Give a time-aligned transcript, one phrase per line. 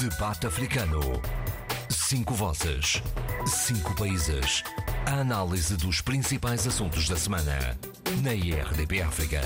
[0.00, 1.20] Debate Africano.
[1.90, 3.02] Cinco vozes.
[3.46, 4.64] Cinco países.
[5.04, 7.78] A análise dos principais assuntos da semana.
[8.22, 9.42] Na IRDP África.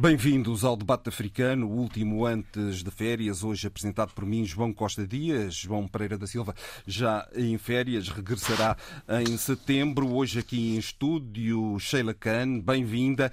[0.00, 5.04] Bem-vindos ao debate africano, o último antes de férias, hoje apresentado por mim, João Costa
[5.04, 5.56] Dias.
[5.56, 6.54] João Pereira da Silva,
[6.86, 8.76] já em férias, regressará
[9.26, 10.14] em setembro.
[10.14, 13.32] Hoje aqui em estúdio, Sheila Khan, bem-vinda.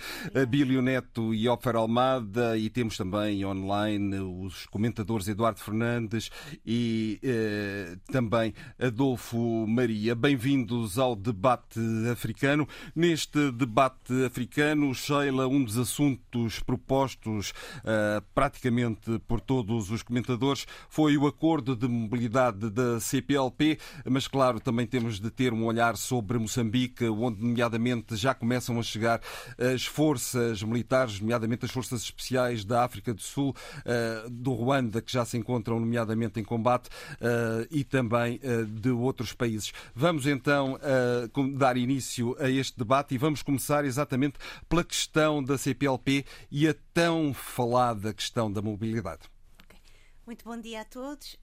[0.49, 2.57] Bílio Neto e Ofer Almada.
[2.57, 6.31] E temos também online os comentadores Eduardo Fernandes
[6.65, 10.15] e eh, também Adolfo Maria.
[10.15, 11.79] Bem-vindos ao debate
[12.11, 12.67] africano.
[12.95, 21.17] Neste debate africano, Sheila, um dos assuntos propostos uh, praticamente por todos os comentadores foi
[21.17, 26.37] o acordo de mobilidade da CPLP, mas claro, também temos de ter um olhar sobre
[26.37, 29.21] Moçambique, onde nomeadamente já começam a chegar
[29.57, 35.11] as forças militares, nomeadamente as forças especiais da África do Sul, uh, do Ruanda, que
[35.11, 39.71] já se encontram nomeadamente em combate, uh, e também de outros países.
[39.93, 40.79] Vamos então
[41.55, 46.75] dar início a este debate e vamos começar exatamente pela questão da CPLP e a
[46.93, 49.23] tão falada questão da mobilidade.
[50.25, 51.37] Muito bom dia a todos.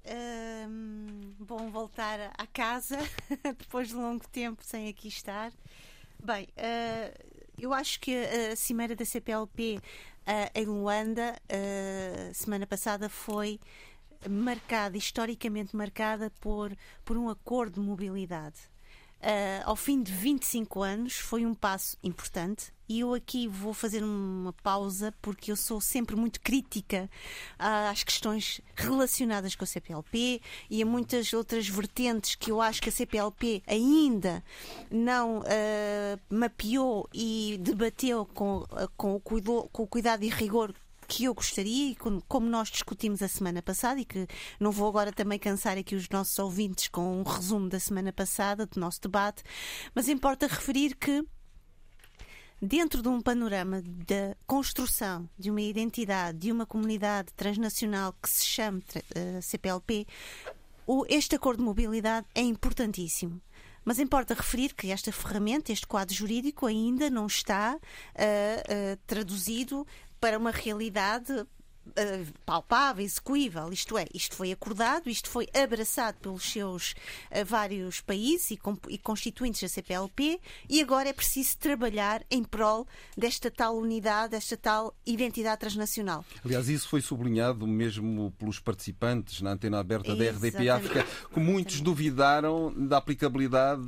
[1.39, 2.99] bom voltar à casa
[3.59, 5.53] depois de longo tempo sem aqui estar.
[6.23, 13.09] Bem, uh, eu acho que a cimeira da CPLP uh, em Luanda, uh, semana passada,
[13.09, 13.61] foi
[14.29, 18.73] marcada, historicamente marcada, por, por um acordo de mobilidade
[19.23, 22.73] uh, ao fim de 25 anos, foi um passo importante.
[22.93, 27.09] E eu aqui vou fazer uma pausa porque eu sou sempre muito crítica
[27.59, 32.91] às questões relacionadas com a CPLP e a muitas outras vertentes que eu acho que
[32.91, 34.45] a CPLP ainda
[34.91, 38.63] não uh, mapeou e debateu com,
[38.95, 40.75] com, o cuido, com o cuidado e rigor
[41.09, 41.97] que eu gostaria, e
[42.29, 44.27] como nós discutimos a semana passada, e que
[44.61, 48.67] não vou agora também cansar aqui os nossos ouvintes com um resumo da semana passada,
[48.67, 49.43] do nosso debate,
[49.95, 51.25] mas importa referir que
[52.63, 58.47] dentro de um panorama da construção de uma identidade, de uma comunidade transnacional que se
[58.47, 60.07] chama uh, eh, CPLP,
[60.87, 63.43] o, este acordo de mobilidade é importantíssimo.
[63.85, 69.85] Mas importa referir que esta ferramenta, este quadro jurídico, ainda não está uh, uh, traduzido
[70.21, 71.45] para uma realidade
[71.87, 73.73] uh, palpável, execuível.
[73.73, 76.93] Isto é, isto foi acordado, isto foi abraçado pelos seus
[77.31, 82.87] uh, vários países e, e, constituintes da CPLP e agora é preciso trabalhar em prol
[83.17, 86.25] desta tal unidade, desta tal identidade transnacional.
[86.45, 91.81] Aliás, isso foi sublinhado mesmo pelos participantes na antena aberta da RDP África, que muitos
[91.81, 93.83] duvidaram da aplicabilidade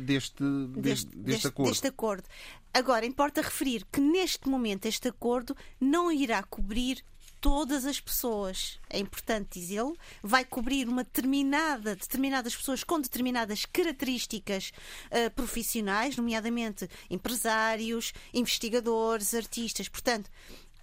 [0.00, 1.70] deste, deste, deste, deste acordo.
[1.70, 2.24] Deste acordo.
[2.72, 7.02] Agora, importa referir que neste momento este acordo não irá cobrir
[7.46, 14.72] todas as pessoas, é importante dizê-lo, vai cobrir uma determinada, determinadas pessoas com determinadas características
[15.12, 19.88] uh, profissionais, nomeadamente empresários, investigadores, artistas.
[19.88, 20.28] Portanto,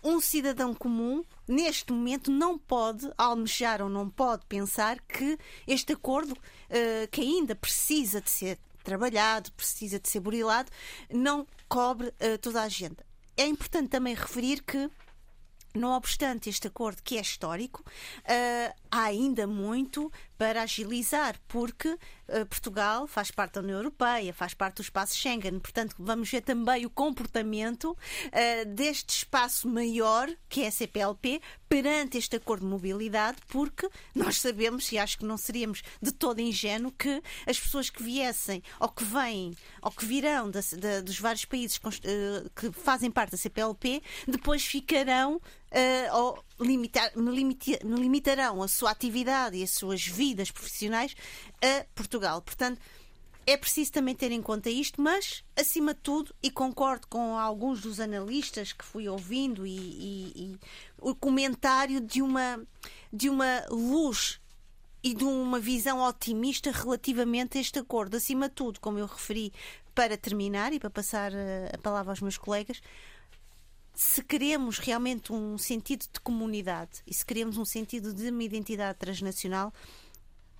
[0.01, 5.37] um cidadão comum, neste momento, não pode almejar ou não pode pensar que
[5.67, 10.71] este acordo, uh, que ainda precisa de ser trabalhado, precisa de ser burilado,
[11.11, 13.05] não cobre uh, toda a agenda.
[13.35, 14.89] É importante também referir que
[15.73, 22.45] não obstante este acordo que é histórico, uh, há ainda muito para agilizar, porque uh,
[22.49, 26.85] Portugal faz parte da União Europeia, faz parte do espaço Schengen, portanto, vamos ver também
[26.85, 33.37] o comportamento uh, deste espaço maior, que é a CPLP, perante este acordo de mobilidade,
[33.47, 38.03] porque nós sabemos, e acho que não seríamos de todo ingênuo, que as pessoas que
[38.03, 41.79] viessem ou que vêm ou que virão dos vários países
[42.55, 45.41] que fazem parte da CPLP depois ficarão
[46.13, 51.15] ou limitar, limitarão a sua atividade e as suas vidas profissionais
[51.61, 52.41] a Portugal.
[52.41, 52.79] Portanto,
[53.45, 57.81] é preciso também ter em conta isto, mas, acima de tudo, e concordo com alguns
[57.81, 60.59] dos analistas que fui ouvindo e, e, e
[61.01, 62.65] o comentário de uma,
[63.11, 64.39] de uma luz
[65.03, 68.15] e de uma visão otimista relativamente a este acordo.
[68.15, 69.51] Acima de tudo, como eu referi,
[69.93, 71.31] para terminar e para passar
[71.73, 72.81] a palavra aos meus colegas,
[73.93, 78.97] se queremos realmente um sentido de comunidade e se queremos um sentido de uma identidade
[78.97, 79.71] transnacional,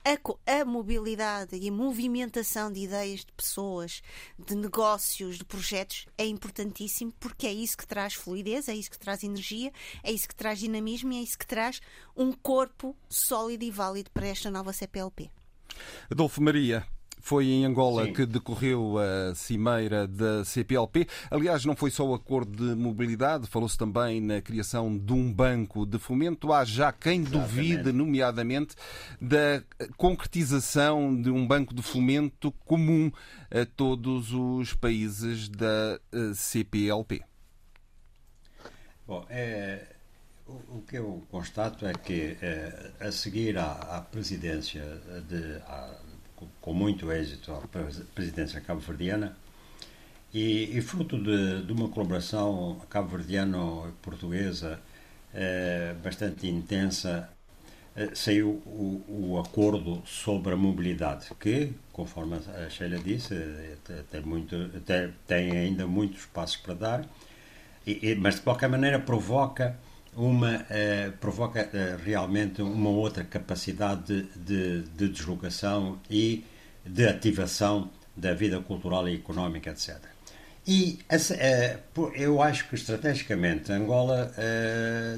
[0.06, 4.04] a, a, mobilidade e a movimentação de ideias de pessoas,
[4.38, 9.00] de negócios, de projetos é importantíssimo porque é isso que traz fluidez, é isso que
[9.00, 9.72] traz energia,
[10.04, 11.82] é isso que traz dinamismo e é isso que traz
[12.16, 15.32] um corpo sólido e válido para esta nova CPLP.
[16.12, 16.86] Adolfo Maria,
[17.26, 18.12] Foi em Angola Sim.
[18.12, 21.08] que decorreu a cimeira da CPLP.
[21.32, 25.86] Aliás, não foi só o acordo de mobilidade, falou-se também na criação de um banco
[25.86, 26.52] de fomento.
[26.52, 27.48] Há já quem Exatamente.
[27.48, 28.76] duvide, nomeadamente,
[29.22, 29.64] da
[29.96, 33.10] concretização de um banco de fomento comum
[33.50, 37.22] a todos os países da eh, CPLP.
[39.08, 39.88] Bom, é,
[40.46, 44.84] o, o, que eu constato é que é, a seguir à, à presidência
[45.30, 46.04] de, à,
[46.62, 47.62] com muito êxito à
[48.14, 49.36] presidência cabo-verdiana.
[50.34, 54.80] E, e, fruto de, de uma colaboração cabo-verdiano-portuguesa
[55.34, 57.30] é, bastante intensa
[57.96, 63.76] é, saiu o, o, acordo sobre a mobilidade, que, conforme a Sheila disse, é,
[64.10, 67.06] tem, muito, tem, tem ainda muitos passos para dar
[67.86, 69.78] e, mas de qualquer maneira provoca
[70.16, 76.46] uma eh, provoca eh, realmente uma outra capacidade de, de, de, deslocação e
[76.86, 79.98] de ativação da vida cultural e económica, etc.
[80.68, 81.80] E eh,
[82.16, 84.32] eu acho que estrategicamente Angola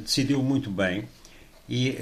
[0.01, 1.07] decidiu muito bem
[1.69, 1.97] e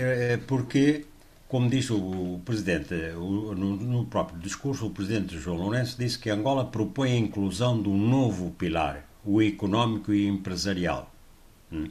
[0.47, 1.05] porque
[1.47, 6.29] como disse o presidente o, no, no, próprio discurso, o presidente João Lourenço disse que
[6.29, 11.11] Angola propõe a inclusão de um novo pilar o económico e empresarial.
[11.71, 11.89] Hum?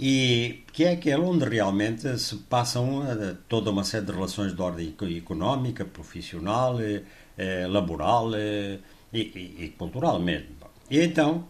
[0.00, 4.62] E que é aquele onde realmente se passam eh, toda uma série de relações de
[4.62, 7.02] ordem económica, profissional, eh,
[7.36, 8.78] eh, laboral e,
[9.12, 10.50] e, e cultural mesmo.
[10.88, 11.48] E então,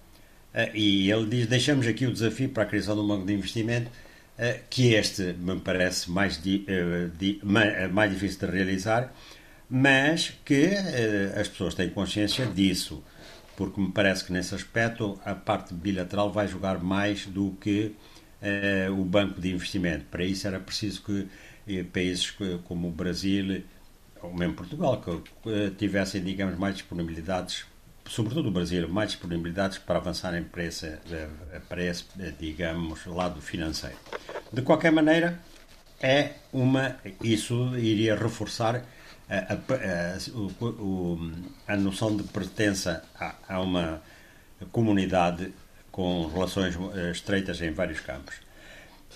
[0.75, 3.91] e ele diz, deixamos aqui o desafio para a criação de um banco de investimento,
[4.71, 6.41] que este me parece mais,
[7.93, 9.15] mais difícil de realizar,
[9.71, 10.71] mas que
[11.39, 13.05] as pessoas têm consciência disso
[13.59, 17.93] porque me parece que nesse aspecto a parte bilateral vai jogar mais do que
[18.43, 20.05] eh, o banco de investimento.
[20.11, 21.29] Para isso era preciso que
[21.69, 22.31] eh, países
[22.65, 23.63] como o Brasil
[24.23, 27.65] ou mesmo Portugal que eh, tivessem, digamos, mais disponibilidades,
[28.07, 30.99] sobretudo o Brasil, mais disponibilidades para avançarem para esse,
[31.69, 32.05] para esse
[32.39, 33.97] digamos, lado financeiro.
[34.53, 35.41] De qualquer maneira,
[36.01, 38.85] é uma isso iria reforçar
[39.29, 41.33] a, a, o,
[41.67, 44.01] a noção de pertença a, a, uma
[44.73, 45.53] comunidade
[45.99, 48.37] com relações eh, estreitas em vários campos.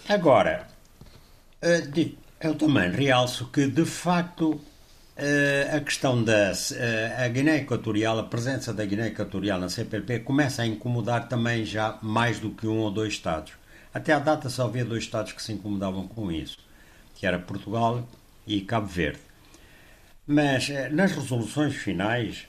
[0.09, 0.67] Agora,
[1.63, 1.87] eh,
[2.41, 4.61] eu também realço que, de facto,
[5.17, 6.51] eh, a questão da
[7.25, 12.01] a Guiné Equatorial, a presença da Guiné Equatorial na CPLP começa a incomodar também já
[12.03, 13.53] mais do que um ou dois Estados.
[13.95, 16.59] Até à data só havia dois Estados que se incomodavam com isso,
[17.15, 18.05] que era Portugal
[18.45, 19.21] e Cabo Verde.
[20.27, 22.49] Mas nas resoluções finais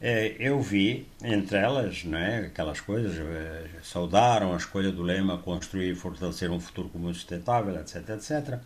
[0.00, 5.92] eu vi, entre elas, não é, aquelas coisas, eh, saudaram a escolha do lema construir
[5.92, 8.60] e fortalecer um futuro comum sustentável, etc, etc.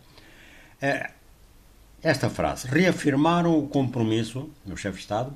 [2.03, 5.33] Esta frase, reafirmaram o compromisso, no chefe de Estado,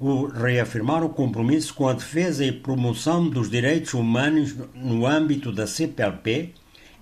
[0.00, 5.66] o, reafirmaram o compromisso com a defesa e promoção dos direitos humanos no âmbito da
[5.66, 6.54] CPLP,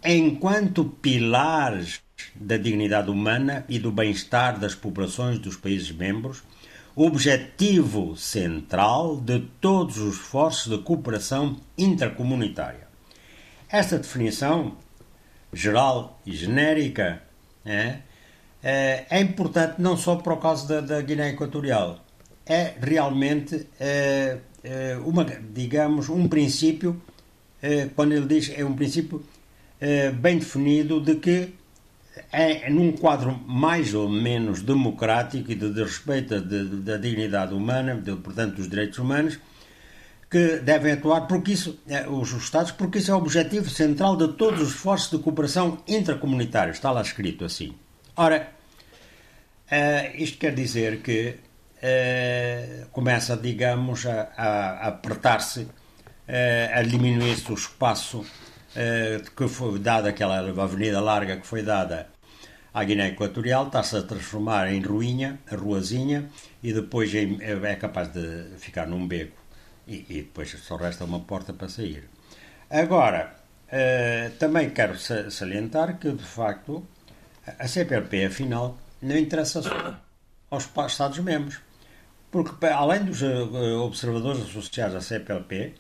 [0.05, 2.00] enquanto pilares
[2.35, 6.43] da dignidade humana e do bem-estar das populações dos países membros,
[6.96, 12.87] objetivo central de todos os esforços de cooperação intercomunitária.
[13.69, 14.76] Esta definição,
[15.52, 17.23] geral e genérica,
[17.64, 17.99] é,
[18.62, 21.99] é, é importante não só por causa da, da Guiné Equatorial,
[22.46, 27.00] é realmente é, é, uma, digamos, um princípio,
[27.61, 29.25] é, quando ele diz é um princípio
[29.81, 31.55] é, bem definido de que
[32.32, 38.15] é num quadro mais ou menos democrático e de, de respeito da dignidade humana, de,
[38.17, 39.39] portanto dos direitos humanos,
[40.31, 44.29] que devem atuar porque isso, é, os Estados, porque isso é o objetivo central de
[44.34, 46.72] todos os esforços de cooperação intracomunitária.
[46.72, 47.74] Está lá escrito assim.
[48.17, 48.48] Ora,
[49.70, 51.36] uh, isto quer dizer que
[52.93, 55.69] começa, digamos, a, a apertar-se,
[56.72, 58.24] a diminuir-se o espaço
[59.36, 62.08] que foi dada aquela avenida larga que foi dada
[62.72, 66.28] à Guiné Equatorial, está-se a transformar em ruinha, a ruazinha,
[66.60, 69.40] e depois é capaz de ficar num beco.
[69.86, 72.08] E, e depois só resta uma porta para sair.
[72.69, 73.36] Agora,
[73.69, 74.98] uh, também quero
[75.31, 76.84] salientar que, de facto,
[77.58, 79.60] a CPLP, afinal, não interessa
[80.50, 81.60] aos Estados-membros.
[82.31, 85.74] Porque, além dos observadores associados à CPLP,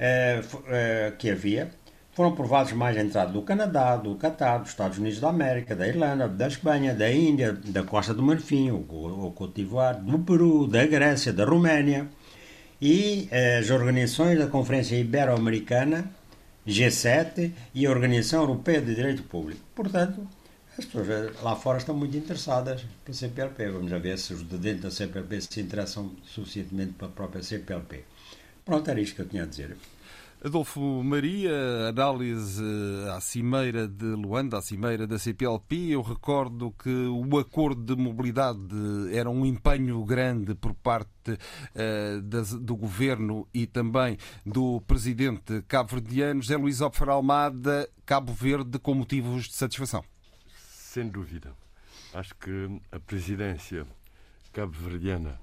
[0.00, 1.70] eh, que havia,
[2.18, 5.86] foram provados mais a entrada do Canadá, do Catar, dos Estados Unidos da América, da
[5.86, 10.84] Irlanda, da Espanha, da Índia, da Costa do Marfim, o Côte d'Ivoire, do Peru, da
[10.84, 12.08] Grécia, da Roménia
[12.82, 16.10] e eh, as organizações da Conferência Ibero-Americana,
[16.66, 19.60] G7 e a Organização Europeia de Direito Público.
[19.72, 20.26] Portanto,
[20.76, 23.68] As pessoas eh, lá fora estão muito interessadas pela CPLP.
[23.70, 28.02] Vamos ver se os de dentro da CPLP se interessam suficientemente pela própria CPLP.
[28.64, 29.76] Pronto, era isto que eu tinha a dizer.
[30.44, 32.62] Adolfo Maria, análise
[33.12, 35.90] à cimeira de Luanda, à cimeira da CPLP.
[35.90, 38.58] Eu recordo que o acordo de mobilidade
[39.12, 44.16] era um empenho grande por parte uh, do governo e também
[44.46, 50.04] do presidente cabo-verdiano, José Luís Opfer Almada, Cabo Verde, com motivos de satisfação.
[50.56, 51.52] Sem dúvida.
[52.14, 53.84] Acho que a presidência
[54.52, 55.40] cabo-verdiana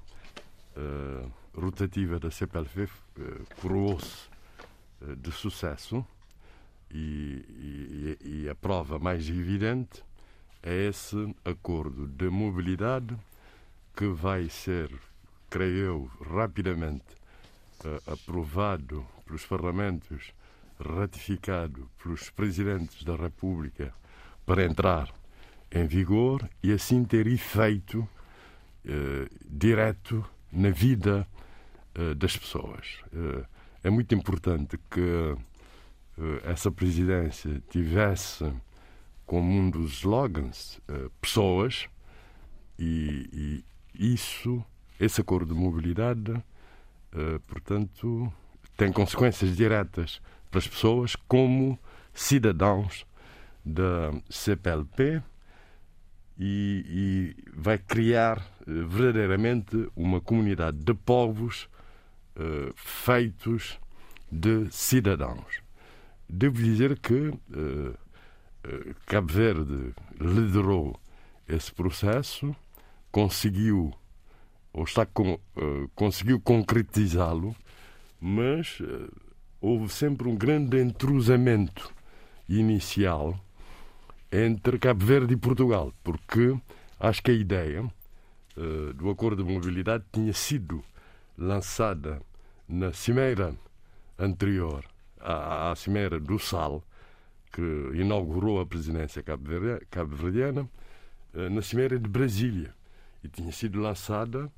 [0.78, 2.90] uh, rotativa da CPLP uh,
[3.62, 4.35] coroou-se eh,
[5.18, 6.06] de sucesso
[6.92, 10.04] e, e, e, a prova mais evidente
[10.64, 13.16] é esse acordo de mobilidade
[13.96, 14.90] que vai ser,
[15.50, 17.06] creio eu, rapidamente
[17.84, 20.34] uh, aprovado pelos parlamentos,
[20.80, 23.94] ratificado pelos presidentes da República
[24.46, 25.14] para entrar
[25.72, 31.28] em vigor e assim ter efeito uh, direto na vida
[31.98, 33.04] uh, das pessoas
[33.86, 35.38] é muito importante que uh,
[36.44, 38.52] essa presidência tivesse
[39.28, 41.88] como um dos slogans uh, pessoas
[42.80, 43.64] e,
[43.94, 44.66] e, isso,
[45.00, 48.34] esse acordo de mobilidade, uh, portanto,
[48.76, 51.78] tem consequências diretas para as pessoas como
[52.12, 53.06] cidadãos
[53.64, 55.22] da CPLP
[56.40, 61.70] e, e vai criar verdadeiramente uma comunidade de povos
[62.36, 63.80] uh, feitos
[64.32, 65.62] de cidadãos.
[66.28, 67.98] Devo dizer que uh,
[69.06, 71.00] Cabo Verde liderou
[71.48, 72.56] esse processo,
[73.12, 73.94] conseguiu
[74.74, 75.40] ou está com,
[75.94, 77.56] conseguiu concretizá-lo,
[78.20, 78.80] mas
[79.62, 81.94] houve sempre um grande entrosamento
[82.50, 83.40] inicial
[84.32, 86.56] entre Cabo Verde e Portugal, porque
[87.00, 90.84] acho que a ideia uh, do acordo de mobilidade tinha sido
[91.38, 92.22] lançada
[92.68, 93.56] na cimeira
[94.18, 94.86] anterior
[95.20, 96.84] à, à cimeira do Sal,
[97.52, 97.62] que
[97.94, 100.70] inaugurou a presidência cabo-verdiana,
[101.34, 102.74] eh, na cimeira de Brasília.
[103.24, 104.52] E tinha sido lançada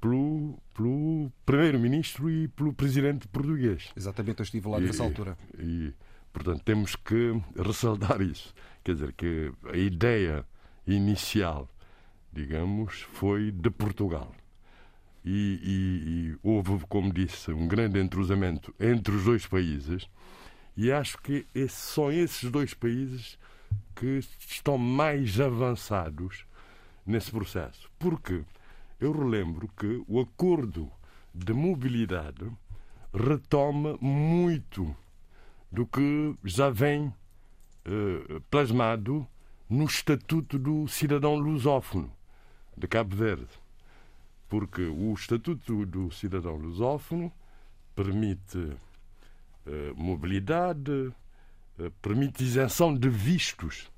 [0.00, 3.90] pelo, pelo primeiro-ministro e pelo presidente português.
[3.96, 5.38] Exatamente, eu estive lá nessa e, altura.
[5.58, 5.94] E,
[6.32, 8.52] portanto, temos que ressaltar isso.
[8.82, 10.44] Quer dizer, que a ideia
[10.86, 11.68] inicial,
[12.32, 14.34] digamos, foi de Portugal
[15.24, 20.08] e, e, e houve, como disse, um grande entrosamento entre os dois países.
[20.76, 23.38] E acho que esse, são esses dois países
[23.94, 26.44] que estão mais avançados
[27.06, 27.90] nesse processo.
[27.98, 28.42] Porque
[29.00, 30.90] eu relembro que o acordo
[31.34, 32.50] de mobilidade
[33.12, 34.94] retoma muito
[35.70, 37.12] do que já vem
[37.84, 39.26] eh, plasmado
[39.68, 42.12] no Estatuto do Cidadão Lusófono
[42.76, 43.63] de Cabo Verde
[44.48, 47.32] porque o Estatuto do Cidadão Lusófono
[47.94, 48.76] permite uh,
[49.96, 50.90] mobilidade,
[51.78, 53.90] uh, permite isenção de vistos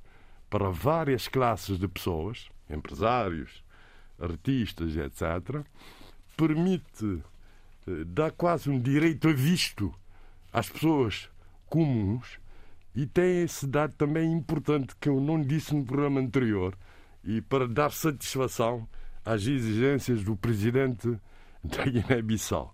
[0.48, 3.64] para várias classes de pessoas, empresários,
[4.18, 5.64] artistas, etc.
[6.36, 9.92] Permite, uh, dá quase um direito a visto
[10.52, 11.28] às pessoas
[11.68, 12.38] comuns
[12.94, 16.76] e tem esse dado também importante que eu não disse no programa anterior
[17.22, 18.88] e para dar satisfação
[19.26, 21.18] às exigências do presidente
[21.62, 22.72] da Guiné-Bissau.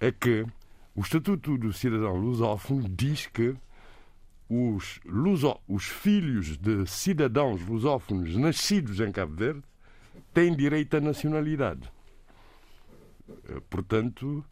[0.00, 0.44] É que
[0.94, 3.54] o Estatuto do Cidadão Lusófono diz que
[4.48, 9.62] os, luso, os filhos de cidadãos lusófonos nascidos em Cabo Verde
[10.34, 11.90] têm direito à nacionalidade.
[13.28, 14.44] Eh, portanto,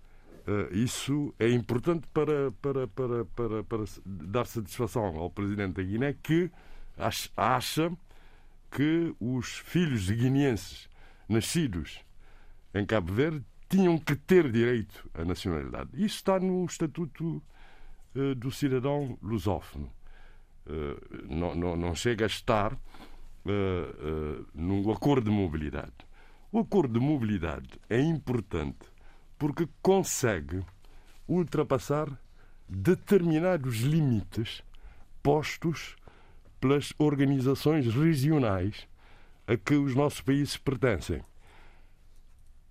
[0.46, 6.14] eh, isso é importante para, para, para, para, para dar satisfação ao presidente da Guiné
[6.22, 6.50] que
[7.36, 7.92] acha
[8.70, 10.88] que os filhos de guineenses
[11.28, 12.00] nascidos
[12.72, 15.90] em Cabo Verde tinham que ter direito à nacionalidade.
[15.94, 17.42] Isso está no Estatuto
[18.14, 19.90] uh, do Cidadão Lusófono.
[20.66, 22.78] Uh, não, chega a estar
[24.54, 25.92] no Acordo de Mobilidade.
[26.50, 28.88] O Acordo de Mobilidade é importante
[29.38, 30.64] porque consegue
[31.28, 32.08] ultrapassar
[32.68, 34.62] determinados limites
[35.22, 35.96] postos
[36.60, 38.88] pelas organizações regionais
[39.46, 41.20] a que os nossos países pertencem.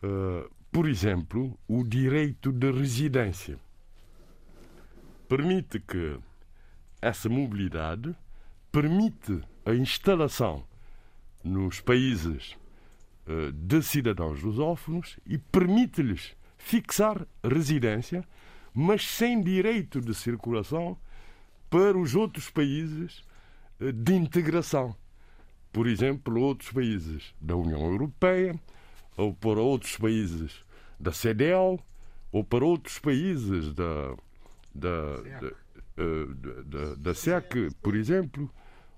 [0.03, 3.59] Uh, por exemplo, o direito de residência
[5.29, 6.19] permite que
[7.01, 8.15] essa mobilidade
[8.71, 10.65] permite a instalação
[11.43, 12.57] nos países
[13.27, 18.27] uh, de cidadãos lusófonos e permite-lhes fixar residência,
[18.73, 20.97] mas sem direito de circulação
[21.69, 23.23] para os outros países
[23.79, 24.95] uh, de integração
[25.73, 28.55] por exemplo, outros países da União Europeia,
[29.17, 30.63] ou para outros países
[30.99, 31.79] da CEDEL,
[32.31, 34.15] ou para outros países da,
[34.73, 35.51] da, da,
[35.97, 38.49] eh, da, SEC, por exemplo,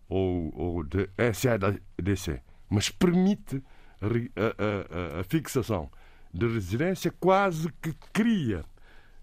[0.07, 2.41] ou, ou da SADC.
[2.69, 3.61] Mas permite
[4.01, 5.89] a, a, a, fixação
[6.33, 8.63] de residência, quase que cria,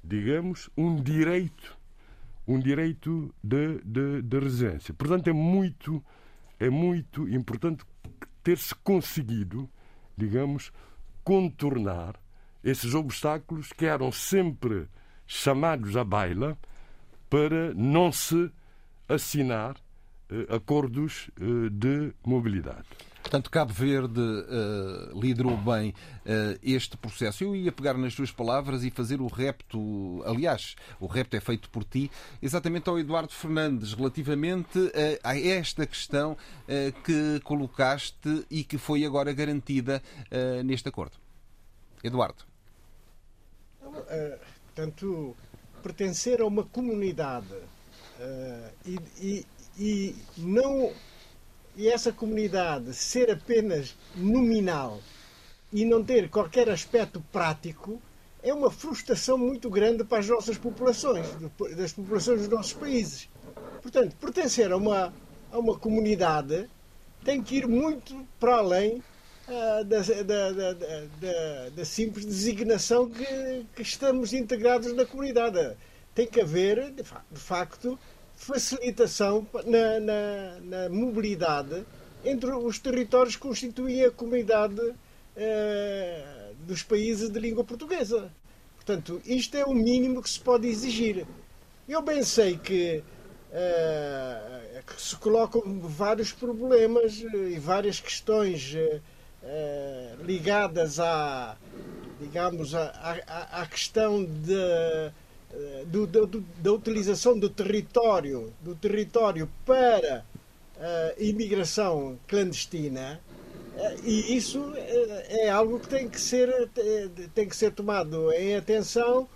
[0.02, 1.76] digamos, um direito,
[2.46, 4.94] um direito de, de, de residência.
[4.94, 6.02] Portanto, é muito,
[6.62, 7.84] é muito importante
[8.40, 9.68] ter-se conseguido,
[10.16, 10.72] digamos,
[11.24, 12.14] contornar
[12.62, 14.86] esses obstáculos que eram sempre
[15.26, 16.56] chamados à baila
[17.28, 18.48] para não se
[19.08, 19.76] assinar
[20.30, 22.86] eh, acordos eh, de mobilidade.
[23.32, 27.42] Portanto, Cabo Verde uh, liderou bem uh, este processo.
[27.42, 31.70] Eu ia pegar nas tuas palavras e fazer o repto, aliás, o repto é feito
[31.70, 32.10] por ti,
[32.42, 34.92] exatamente ao Eduardo Fernandes, relativamente uh,
[35.24, 36.36] a esta questão
[37.04, 40.02] que colocaste e que foi agora garantida
[40.64, 41.16] neste acordo.
[42.04, 42.44] Eduardo.
[44.74, 45.36] Portanto,
[45.82, 47.54] pertencer a uma comunidade
[48.84, 49.46] e, e,
[49.78, 50.92] e não
[51.76, 55.00] e essa comunidade ser apenas nominal
[55.72, 58.00] e não ter qualquer aspecto prático
[58.42, 61.26] é uma frustração muito grande para as nossas populações,
[61.76, 63.28] das populações dos nossos países.
[63.80, 65.12] Portanto, pertencer a uma,
[65.50, 66.68] a uma comunidade
[67.24, 69.02] tem que ir muito para além
[69.48, 75.76] uh, da, da, da, da, simples designação que, que estamos integrados na comunidade.
[76.14, 77.98] Tem que haver, de facto,
[78.42, 81.84] facilitação na, na, na, mobilidade
[82.24, 84.80] entre os territórios que constituem a comunidade
[85.36, 88.32] eh, dos países de língua portuguesa.
[88.74, 91.24] Portanto, isto é o mínimo que se pode exigir.
[91.88, 93.04] Eu bem sei que,
[93.52, 98.74] eh, que se colocam vários problemas e várias questões
[99.44, 101.56] eh, ligadas à,
[102.20, 105.12] digamos, à, à, à questão de
[105.86, 110.24] do, do, da utilização do território, do território para
[110.78, 113.20] a imigração clandestina,
[113.76, 118.32] eh, e isso eh, é algo que tem que ser, eh, tem que ser tomado
[118.32, 119.28] em atenção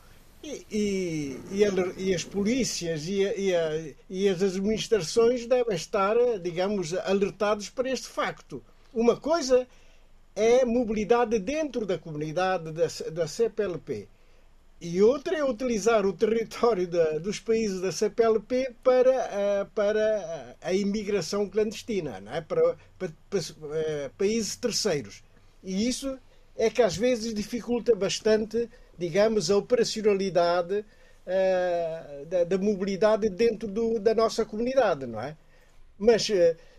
[0.43, 0.67] e,
[1.51, 1.65] e,
[1.99, 8.63] e, as polícias e, a, e, as administrações devem estar, digamos, alertados para este facto.
[8.95, 9.67] Uma coisa
[10.35, 14.09] é mobilidade dentro da comunidade da, da CPLP
[14.81, 20.73] e outra é utilizar o território da, dos países da CPLP para, uh, para a
[20.75, 22.43] imigração clandestina, não é?
[22.43, 25.23] para, para, para uh, países terceiros.
[25.65, 26.19] E isso
[26.57, 33.99] é que às vezes dificulta bastante, digamos, a operacionalidade uh, da, da, mobilidade dentro do,
[33.99, 35.37] da nossa comunidade, não é?
[35.99, 36.31] Mas,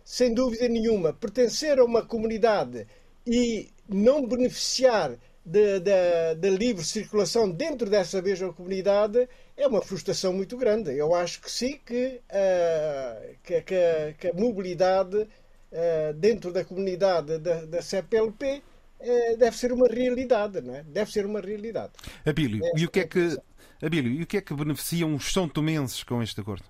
[0.06, 2.86] sem dúvida nenhuma, pertencer a uma comunidade
[3.26, 10.96] e não beneficiar da livre circulação dentro dessa mesma comunidade é uma frustração muito grande.
[10.96, 17.38] Eu acho que sim, que, uh, que, que, que, a mobilidade uh, dentro da comunidade
[17.40, 18.62] da, da CPLP uh,
[19.00, 20.84] eh, deve ser uma realidade, não é?
[20.84, 21.94] Deve ser uma realidade.
[22.26, 23.38] Abílio, é, e o que é que,
[23.82, 26.66] Abílio, e o que é que beneficiam os são tomenses com este acordo?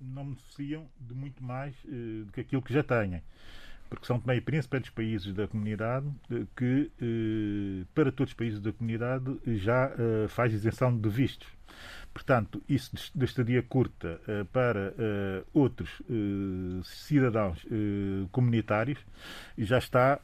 [0.00, 3.20] não beneficiam de muito mais do que aquilo que já têm
[3.92, 8.34] porque São Tomé e é dos países da comunidade eh, que, eh, para todos os
[8.34, 11.46] países da comunidade, já eh, faz isenção de vistos.
[12.14, 14.20] Portanto, isso de estadia curta
[14.52, 14.92] para
[15.54, 16.02] outros
[16.84, 17.64] cidadãos
[18.30, 18.98] comunitários
[19.56, 20.20] já está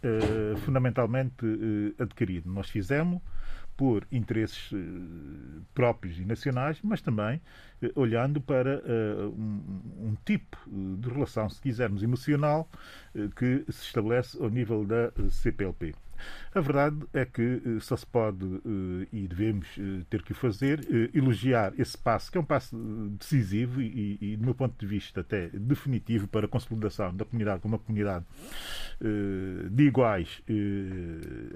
[0.67, 1.47] fundamentalmente
[1.99, 2.53] adquirido.
[2.53, 3.23] Nós fizemos
[3.79, 4.73] por interesses
[5.73, 7.41] próprios e nacionais, mas também
[7.81, 10.59] eh, olhando para uh, um, um, tipo
[10.99, 12.69] de relação, se quisermos, emocional,
[13.37, 15.95] que se estabelece ao nível da CPLP.
[16.55, 18.39] A verdade é que só se pode
[19.13, 19.67] e devemos
[20.09, 20.81] ter que o fazer,
[21.15, 22.77] elogiar esse passo, que é um passo
[23.19, 27.61] decisivo e, e, do meu ponto de vista, até definitivo para a consolidação da comunidade
[27.61, 28.25] como uma comunidade
[29.71, 30.43] de iguais,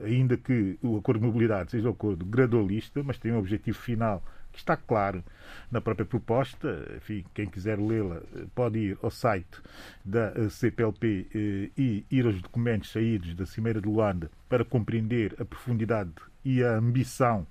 [0.04, 4.22] ainda que o acordo de mobilidade seja um acordo gradualista, mas tem um objetivo final
[4.52, 5.24] que está claro
[5.70, 6.86] na própria proposta.
[6.96, 9.60] Enfim, quem quiser lê-la eh, pode ir ao site
[10.04, 15.34] da eh, CPLP eh, e ir aos documentos saídos da Cimeira de Luanda para compreender
[15.40, 16.12] a profundidade
[16.44, 17.46] e a ambição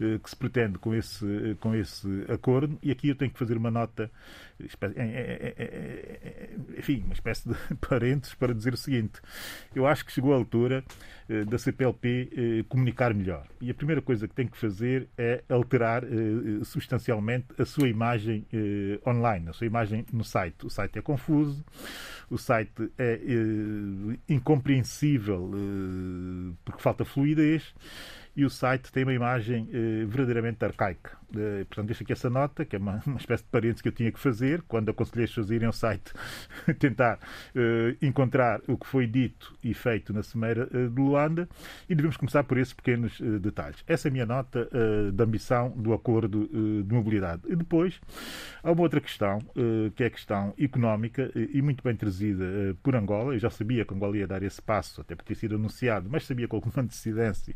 [0.00, 2.78] eh, que se pretende com esse, eh, com esse acordo.
[2.82, 4.08] E aqui eu tenho que fazer uma nota,
[6.76, 7.56] enfim, uma espécie de
[7.88, 9.20] parênteses para dizer o seguinte:
[9.74, 10.84] eu acho que chegou a altura
[11.28, 13.44] eh, da CPLP comunicar melhor.
[13.60, 16.04] E a primeira coisa que tem que fazer é alterar
[16.64, 18.46] substancialmente a sua imagem
[19.06, 20.66] online, a sua imagem no site.
[20.66, 21.64] O site é confuso
[22.30, 23.20] o site é
[24.28, 25.50] incompreensível
[26.64, 27.74] porque falta fluidez
[28.38, 31.17] e o site tem uma imagem eh, verdadeiramente arcaica.
[31.34, 33.92] Eh, portanto, deixo aqui essa nota, que é uma, uma espécie de parênteses que eu
[33.92, 36.12] tinha que fazer quando aconselhei as pessoas a irem ao site
[36.78, 37.18] tentar
[37.54, 41.48] eh, encontrar o que foi dito e feito na Cimeira eh, de Luanda
[41.88, 43.82] e devemos começar por esses pequenos detalhes.
[43.86, 44.68] Essa é a minha nota
[45.12, 46.48] da ambição do acordo
[46.84, 47.42] de mobilidade.
[47.48, 48.00] E depois,
[48.62, 49.40] há uma outra questão,
[49.94, 52.44] que é a questão económica e muito bem trazida
[52.82, 53.34] por Angola.
[53.34, 56.26] Eu já sabia que Angola ia dar esse passo, até por ter sido anunciado, mas
[56.26, 57.54] sabia com alguma antecedência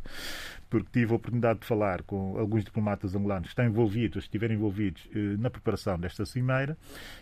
[0.72, 5.08] porque tive a oportunidade de falar com alguns diplomatas angolanos que estão envolvidos, estiveram envolvidos
[5.14, 6.76] eh, na preparação desta cimeira,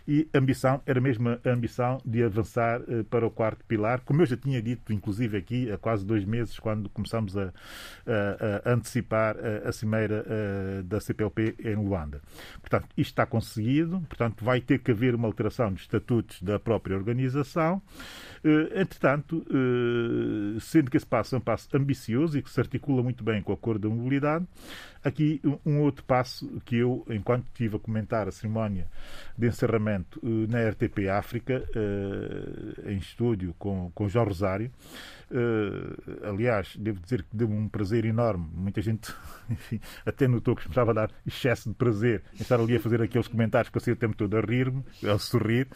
[0.09, 4.23] e a ambição era mesmo a ambição de avançar eh, para o quarto pilar, como
[4.23, 7.53] eu já tinha dito, inclusive aqui há quase dois meses, quando começamos a,
[8.07, 12.21] a, a antecipar a, a cimeira eh, da CPLP em Luanda.
[12.61, 16.97] Portanto, isto está conseguido, portanto, vai ter que haver uma alteração dos estatutos da própria
[16.97, 17.83] organização.
[18.75, 19.45] Entretanto,
[20.61, 23.53] sendo que esse passo é um passo ambicioso e que se articula muito bem com
[23.53, 24.47] o Acordo da Mobilidade.
[25.03, 28.87] Aqui um outro passo que eu, enquanto estive a comentar a cerimónia
[29.37, 34.71] de encerramento eh, na RTP África, eh, em estúdio com, com João Rosário,
[35.31, 38.49] Uh, aliás, devo dizer que deu-me um prazer enorme.
[38.53, 39.15] Muita gente,
[39.49, 43.01] enfim, até notou que estava a dar excesso de prazer em estar ali a fazer
[43.01, 45.69] aqueles comentários que passei o tempo todo a rir-me, a sorrir.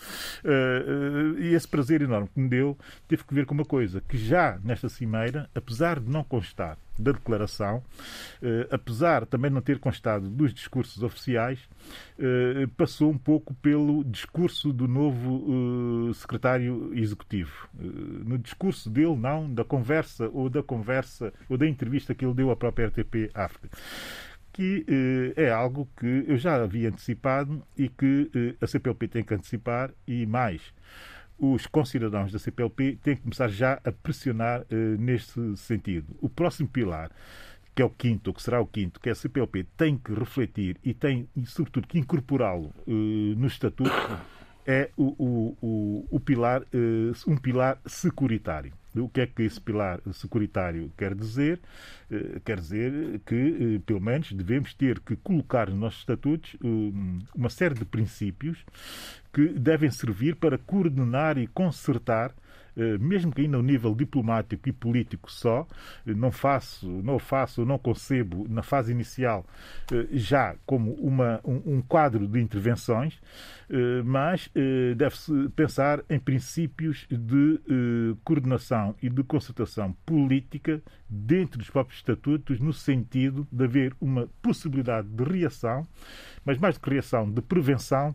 [0.44, 4.00] Uh, uh, e esse prazer enorme que me deu teve que ver com uma coisa:
[4.00, 7.82] que já nesta cimeira, apesar de não constar da declaração,
[8.70, 11.58] apesar também de não ter constado dos discursos oficiais,
[12.77, 17.68] passou um pouco pelo discurso do novo secretário executivo.
[18.24, 22.50] no discurso dele, não da conversa ou da conversa ou da entrevista que ele deu
[22.50, 23.70] à própria RTP África
[24.55, 24.87] que
[25.37, 29.35] eh, é algo que eu já havia antecipado e que eh, a CPLP tem que
[29.35, 30.72] antecipar e mais
[31.37, 36.16] os concidadãos da CPLP têm que começar já a pressionar eh, neste sentido.
[36.20, 37.11] O próximo pilar
[37.74, 40.14] que é o quinto, ou que será o quinto, que é a CPLP tem que
[40.14, 43.90] refletir e tem, e, sobretudo, que incorporá-lo eh, no estatuto,
[44.66, 48.72] é o, o, o, o pilar, eh, um pilar securitário.
[48.96, 51.60] O que é que esse pilar securitário quer dizer?
[52.08, 56.56] Eh, quer dizer que, pelo menos, devemos ter que colocar nos nossos estatutos
[57.34, 58.64] uma série de princípios
[59.32, 62.32] que devem servir para coordenar e consertar
[63.00, 65.66] mesmo que ainda ao nível diplomático e político só,
[66.06, 69.46] eh, não faço, não faço, não concebo na fase inicial
[69.92, 73.20] eh, já como uma, um, um quadro de intervenções,
[74.04, 74.50] mas
[74.96, 77.60] deve-se pensar em princípios de
[78.22, 85.08] coordenação e de concertação política dentro dos próprios estatutos, no sentido de haver uma possibilidade
[85.08, 85.87] de reação,
[86.44, 88.14] mas mais de reação, de prevenção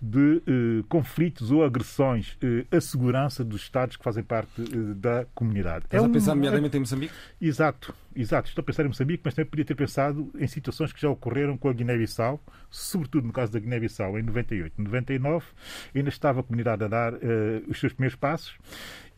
[0.00, 5.26] de eh, conflitos ou agressões eh, à segurança dos Estados que fazem parte eh, da
[5.34, 5.86] comunidade.
[5.86, 6.36] Estás é a pensar, um...
[6.36, 7.14] nomeadamente, em Moçambique?
[7.40, 8.48] Exato, exato.
[8.48, 11.56] Estou a pensar em Moçambique, mas também podia ter pensado em situações que já ocorreram
[11.56, 14.74] com a Guiné-Bissau, sobretudo no caso da Guiné-Bissau, em 98.
[14.80, 15.46] Em 99,
[15.94, 17.14] ainda estava a comunidade a dar
[17.68, 18.56] os seus primeiros passos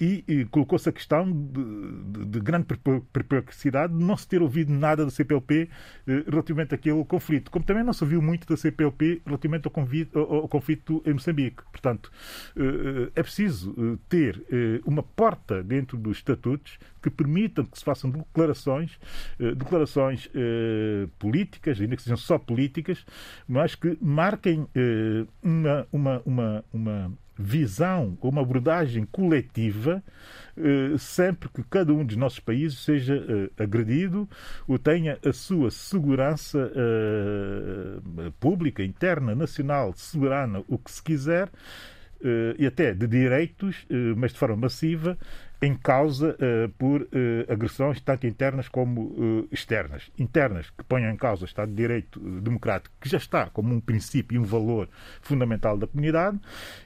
[0.01, 1.65] e, e colocou-se a questão de,
[2.05, 2.67] de, de, grande
[3.13, 5.69] perplexidade de não se ter ouvido nada da CPLP
[6.07, 10.17] eh, relativamente àquele conflito, como também não se ouviu muito da CPLP relativamente ao, convite,
[10.17, 11.63] ao, ao conflito em Moçambique.
[11.71, 12.11] Portanto,
[12.57, 16.79] eh, é preciso eh, ter eh, uma porta dentro dos estatutos
[17.11, 18.99] que permitam que se façam declarações,
[19.38, 23.05] eh, declarações eh, políticas, ainda que sejam só políticas,
[23.49, 24.66] mas que marquem
[25.42, 30.03] uma, uma, uma, uma visão ou uma abordagem coletiva
[30.57, 34.29] eh, sempre que cada um dos nossos países seja eh, agredido
[34.66, 41.51] ou tenha a sua segurança eh, pública, interna, nacional, soberana, o que se quiser,
[42.59, 45.19] e até de direitos, mas de forma massiva,
[45.61, 47.07] em causa uh, por uh,
[47.49, 50.11] agressões tanto internas como uh, externas.
[50.19, 53.81] Internas, que ponham em causa o Estado de Direito democrático, que já está como um
[53.81, 54.88] princípio e um valor
[55.23, 56.38] fundamental da comunidade,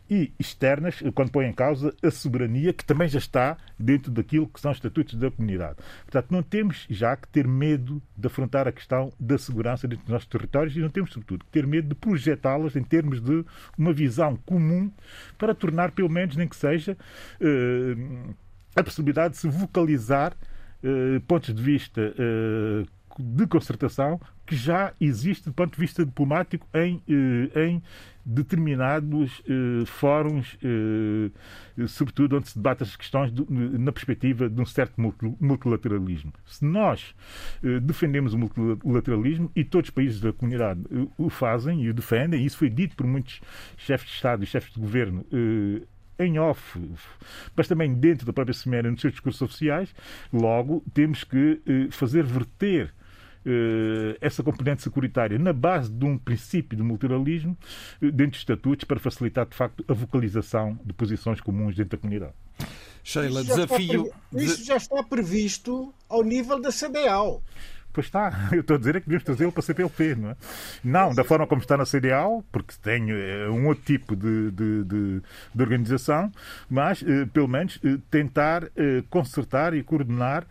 [0.08, 4.60] e externas, quando põem em causa a soberania, que também já está dentro daquilo que
[4.60, 5.76] são os estatutos da comunidade.
[6.04, 10.12] Portanto, não temos já que ter medo de afrontar a questão da segurança dentro dos
[10.12, 13.44] nossos territórios e não temos, sobretudo, que ter medo de projetá-las em termos de
[13.76, 14.90] uma visão comum
[15.38, 16.96] para tornar, pelo menos, nem que seja
[18.74, 20.32] a possibilidade de se vocalizar
[20.82, 22.86] uh, pontos de vista uh,
[23.18, 27.82] de concertação que já existe do ponto de vista diplomático em, uh, em
[28.24, 29.42] determinados
[29.86, 30.56] fóruns,
[31.88, 35.00] sobretudo onde se debate as questões do, na perspectiva de um certo
[35.40, 36.32] multilateralismo.
[36.44, 37.14] Se nós
[37.82, 40.82] defendemos o multilateralismo, e todos os países da comunidade
[41.16, 43.40] o fazem e o defendem, e isso foi dito por muitos
[43.76, 45.24] chefes de Estado e chefes de governo
[46.20, 46.78] em off,
[47.56, 49.94] mas também dentro da própria Seméria, nos seus discursos oficiais,
[50.32, 52.92] logo temos que eh, fazer verter
[53.46, 57.56] eh, essa componente securitária na base de um princípio de multilateralismo
[58.02, 62.00] eh, dentro dos estatutos para facilitar, de facto, a vocalização de posições comuns dentro da
[62.00, 62.32] comunidade.
[63.02, 64.12] Sheila, Isso já está desafio.
[64.30, 67.42] previ- Isso já está previsto ao nível da CDAO.
[67.92, 70.36] Pois está, eu estou a dizer é que devíamos trazê-lo para a CPLP, não é?
[70.84, 74.84] Não, da forma como está na CDAO, porque tem eh, um outro tipo de, de,
[74.84, 75.22] de-
[75.54, 76.30] de organização,
[76.68, 78.64] mas, eh, pelo menos, eh, tentar
[79.10, 80.46] consertar e coordenar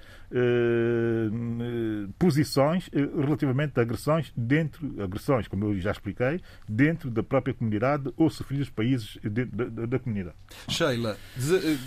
[2.17, 8.29] posições relativamente a agressões dentro, agressões, como eu já expliquei, dentro da própria comunidade ou
[8.29, 10.35] sofridas países da, da- da comunidade.
[10.67, 11.17] Sheila,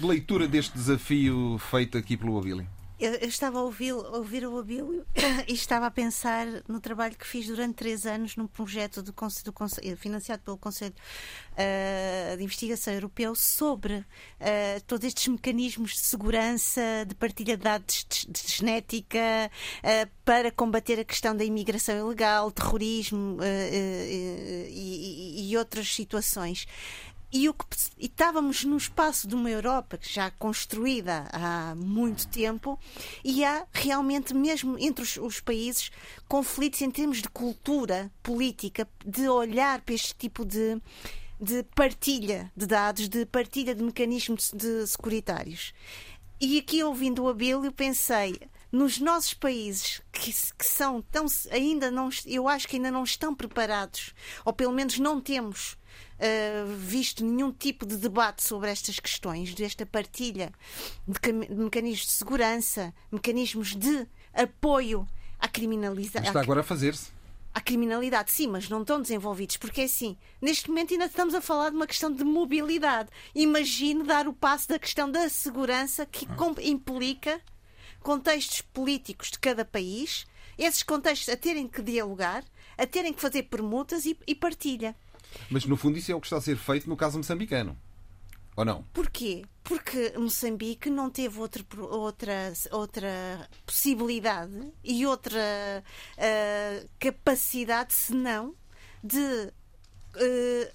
[0.03, 2.67] leitura deste desafio feito aqui pelo Abílio.
[3.03, 5.05] Eu, eu estava a ouvir, a ouvir o Abílio
[5.49, 9.11] e estava a pensar no trabalho que fiz durante três anos num projeto do,
[9.45, 10.95] do Conse- financiado pelo Conselho
[11.57, 14.05] ah, de Investigação Europeu sobre
[14.41, 19.51] ah, todos estes mecanismos de segurança, de partilha de dados de, de genética
[19.83, 23.38] ah, para combater a questão da imigração ilegal, terrorismo
[24.71, 26.67] e- e outras situações.
[27.33, 27.66] E, o que,
[27.99, 32.79] e estávamos num espaço de uma Europa já construída há muito tempo
[33.25, 35.90] e há realmente, mesmo entre os, os países,
[36.29, 40.79] conflitos em termos de cultura política, de olhar para este tipo de,
[41.40, 45.73] de partilha de dados, de partilha de mecanismos de securitários.
[46.38, 48.38] E aqui, ouvindo o Abílio, pensei
[48.71, 53.35] nos nossos países que, que são tão ainda não eu acho que ainda não estão
[53.35, 54.14] preparados
[54.47, 55.77] ou pelo menos não temos
[56.18, 60.53] uh, visto nenhum tipo de debate sobre estas questões desta partilha
[61.07, 65.07] de, de mecanismos de segurança mecanismos de apoio
[65.38, 67.11] à criminalização Está agora a fazer-se.
[67.55, 71.40] à criminalidade, sim, mas não estão desenvolvidos, porque é assim, neste momento ainda estamos a
[71.40, 73.11] falar de uma questão de mobilidade.
[73.35, 77.40] Imagine dar o passo da questão da segurança que com- implica
[78.01, 80.27] contextos políticos de cada país,
[80.59, 82.44] esses contextos a terem que dialogar,
[82.79, 84.94] a terem que fazer permutas e, e partilha.
[85.51, 87.77] Mas no fundo isso é o que está a ser feito no caso moçambicano.
[88.57, 88.83] Ou não?
[88.92, 89.45] Porquê?
[89.64, 95.83] Porque Moçambique não teve outra, outra, outra possibilidade e outra
[96.18, 98.55] ah, capacidade senão
[99.03, 99.53] de
[100.16, 100.73] ah,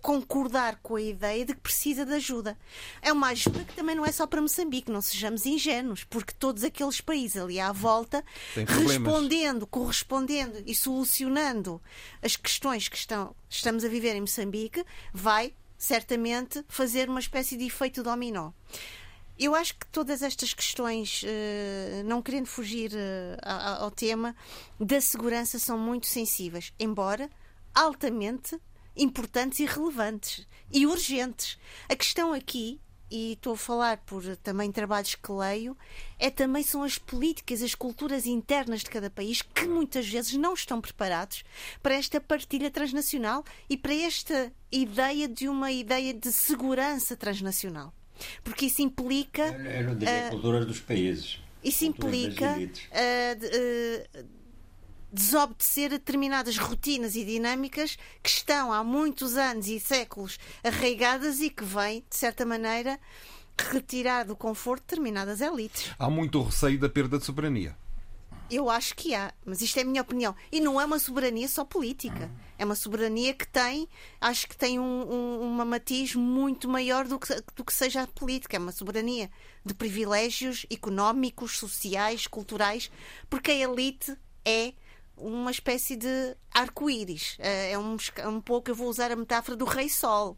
[0.00, 2.56] concordar com a ideia de que precisa de ajuda.
[3.02, 6.62] É uma ajuda que também não é só para Moçambique, não sejamos ingênuos, porque todos
[6.62, 11.80] aqueles países ali à volta, respondendo, correspondendo e solucionando
[12.22, 17.64] as questões que estão, estamos a viver em Moçambique, vai certamente fazer uma espécie de
[17.64, 18.52] efeito dominó.
[19.36, 24.34] Eu acho que todas estas questões, eh, não querendo fugir eh, ao tema,
[24.78, 27.28] da segurança são muito sensíveis, embora
[27.74, 28.56] altamente
[28.96, 31.58] importantes e relevantes e urgentes.
[31.88, 32.80] A questão aqui,
[33.10, 35.76] e estou a falar por também trabalhos que leio,
[36.18, 40.54] é também são as políticas, as culturas internas de cada país que muitas vezes não
[40.54, 41.44] estão preparados
[41.82, 47.92] para esta partilha transnacional e para esta ideia de uma ideia de segurança transnacional.
[48.42, 51.40] Porque isso implica Eu não diria culturas dos países.
[51.62, 52.56] isso implica
[52.92, 54.26] ah,
[55.14, 61.50] desobedecer a determinadas rotinas e dinâmicas que estão há muitos anos e séculos arraigadas e
[61.50, 62.98] que vêm, de certa maneira,
[63.56, 65.92] retirar do conforto determinadas elites.
[65.96, 67.76] Há muito receio da perda de soberania.
[68.50, 70.34] Eu acho que há, mas isto é a minha opinião.
[70.50, 72.30] E não é uma soberania só política.
[72.58, 73.88] É uma soberania que tem,
[74.20, 78.06] acho que tem um, um, uma matiz muito maior do que, do que seja a
[78.06, 78.56] política.
[78.56, 79.30] É uma soberania
[79.64, 82.90] de privilégios económicos, sociais, culturais,
[83.30, 84.74] porque a elite é
[85.16, 87.36] uma espécie de arco-íris.
[87.38, 90.36] É é um, esca- um pouco, eu vou usar a metáfora do rei sol.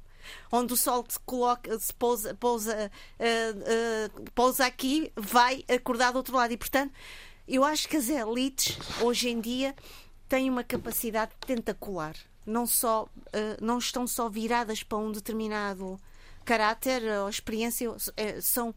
[0.50, 6.16] Onde o sol se coloca, se pousa, pousa, eh, eh, pousa aqui, vai acordar do
[6.16, 6.52] outro lado.
[6.52, 6.92] E, portanto,
[7.46, 9.74] eu acho que as elites, hoje em dia,
[10.28, 12.16] têm uma capacidade tentacular.
[12.44, 15.96] Não, só, eh, não estão só viradas para um determinado
[16.44, 18.74] caráter ou experiência, eh, são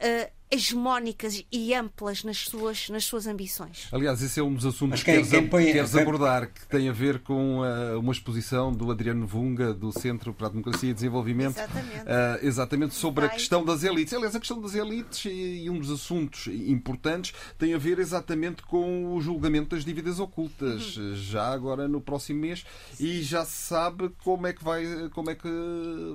[0.00, 3.88] eh, hegemónicas e amplas nas suas, nas suas ambições.
[3.90, 6.48] Aliás, esse é um dos assuntos Mas que quem- queres, quem põe- queres quem- abordar,
[6.52, 10.50] que tem a ver com ah, uma exposição do Adriano Vunga, do Centro para a
[10.50, 11.56] Democracia e Desenvolvimento.
[11.56, 12.04] Exatamente.
[12.06, 13.36] ah, exatamente sobre a Vai.
[13.36, 14.14] questão das elites.
[14.14, 18.62] Aliás, a questão das elites e, e um dos assuntos importantes tem a ver exatamente
[18.62, 21.14] com o julgamento das dívidas ocultas, Uhum.
[21.16, 22.64] já agora no próximo mês,
[23.00, 25.48] e já se sabe como é que vai, como é que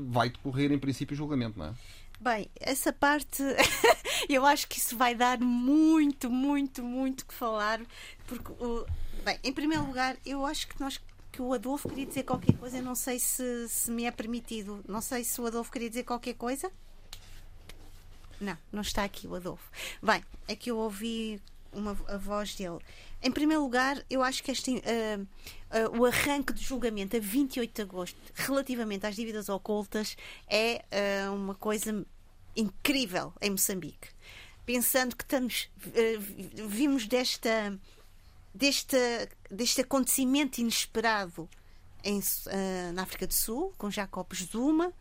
[0.07, 1.73] vai decorrer em princípio o julgamento, não é?
[2.21, 3.41] Bem, essa parte
[4.29, 7.81] eu acho que isso vai dar muito, muito, muito que falar.
[8.27, 8.53] Porque,
[9.25, 12.77] bem, em primeiro lugar, eu acho que nós que o Adolfo queria dizer qualquer coisa,
[12.77, 14.83] eu não sei se, se me é permitido.
[14.87, 16.71] Não sei se o Adolfo queria dizer qualquer coisa.
[18.39, 19.71] Não, não está aqui o Adolfo.
[20.03, 21.41] Bem, é que eu ouvi
[21.73, 22.79] uma, a voz dele.
[23.23, 27.73] Em primeiro lugar, eu acho que este, uh, uh, o arranque de julgamento a 28
[27.73, 30.83] de agosto, relativamente às dívidas ocultas, é
[31.29, 32.05] uh, uma coisa
[32.55, 34.09] incrível em Moçambique.
[34.65, 35.69] Pensando que estamos,
[36.67, 37.77] vimos desta,
[38.53, 38.97] deste,
[39.49, 41.49] deste acontecimento inesperado
[42.03, 42.21] em,
[42.93, 44.93] na África do Sul, com Jacob Zuma,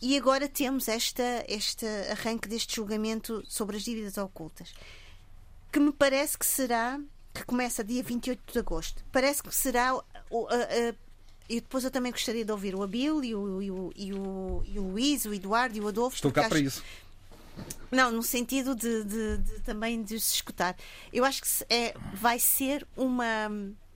[0.00, 4.72] e agora temos esta, este arranque deste julgamento sobre as dívidas ocultas,
[5.72, 7.00] que me parece que será,
[7.36, 9.92] que começa dia 28 de agosto, parece que será.
[11.48, 14.62] E depois eu também gostaria de ouvir o Abil e o, e o, e o,
[14.66, 16.16] e o Luís, o Eduardo e o Adolfo.
[16.16, 16.50] Estou cá acho...
[16.50, 16.82] para isso.
[17.90, 20.76] Não, no sentido de, de, de, também de se escutar.
[21.12, 23.48] Eu acho que é, vai ser uma,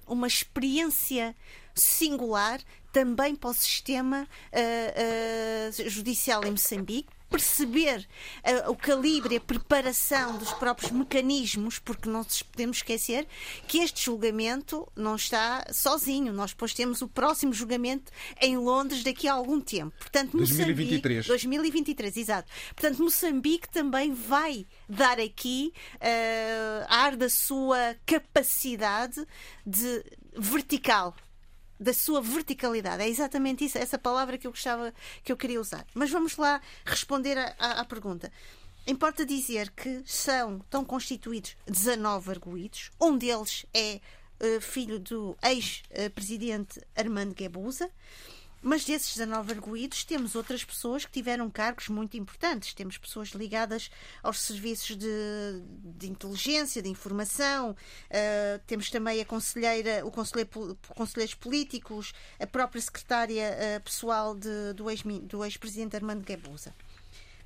[0.07, 1.35] uma experiência
[1.75, 2.61] singular
[2.93, 8.07] também para o sistema uh, uh, judicial em Moçambique, perceber
[8.67, 13.27] uh, o calibre e a preparação dos próprios mecanismos, porque não nos podemos esquecer
[13.69, 16.33] que este julgamento não está sozinho.
[16.33, 19.97] Nós depois temos o próximo julgamento em Londres daqui a algum tempo.
[19.99, 21.27] Portanto, 2023.
[21.27, 22.51] 2023, exato.
[22.75, 29.25] Portanto, Moçambique também vai dar aqui uh, ar da sua capacidade
[29.65, 30.05] de
[30.37, 31.15] vertical
[31.81, 33.03] da sua verticalidade.
[33.03, 34.93] É exatamente isso, essa palavra que eu gostava,
[35.25, 35.87] que eu queria usar.
[35.95, 38.31] Mas vamos lá responder à, pergunta.
[38.87, 42.91] Importa dizer que são, estão constituídos 19 arguídos.
[43.01, 44.01] Um deles é
[44.41, 47.91] uh, filho do ex-presidente Armando Guebuza.
[48.63, 52.75] Mas desses 19 arguídos, temos outras pessoas que tiveram cargos muito importantes.
[52.75, 53.91] Temos pessoas ligadas
[54.23, 55.09] aos serviços de,
[55.97, 62.83] de inteligência, de informação, uh, temos também a conselheira, o conselheiro, conselheiros políticos, a própria
[62.83, 64.91] secretária uh, pessoal de, do
[65.45, 66.75] ex-presidente ex Armando Guebuza.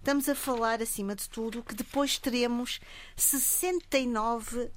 [0.04, 2.80] Estamos a falar, acima de tudo, que depois teremos
[3.16, 4.70] 69 uh,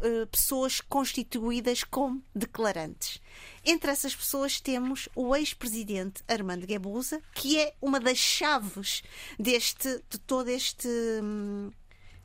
[0.00, 3.20] uh, pessoas constituídas como declarantes.
[3.64, 9.02] Entre essas pessoas temos o ex-presidente Armando Guebuza, que é uma das chaves
[9.38, 10.88] deste, de todo este,
[11.22, 11.70] hum,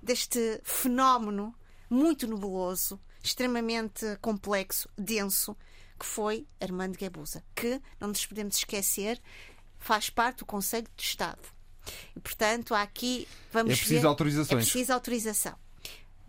[0.02, 1.54] deste fenómeno
[1.90, 5.56] muito nebuloso, extremamente complexo, denso,
[6.00, 9.22] que foi Armando Guebuza, que, não nos podemos esquecer,
[9.78, 11.42] faz parte do Conselho de Estado.
[12.16, 14.52] E, portanto, há aqui, vamos é preciso ver, autorizações.
[14.52, 15.56] É preciso autorização.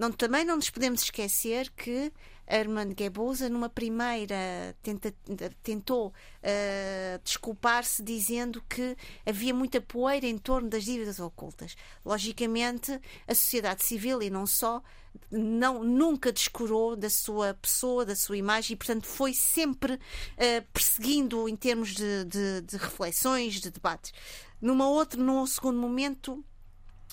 [0.02, 2.12] Não, também não nos podemos esquecer que
[2.44, 5.14] Armando Guebuza, numa primeira, tenta,
[5.62, 11.76] tentou uh, desculpar-se dizendo que havia muita poeira em torno das dívidas ocultas.
[12.04, 14.82] Logicamente, a sociedade civil e não só
[15.30, 21.48] não, nunca descurou da sua pessoa, da sua imagem e, portanto, foi sempre uh, perseguindo
[21.48, 24.12] em termos de, de, de reflexões, de debates.
[24.60, 26.44] Numa outra, num segundo momento,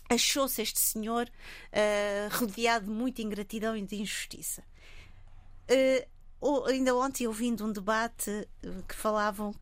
[0.10, 4.64] achou-se este senhor uh, rodeado de muita ingratidão e de injustiça.
[6.42, 8.30] Uh, ainda ontem ouvindo um debate
[8.66, 9.54] uh, que falavam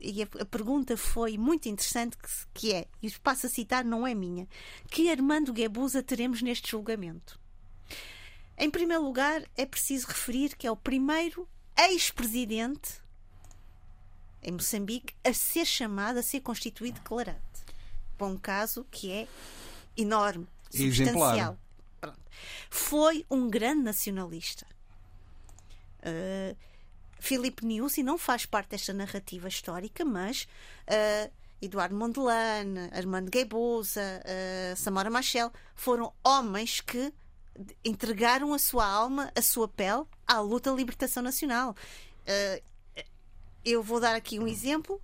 [0.00, 4.06] e a, a, pergunta foi muito interessante que, que é, e passo a citar, não
[4.06, 4.46] é minha,
[4.88, 7.36] que Armando Guebuza teremos neste julgamento?
[8.56, 13.02] Em primeiro lugar, é preciso referir que é o primeiro ex-presidente
[14.42, 17.40] em Moçambique a ser chamado, a ser constituído declarante.
[18.20, 19.28] Um caso que é
[19.96, 21.58] enorme, substancial.
[22.70, 24.66] Foi um grande nacionalista.
[26.00, 26.56] Uh,
[27.18, 30.46] Filipe Niusi não faz parte desta narrativa histórica, mas
[30.86, 37.12] uh, Eduardo Mondelane, Armando Guebuza, uh, Samora Machel foram homens que
[37.84, 41.74] entregaram a sua alma, a sua pele à luta da libertação nacional.
[42.22, 42.62] Uh,
[43.64, 45.00] eu vou dar aqui um exemplo.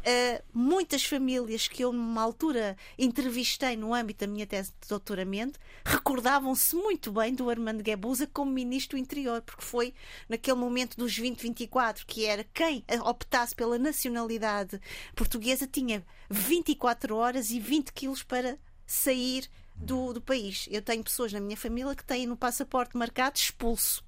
[0.00, 5.60] Uh, muitas famílias que eu, numa altura, entrevistei no âmbito da minha tese de doutoramento
[5.84, 9.92] recordavam-se muito bem do Armando Guebuza como ministro do interior, porque foi
[10.26, 14.80] naquele momento dos 20-24 que era quem optasse pela nacionalidade
[15.14, 20.66] portuguesa tinha 24 horas e 20 quilos para sair do, do país.
[20.70, 24.02] Eu tenho pessoas na minha família que têm no passaporte marcado expulso.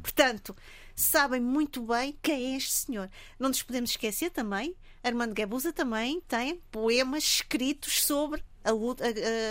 [0.00, 0.56] Portanto,
[0.94, 3.10] sabem muito bem quem é este senhor.
[3.38, 4.74] Não nos podemos esquecer também
[5.06, 9.04] Armando Guebuza também tem poemas escritos sobre Luta,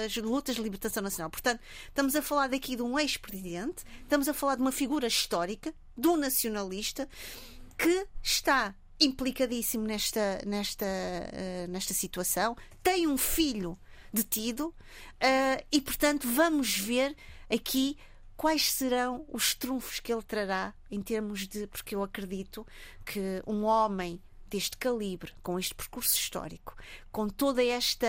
[0.06, 1.30] as lutas de libertação nacional.
[1.30, 5.74] Portanto, estamos a falar daqui de um ex-presidente, estamos a falar de uma figura histórica,
[5.98, 7.08] um nacionalista,
[7.78, 13.80] que está implicadíssimo nesta, nesta, uh, nesta situação, tem um filho
[14.12, 17.16] detido uh, e, portanto, vamos ver
[17.50, 17.98] aqui
[18.36, 21.66] quais serão os trunfos que ele trará em termos de.
[21.68, 22.68] Porque eu acredito
[23.06, 24.22] que um homem
[24.56, 26.76] deste calibre, com este percurso histórico,
[27.12, 28.08] com toda esta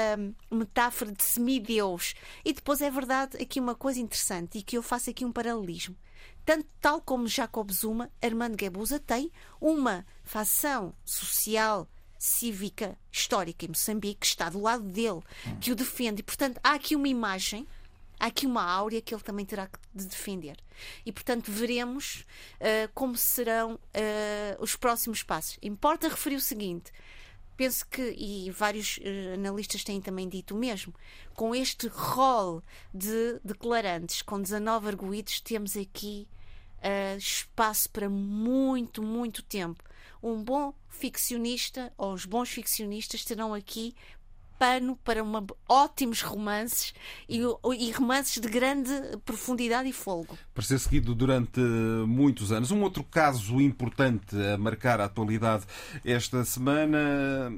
[0.48, 2.14] metáfora de semideus.
[2.44, 5.96] E depois é verdade aqui uma coisa interessante e que eu faço aqui um paralelismo.
[6.44, 14.20] Tanto tal como Jacob Zuma, Armando Guebuza tem uma facção social cívica histórica em Moçambique
[14.20, 15.20] que está do lado dele,
[15.60, 16.20] que o defende.
[16.20, 17.66] E, portanto, há aqui uma imagem
[18.18, 20.56] há aqui uma áurea que ele também terá de defender.
[21.04, 22.26] E, portanto, veremos
[22.60, 23.78] uh, como serão uh,
[24.62, 25.58] os próximos passos.
[25.62, 26.92] Importa referir o seguinte.
[27.56, 30.94] Penso que, e vários uh, analistas têm também dito o mesmo,
[31.34, 32.62] com este rol
[32.92, 36.28] de declarantes, com 19 arguídos, temos aqui
[37.18, 39.82] espaço para muito, muito tempo.
[40.22, 43.92] Um bom ficcionista, ou os bons ficcionistas, terão aqui
[44.58, 46.94] pano para uma, ótimos romances
[47.28, 47.40] e,
[47.78, 48.90] e, romances de grande
[49.24, 50.38] profundidade e folgo.
[50.54, 51.60] Para ser seguido durante
[52.06, 52.70] muitos anos.
[52.70, 55.64] Um outro caso importante a marcar a atualidade
[56.04, 57.54] esta semana,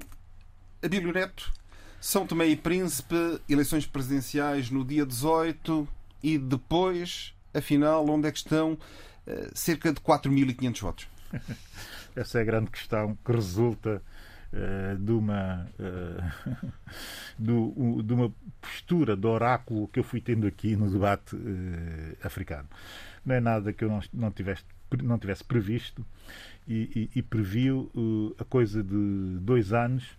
[0.82, 1.52] Abílio Neto,
[2.00, 5.88] São Tomé e Príncipe, eleições presidenciais no dia 18
[6.22, 8.78] e depois, afinal, onde é que estão
[9.26, 11.08] eh, cerca de 4.500 votos?
[12.16, 14.02] Essa é a grande questão que resulta
[14.52, 15.68] uh, de, uma,
[17.38, 22.68] do, de uma postura de oráculo que eu fui tendo aqui no debate uh, africano.
[23.24, 24.64] Não é nada que eu não, tivesse,
[25.02, 26.04] não tivesse previsto
[26.66, 27.90] e, e, e previu
[28.38, 30.16] a coisa de dois anos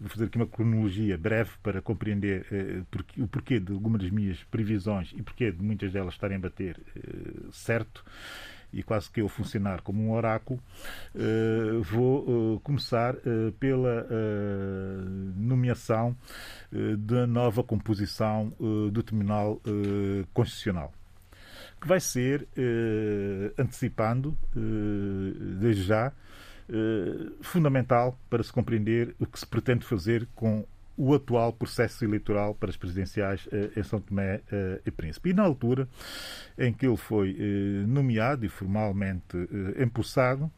[0.00, 2.82] vou fazer aqui uma cronologia breve para compreender eh,
[3.18, 6.80] o porquê de algumas das minhas previsões e porquê de muitas delas estarem a bater
[6.96, 8.04] eh, certo
[8.72, 10.60] e quase que eu funcionar como um oráculo,
[11.14, 14.06] uh, vou uh, começar uh, pela
[15.36, 16.16] nomeação
[16.98, 18.52] da nova composição
[18.92, 19.60] do Tribunal
[20.32, 20.92] Constitucional
[21.80, 22.46] que vai ser,
[23.58, 24.36] antecipando
[25.58, 26.12] desde já,
[27.40, 30.64] fundamental para se compreender o que se pretende fazer com
[31.00, 35.30] o atual processo eleitoral para as presidenciais eh, em São Tomé eh, e Príncipe.
[35.30, 35.88] E na altura
[36.58, 39.34] em que ele foi eh, nomeado e formalmente
[39.78, 40.50] empossado,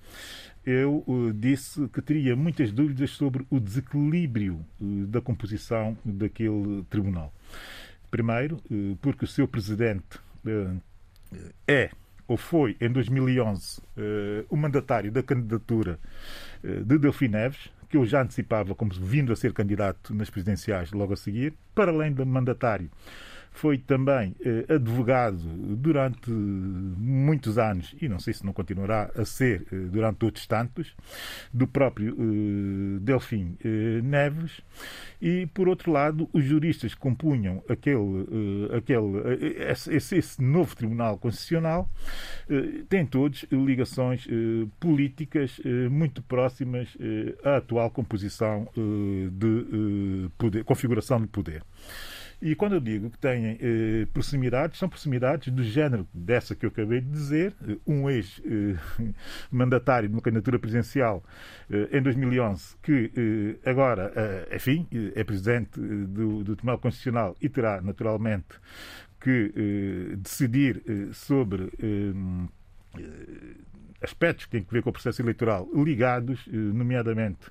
[0.67, 7.33] eu disse que teria muitas dúvidas sobre o desequilíbrio da composição daquele tribunal.
[8.11, 8.61] Primeiro,
[9.01, 10.21] porque o seu presidente
[11.67, 11.91] é
[12.29, 13.83] ou foi em 2011
[14.49, 15.99] o mandatário da candidatura
[16.63, 21.13] de Delfim Neves, que eu já antecipava como vindo a ser candidato nas presidenciais logo
[21.13, 22.91] a seguir, para além de mandatário.
[23.53, 25.39] Foi também eh, advogado
[25.77, 30.95] durante muitos anos, e não sei se não continuará a ser eh, durante outros tantos,
[31.53, 34.61] do próprio eh, Delfim eh, Neves.
[35.21, 38.27] E, por outro lado, os juristas que compunham aquele,
[38.71, 41.89] eh, aquele, eh, esse, esse, novo Tribunal Constitucional
[42.89, 44.27] têm todos ligações
[44.81, 46.89] políticas muito próximas
[47.45, 51.63] à atual composição de poder, configuração de poder.
[52.43, 56.71] E quando eu digo que têm eh, proximidades, são proximidades do género dessa que eu
[56.71, 57.55] acabei de dizer.
[57.87, 61.23] Um ex-mandatário eh, de uma candidatura presidencial
[61.71, 67.37] eh, em 2011, que eh, agora, eh, enfim, eh, é presidente do, do Tribunal Constitucional
[67.41, 68.59] e terá, naturalmente,
[69.21, 70.83] que decidir
[71.13, 71.71] sobre
[74.03, 77.49] aspectos que têm a ver com o processo eleitoral ligados, eh, nomeadamente,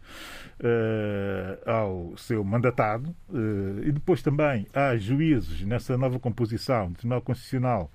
[0.59, 7.21] uh, ao seu mandatado, uh, e depois também há juízes nessa nova composição do Tribunal
[7.21, 7.91] Constitucional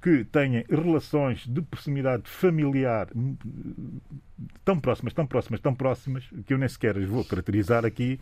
[0.00, 3.08] que tenham relações de proximidade familiar
[4.64, 8.20] tão próximas, tão próximas, tão próximas, que eu nem sequer as vou caracterizar aqui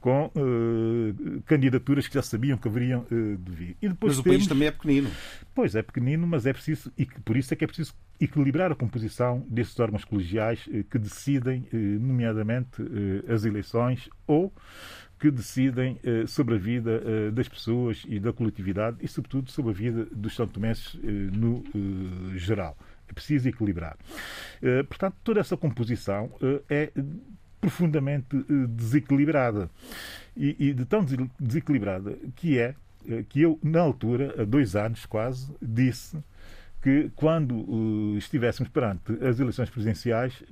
[0.00, 3.76] com uh, candidaturas que já sabiam que haveriam uh, de vir.
[3.80, 4.36] E depois mas temos...
[4.36, 5.10] o país também é pequenino.
[5.54, 8.74] Pois é pequenino, mas é preciso, e por isso é que é preciso equilibrar a
[8.74, 12.82] composição desses órgãos colegiais uh, que decidem, nomeadamente,
[13.28, 14.52] as eleições ou
[15.18, 19.70] que decidem uh, sobre a vida uh, das pessoas e da coletividade e, sobretudo, sobre
[19.70, 21.64] a vida dos São Tomenses uh, no
[22.36, 22.76] geral.
[23.08, 23.98] É preciso equilibrar.
[24.88, 26.30] portanto, toda essa composição
[26.70, 26.90] é
[27.60, 28.34] profundamente
[28.70, 29.70] desequilibrada.
[30.34, 31.04] E, e, de tão
[31.38, 32.74] desequilibrada que é
[33.28, 36.16] que eu, na altura, há dois anos quase, disse
[36.82, 40.42] que quando estivéssemos perante as eleições presidenciais,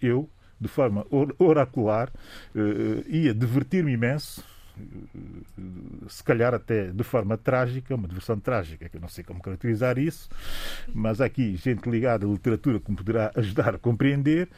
[0.00, 0.30] eu
[0.60, 1.06] de forma
[1.38, 2.10] oracular,
[2.54, 4.44] eh, ia divertir-me imenso,
[4.78, 4.84] eh,
[6.08, 9.98] se calhar até de forma trágica, uma diversão trágica, que eu não sei como caracterizar
[9.98, 10.28] isso,
[10.92, 14.48] mas há aqui gente ligada à literatura que me poderá ajudar a compreender,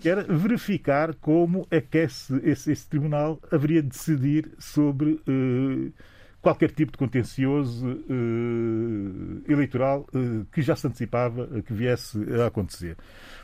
[0.00, 5.92] que era verificar como é que esse, esse, esse tribunal haveria de decidir sobre uh,
[6.40, 12.96] qualquer tipo de contencioso uh, eleitoral uh, que já se antecipava que viesse a acontecer.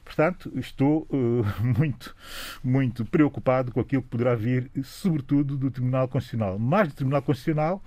[0.04, 1.44] Portanto, estou uh,
[1.78, 2.14] muito,
[2.64, 6.58] muito preocupado com aquilo que poderá vir, sobretudo do Tribunal Constitucional.
[6.58, 7.82] Mais do Tribunal Constitucional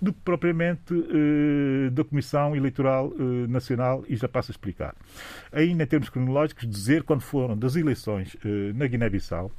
[0.00, 0.94] do que propriamente
[1.92, 3.12] da Comissão Eleitoral
[3.48, 4.94] Nacional, e já passo a explicar.
[5.52, 8.36] Ainda em termos cronológicos, dizer quando foram das eleições
[8.74, 9.50] na Guiné-Bissau,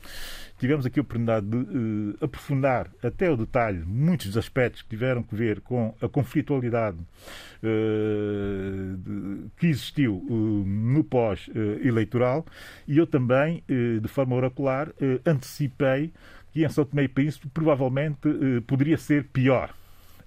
[0.57, 5.21] tivemos aqui a oportunidade de uh, aprofundar até o detalhe muitos dos aspectos que tiveram
[5.21, 12.45] que ver com a conflitualidade uh, de, que existiu uh, no pós-eleitoral.
[12.87, 14.91] E eu também, de forma oracular,
[15.25, 16.13] antecipei
[16.51, 18.19] que em São Tomé e Príncipe provavelmente
[18.67, 19.73] poderia ser pior.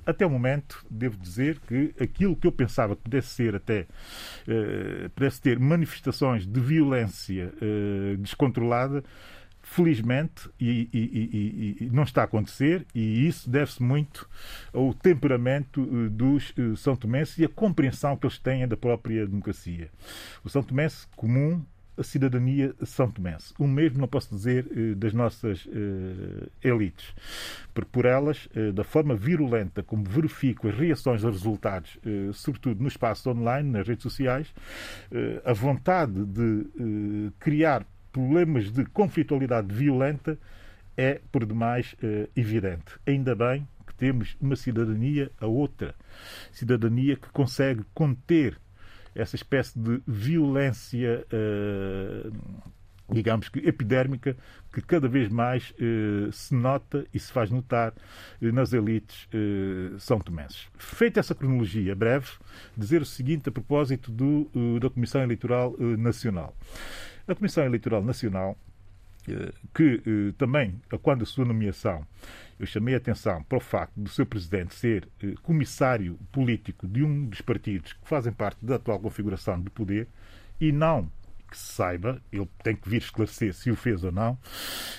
[0.05, 3.87] Até o momento, devo dizer que aquilo que eu pensava que pudesse ser até,
[5.15, 7.53] pudesse ter manifestações de violência
[8.19, 9.03] descontrolada,
[9.63, 14.29] felizmente, e, e, e, e, não está a acontecer, e isso deve-se muito
[14.73, 19.27] ao temperamento eh, dos eh, São Tomenses e a compreensão que eles têm da própria
[19.27, 19.91] democracia.
[20.43, 21.63] O São Tomense comum
[21.97, 23.53] a cidadania são tomense.
[23.59, 25.67] O mesmo não posso dizer eh, das nossas
[26.63, 27.13] elites,
[27.75, 31.99] porque por elas, da forma virulenta como verifico as reações aos resultados,
[32.35, 34.55] sobretudo no espaço online, nas redes sociais,
[35.45, 37.85] a vontade de criar
[38.19, 40.37] problemas de conflitualidade violenta
[40.97, 42.99] é, por demais, eh, evidente.
[43.07, 45.95] Ainda bem que temos uma cidadania a outra.
[46.51, 48.59] Cidadania que consegue conter
[49.15, 52.31] essa espécie de violência, eh,
[53.09, 54.37] digamos que epidérmica,
[54.73, 57.95] que cada vez mais eh, se nota e se faz notar
[58.41, 59.29] nas elites
[59.99, 60.67] são tomenses.
[60.77, 62.27] Feita essa cronologia breve,
[62.77, 64.51] dizer o seguinte a propósito do,
[64.81, 66.55] da Comissão Eleitoral Nacional.
[67.29, 68.57] A Comissão Eleitoral Nacional,
[69.29, 72.07] eh, que eh, também, quando a sua nomeação,
[72.59, 77.05] eu chamei a atenção para o facto do seu presidente ser eh, comissário político de
[77.05, 80.09] um dos partidos que fazem parte da atual configuração de poder
[80.59, 81.11] e não
[81.51, 84.39] que se saiba, ele tem que vir esclarecer se o fez ou não,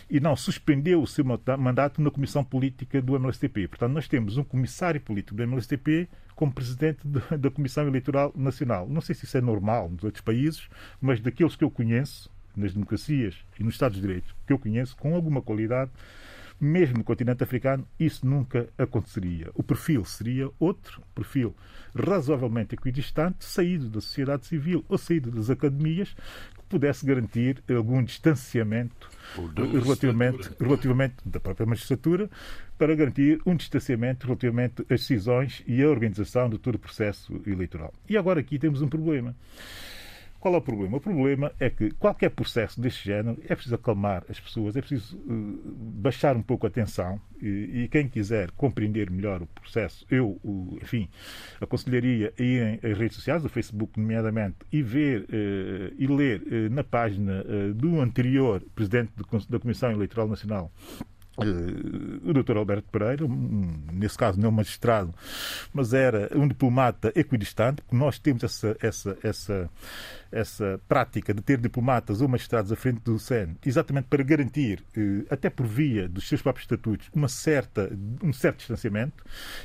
[0.09, 3.67] e não suspendeu o seu mandato na Comissão Política do MLSTP.
[3.67, 6.09] Portanto, nós temos um comissário político do MLSTP
[6.39, 7.05] como presidente
[7.37, 8.87] da Comissão Eleitoral Nacional.
[8.87, 10.69] Não sei se isso é normal nos outros países,
[11.01, 14.95] mas daqueles que eu conheço, nas democracias e nos Estados de Direito, que eu conheço
[14.95, 15.91] com alguma qualidade,
[16.57, 19.51] mesmo no continente africano, isso nunca aconteceria.
[19.53, 21.53] O perfil seria outro, perfil
[21.93, 26.15] razoavelmente equidistante, saído da sociedade civil ou saído das academias,
[26.69, 29.09] pudesse garantir algum distanciamento
[29.83, 32.29] relativamente, relativamente da própria magistratura,
[32.77, 37.93] para garantir um distanciamento relativamente às decisões e à organização de todo o processo eleitoral.
[38.07, 39.35] E agora aqui temos um problema.
[40.39, 40.97] Qual é o problema?
[40.97, 45.17] O problema é que qualquer processo deste género é preciso acalmar as pessoas, é preciso
[45.17, 50.39] uh, baixar um pouco a tensão e, e, quem quiser compreender melhor o processo, eu,
[50.81, 51.09] enfim,
[51.59, 56.73] aconselharia a irem às redes sociais, o Facebook nomeadamente, e ver uh, e ler uh,
[56.73, 57.43] na página
[57.75, 59.11] do anterior Presidente
[59.49, 60.71] da Comissão Eleitoral Nacional,
[61.45, 62.57] o Dr.
[62.57, 63.25] Alberto Pereira,
[63.91, 65.13] nesse caso não magistrado,
[65.73, 69.69] mas era um diplomata equidistante, porque nós temos essa, essa, essa,
[70.31, 75.25] essa prática de ter diplomatas ou magistrados à frente do SEN, exatamente para garantir, uh,
[75.29, 77.89] até por via dos seus próprios estatutos, uma certa,
[78.23, 79.23] um certo distanciamento.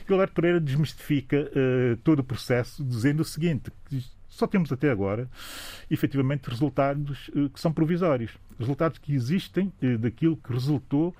[0.08, 3.70] E o Alberto Pereira desmistifica uh, todo o processo, dizendo o seguinte:
[4.34, 5.30] só temos até agora,
[5.88, 8.32] efetivamente, resultados uh, que são provisórios.
[8.58, 11.14] Resultados que existem uh, daquilo que resultou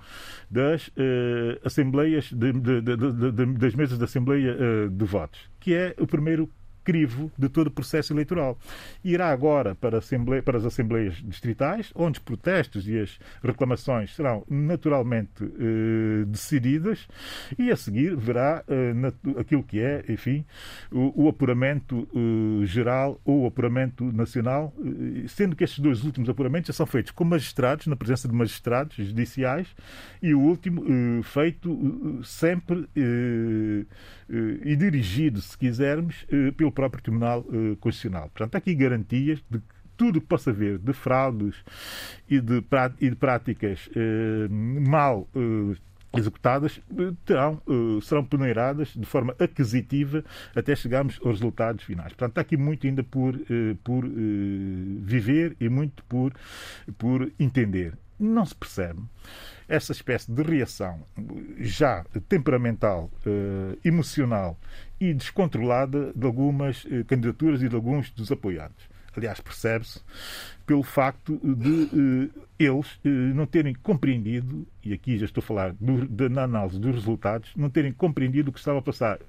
[0.51, 0.91] das uh,
[1.63, 4.55] assembleias, de, de, de, das mesas de assembleia
[4.89, 6.49] de votos, que é o primeiro
[6.85, 8.57] crivo de todo o processo eleitoral.
[9.03, 9.99] Irá agora para,
[10.43, 17.07] para as assembleias distritais, onde os protestos e as reclamações serão naturalmente eh, decididas,
[17.57, 20.45] e a seguir verá eh, na, aquilo que é, enfim,
[20.91, 26.29] o, o apuramento eh, geral ou o apuramento nacional, eh, sendo que estes dois últimos
[26.29, 29.67] apuramentos já são feitos com magistrados, na presença de magistrados judiciais,
[30.21, 32.87] e o último eh, feito eh, sempre
[34.29, 36.25] e dirigido, se quisermos,
[36.57, 38.29] pelo próprio Tribunal uh, Constitucional.
[38.29, 39.65] Portanto, há aqui garantias de que
[39.95, 41.55] tudo que possa haver de fraudes
[42.29, 42.61] e de,
[43.17, 43.89] práticas
[44.81, 45.25] mal
[46.13, 46.81] executadas
[47.23, 47.61] terão,
[48.01, 50.21] serão peneiradas de forma aquisitiva
[50.53, 52.09] até chegarmos aos resultados finais.
[52.09, 53.39] Portanto, há aqui muito ainda por,
[53.85, 56.33] por viver e muito por,
[56.97, 57.97] por entender.
[58.19, 58.99] Não se percebe
[59.67, 61.03] essa espécie de reação
[61.59, 63.09] já temperamental,
[63.83, 64.57] emocional
[64.99, 68.87] e descontrolada de algumas eh, candidaturas e de alguns dos apoiados.
[69.15, 70.01] aliás, percebe-se,
[70.65, 72.99] pelo facto de eles
[73.33, 77.69] não terem compreendido, e aqui já estou a falar do, da análise dos resultados, não
[77.69, 79.19] terem compreendido o que estava a passar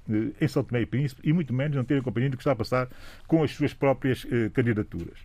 [0.41, 2.57] em São Tomé e Príncipe e muito menos não terem compreendido o que estava a
[2.57, 2.89] passar
[3.27, 5.19] com as suas próprias candidaturas.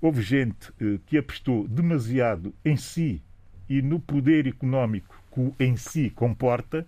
[0.00, 0.72] Houve gente
[1.06, 3.22] que apostou demasiado em si
[3.68, 6.86] e no poder económico que em si comporta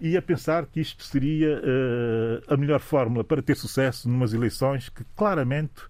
[0.00, 4.88] e a pensar que isto seria uh, a melhor fórmula para ter sucesso numas eleições
[4.88, 5.82] que claramente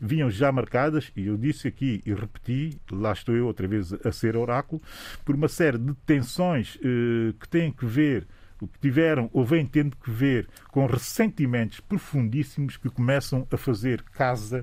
[0.00, 4.12] vinham já marcadas, e eu disse aqui e repeti, lá estou eu outra vez a
[4.12, 4.80] ser oráculo,
[5.24, 8.26] por uma série de tensões uh, que têm que ver
[8.60, 14.02] o que tiveram ou vêm tendo que ver com ressentimentos profundíssimos que começam a fazer
[14.02, 14.62] casa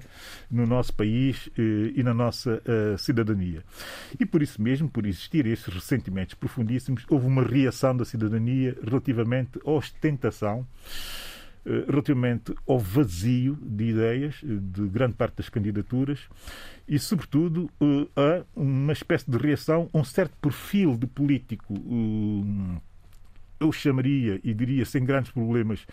[0.50, 3.64] no nosso país eh, e na nossa eh, cidadania.
[4.20, 9.60] E por isso mesmo, por existir esses ressentimentos profundíssimos, houve uma reação da cidadania relativamente
[9.66, 10.68] à ostentação
[11.66, 16.20] eh, relativamente ao vazio de ideias de grande parte das candidaturas
[16.88, 17.70] e, sobretudo,
[18.16, 21.74] a uma espécie de reação a um certo perfil de político
[23.60, 25.86] eu chamaria, e diria sem grandes problemas,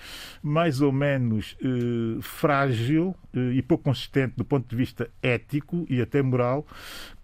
[0.43, 6.01] mais ou menos eh, frágil eh, e pouco consistente do ponto de vista ético e
[6.01, 6.67] até moral,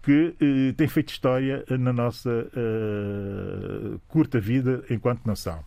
[0.01, 5.63] que eh, tem feito história na nossa eh, curta vida enquanto nação.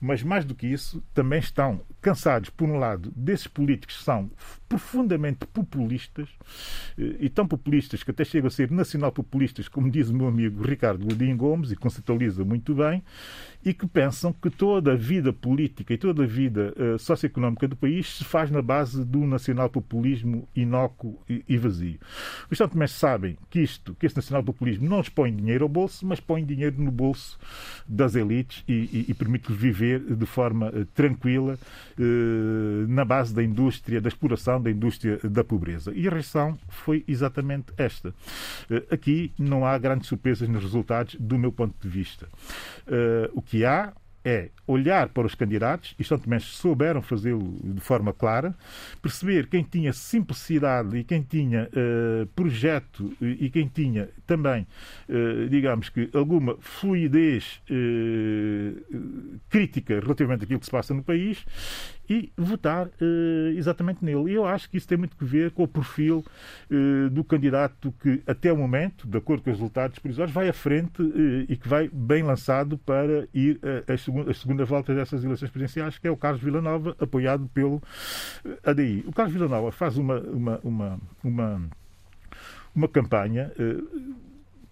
[0.00, 4.30] Mas mais do que isso, também estão cansados, por um lado, desses políticos que são
[4.68, 6.28] profundamente populistas,
[6.98, 10.62] eh, e tão populistas que até chegam a ser nacional-populistas, como diz o meu amigo
[10.62, 13.02] Ricardo Godinho Gomes, e conceitualiza muito bem,
[13.64, 17.74] e que pensam que toda a vida política e toda a vida uh, socioeconómica do
[17.74, 21.98] país se faz na base do nacional-populismo inócuo e, e, vazio.
[22.50, 26.20] Os também sabem que isto, que esse nacional-populismo não lhes põe dinheiro ao bolso, mas
[26.20, 27.38] põe dinheiro no bolso
[27.86, 31.58] das elites e, e, e permite-lhes viver de forma uh, tranquila
[31.98, 35.92] uh, na base da indústria, da exploração da indústria da pobreza.
[35.94, 38.14] E a reação foi exatamente esta.
[38.70, 42.28] Eh, aqui não há grandes surpresas nos resultados, do meu ponto de vista.
[42.86, 43.92] Eh, o que há
[44.24, 48.54] é olhar para os candidatos, e São Tomé souberam fazê-lo de forma clara,
[49.02, 54.66] perceber quem tinha simplicidade e quem tinha uh, projeto e, quem tinha também,
[55.08, 61.44] uh, digamos que, alguma fluidez uh, crítica relativamente àquilo que se passa no país
[62.08, 62.88] e votar
[63.56, 64.32] exatamente nele.
[64.32, 66.24] E eu acho que isso tem muito que ver com o perfil
[67.12, 71.02] do candidato que, até o momento, de acordo com os resultados provisórios, vai à frente
[71.48, 76.06] e que vai bem lançado para ir às segundas segunda volta dessas eleições presidenciais, que
[76.06, 77.82] é o Carlos Villanova, apoiado pelo
[78.62, 79.04] ADI.
[79.06, 81.62] O Carlos Villanova faz uma, uma, uma, uma,
[82.74, 83.50] uma campanha.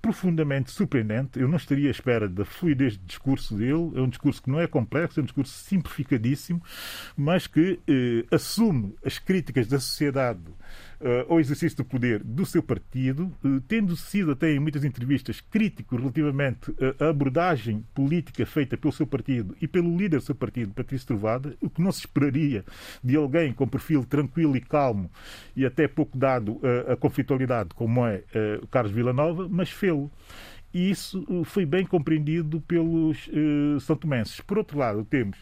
[0.03, 1.39] Profundamente surpreendente.
[1.39, 3.93] Eu não estaria à espera da fluidez de discurso dele.
[3.95, 6.61] É um discurso que não é complexo, é um discurso simplificadíssimo,
[7.17, 10.41] mas que eh, assume as críticas da sociedade
[11.29, 15.97] ao exercício do poder do seu partido, uh, tendo sido até em muitas entrevistas crítico
[15.97, 21.07] relativamente à abordagem política feita pelo seu partido e pelo líder do seu partido, Patrício
[21.07, 22.65] Trovada, o que não se esperaria
[23.03, 25.11] de alguém com perfil tranquilo e calmo
[25.57, 28.23] e até pouco dado à conflitualidade, como é
[28.71, 30.11] Carlos Villanova, mas fê-lo
[30.73, 34.41] e isso uh, foi bem compreendido pelos uh, São Tomenses.
[34.41, 35.39] Por outro lado, temos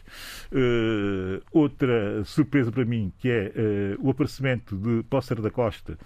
[0.51, 3.53] uh, outra surpresa para mim, que é
[3.97, 5.97] uh, o aparecimento de Pócer da Costa,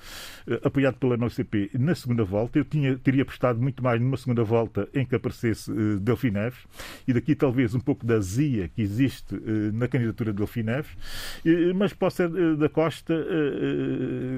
[0.64, 2.60] apoiado pela NOCP, na segunda volta.
[2.60, 6.60] Eu tinha, teria apostado muito mais numa segunda volta em que aparecesse uh, Delfim Neves,
[7.08, 9.36] e daqui talvez um pouco da zia que existe
[9.74, 10.92] na candidatura de Delfim Neves,
[11.76, 13.14] mas Pócer da Costa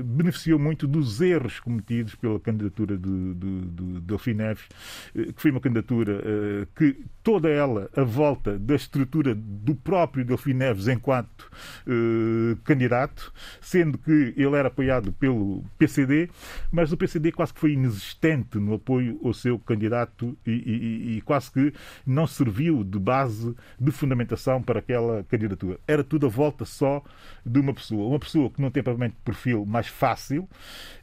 [0.05, 4.76] beneficiou muito dos erros cometidos pela candidatura de, de, de Delfim Neves eh,
[5.13, 10.53] que foi uma candidatura eh, que toda ela a volta da estrutura do próprio Delfim
[10.53, 11.49] Neves enquanto
[11.85, 16.29] eh, candidato, sendo que ele era apoiado pelo PCD,
[16.71, 21.21] mas o PCD quase que foi inexistente no apoio ao seu candidato e, e, e
[21.21, 21.73] quase que
[22.05, 25.79] não serviu de base de fundamentação para aquela candidatura.
[25.87, 27.03] Era tudo a volta só
[27.45, 28.07] de uma pessoa.
[28.07, 30.47] Uma pessoa que não tem provavelmente perfil mais fácil,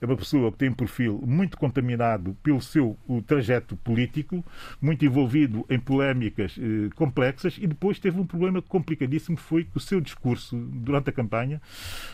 [0.00, 2.96] é uma pessoa que tem um perfil muito contaminado pelo seu
[3.26, 4.44] trajeto aspecto político,
[4.80, 9.80] muito envolvido em polémicas eh, complexas, e depois teve um problema complicadíssimo, foi que o
[9.80, 11.60] seu discurso durante a campanha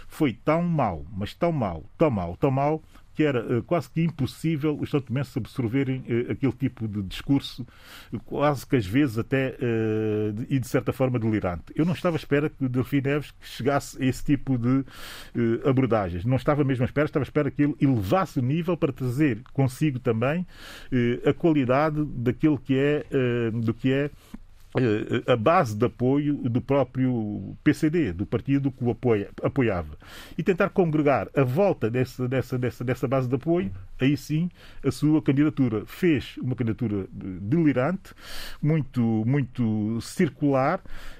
[0.09, 2.83] foi tão mau, mas tão mau, tão mau, tão mau,
[3.21, 7.67] que era uh, quase que impossível os santomenses absorverem uh, aquele tipo de discurso,
[8.25, 11.65] quase que às vezes até de, e de certa forma delirante.
[11.77, 14.85] Eu não estava à espera que Delfim Neves chegasse a esse tipo de
[15.69, 16.25] abordagens.
[16.25, 19.43] Não estava mesmo à espera, estava à espera que ele elevasse o nível para trazer
[19.53, 20.47] consigo também
[21.27, 23.05] a qualidade daquilo que é,
[23.53, 24.11] do que é
[25.27, 29.97] a base de apoio do próprio PCD, do partido que o apoia, apoiava.
[30.39, 34.49] E tentar congregar a volta dessa, dessa, dessa, dessa base de apoio, aí sim,
[34.85, 35.85] a sua candidatura.
[35.87, 38.15] Fez uma candidatura delirante,
[38.63, 40.81] muito, muito circular,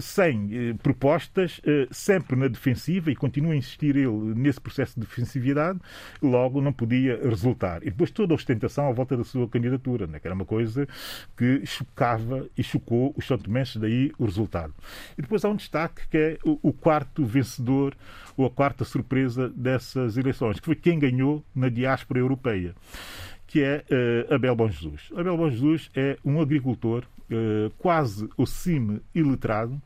[0.00, 5.06] sem eh, propostas, eh, sempre na defensiva, e continua a insistir ele nesse processo de
[5.06, 5.78] defensividade,
[6.22, 7.82] logo não podia resultar.
[7.82, 10.88] E depois toda a ostentação à volta da sua candidatura, né, que era uma coisa
[11.36, 14.72] que chocava e chocou os santomenses, daí o resultado.
[15.18, 17.94] E depois há um destaque que é o quarto vencedor,
[18.36, 22.74] ou a quarta surpresa dessas eleições, que foi quem ganhou na diáspora europeia
[23.52, 23.84] que é
[24.30, 25.12] uh, Abel Bom Jesus.
[25.14, 29.78] Abel Bom Jesus é um agricultor uh, quase o cime iletrado,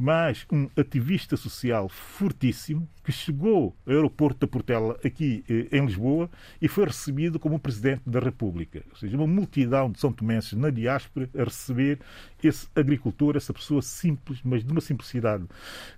[0.00, 6.30] mas um ativista social fortíssimo que chegou ao aeroporto da Portela aqui uh, em Lisboa
[6.60, 8.82] e foi recebido como presidente da República.
[8.88, 11.98] Ou seja, uma multidão de São Tomenses na diáspora a receber
[12.42, 15.44] esse agricultor, essa pessoa simples, mas de uma simplicidade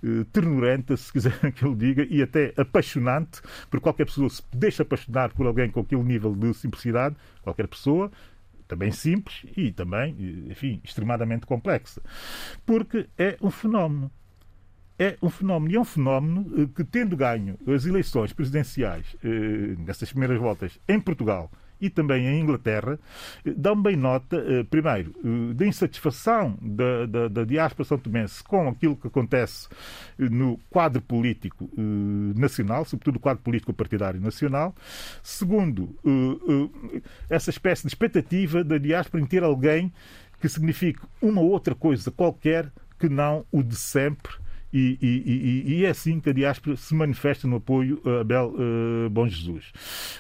[0.03, 3.41] uh, ternurenta, se quiser que ele diga, e até apaixonante,
[3.71, 8.11] porque qualquer pessoa se deixa apaixonar por alguém com aquele nível de simplicidade, qualquer pessoa,
[8.67, 10.17] também simples e também,
[10.51, 12.01] enfim, extremadamente complexa.
[12.65, 14.11] Porque é um fenómeno.
[14.99, 15.73] É um fenómeno.
[15.73, 20.79] E é um fenómeno eh, que, tendo ganho as eleições presidenciais eh, nessas primeiras voltas
[20.89, 21.51] em Portugal
[21.83, 22.97] e também em Inglaterra,
[23.45, 28.43] eh, dão bem nota, eh, primeiro, eh, da insatisfação da, da, da diáspora são tomense
[28.45, 29.69] com aquilo que acontece
[30.17, 31.69] no quadro político
[32.37, 34.75] nacional, sobretudo o quadro político partidário nacional.
[35.23, 35.97] Segundo,
[37.29, 39.93] essa espécie de expectativa da diáspora em ter alguém
[40.41, 44.33] que signifique uma outra coisa qualquer que não o de sempre
[44.73, 49.11] e, e, e, é assim que a diáspora se manifesta no apoio a Abel uh,
[49.11, 49.73] Bom Jesus.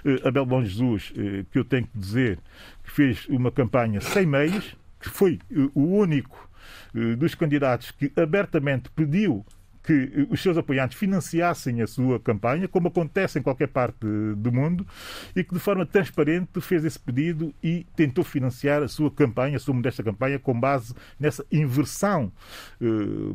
[0.04, 2.38] Uh, Abel Bom Jesus, uh, que eu tenho que dizer
[2.84, 5.38] que fez uma campanha sem meios, que foi
[5.74, 6.50] o único
[7.18, 9.44] dos candidatos que abertamente pediu
[9.82, 14.06] que os seus apoiantes financiassem a sua campanha, como acontece em qualquer parte
[14.36, 14.86] do mundo,
[15.34, 19.60] e que de forma transparente fez esse pedido e tentou financiar a sua campanha, a
[19.60, 22.32] sua modesta campanha, com base nessa inversão,
[22.80, 22.84] eh,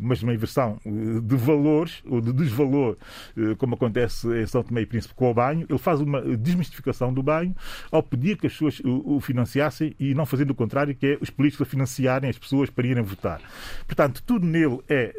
[0.01, 2.97] mas uma inversão eh, de valores ou de desvalor,
[3.35, 5.65] eh, como acontece em São Tomé e Príncipe com o banho.
[5.69, 7.55] Ele faz uma desmistificação do banho
[7.91, 11.29] ao pedir que as pessoas o financiassem e não fazendo o contrário, que é os
[11.29, 13.41] políticos a financiarem as pessoas para irem votar.
[13.85, 15.13] Portanto, tudo nele é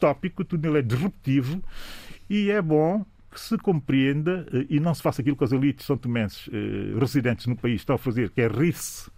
[0.00, 1.62] distópico, tudo nele é disruptivo
[2.28, 5.86] e é bom que se compreenda eh, e não se faça aquilo que as elites
[5.86, 9.10] são tomenses eh, residentes no país estão a fazer, que é rir-se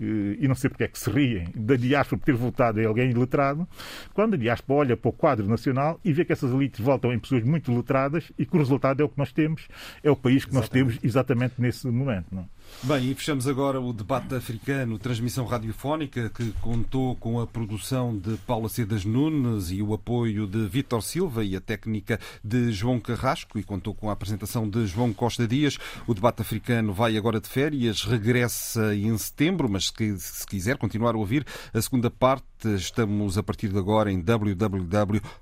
[0.00, 2.84] eh, e não sei porque é que se riem da diáspora por ter votado em
[2.84, 3.66] alguém iletrado,
[4.12, 7.18] quando a diáspora olha para o quadro nacional e vê que essas elites votam em
[7.18, 9.68] pessoas muito letradas e que o resultado é o que nós temos,
[10.02, 10.60] é o país que exatamente.
[10.60, 12.26] nós temos exatamente nesse momento.
[12.32, 12.48] Não?
[12.86, 18.36] Bem, e fechamos agora o debate africano, transmissão radiofónica, que contou com a produção de
[18.46, 23.58] Paula Cedas Nunes e o apoio de Vítor Silva e a técnica de João Carrasco,
[23.58, 25.78] e contou com a apresentação de João Costa Dias.
[26.06, 31.18] O debate africano vai agora de férias, regressa em setembro, mas se quiser continuar a
[31.18, 32.44] ouvir a segunda parte,
[32.74, 35.40] estamos a partir de agora em www.rtp.pt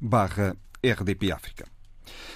[0.00, 1.79] barra RDP África.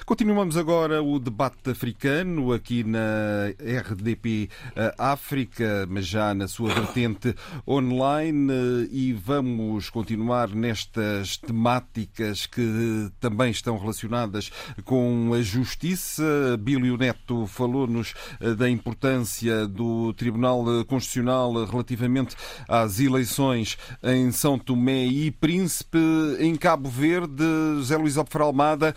[0.07, 7.35] Continuamos agora o debate africano aqui na RDP eh, África, mas já na sua vertente
[7.67, 14.53] online, eh, e vamos continuar nestas temáticas que também estão relacionadas
[14.85, 16.23] com a justiça.
[16.61, 18.13] Bílio Neto falou-nos
[18.43, 22.37] eh, da importância do Tribunal Constitucional relativamente
[22.69, 25.99] às eleições em São Tomé e Príncipe,
[26.41, 27.43] em Cabo Verde.
[27.77, 28.95] José Luís Alfaro Almada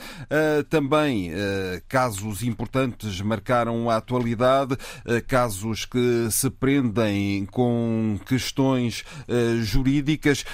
[0.68, 9.58] também eh, casos importantes marcaram a atualidade, eh, casos que se prendem com questões eh,
[9.62, 10.46] jurídicas,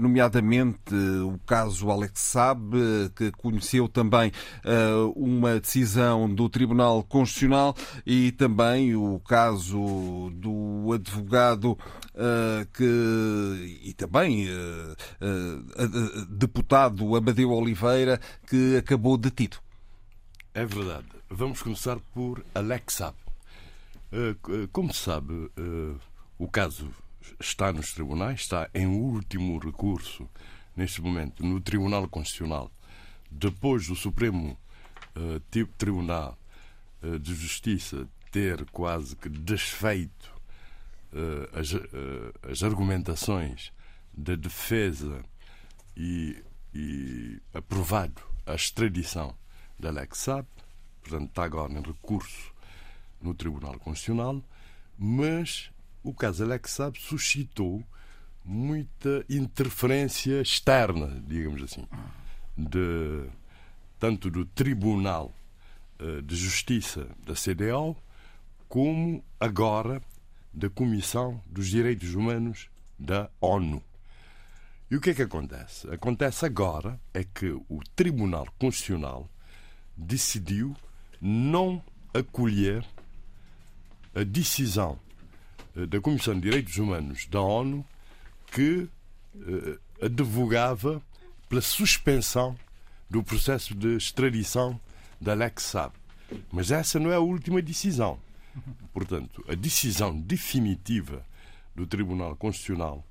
[0.00, 2.72] nomeadamente o caso Alex Saab,
[3.16, 4.32] que conheceu também
[5.14, 7.74] uma decisão do Tribunal Constitucional
[8.06, 11.76] e também o caso do advogado
[12.72, 14.48] que e também
[16.28, 19.58] deputado Amadeu Oliveira que acabou detido.
[20.52, 21.06] É verdade.
[21.30, 23.14] Vamos começar por Alexa.
[24.10, 25.96] Eh, eh, como se sabe, eh,
[26.38, 26.90] o caso
[27.38, 30.28] está nos tribunais, está em último recurso,
[30.74, 32.70] neste momento, no Tribunal Constitucional,
[33.30, 34.58] depois do Supremo
[35.76, 36.38] Tribunal
[37.20, 40.32] de Justiça ter quase que desfeito
[41.52, 41.74] as,
[42.48, 43.72] as argumentações
[44.16, 45.22] da defesa
[45.96, 49.34] e, e aprovado a extradição
[49.78, 50.46] da Lex SAP,
[51.02, 52.52] portanto está agora em recurso
[53.20, 54.42] no Tribunal Constitucional,
[54.98, 55.70] mas
[56.02, 57.84] o caso Alex Saab suscitou
[58.44, 61.86] muita interferência externa, digamos assim,
[62.56, 63.28] de,
[63.98, 65.34] tanto do Tribunal
[65.98, 67.96] eh, de Justiça da CDAO,
[68.68, 70.02] como agora
[70.52, 73.82] da Comissão dos Direitos Humanos da ONU.
[74.90, 75.88] E o que é que acontece?
[75.90, 79.28] Acontece agora é que o Tribunal Constitucional
[79.96, 80.74] decidiu
[81.20, 81.82] não
[82.14, 82.84] acolher
[84.14, 84.98] a decisão
[85.76, 87.84] eh, da Comissão de Direitos Humanos da ONU
[88.50, 88.88] que
[89.36, 91.02] eh, advogava
[91.48, 92.56] pela suspensão
[93.10, 94.80] do processo de extradição
[95.20, 95.94] da Alex Saab.
[96.50, 98.18] Mas essa não é a última decisão.
[98.92, 101.24] Portanto, a decisão definitiva
[101.74, 103.04] do Tribunal Constitucional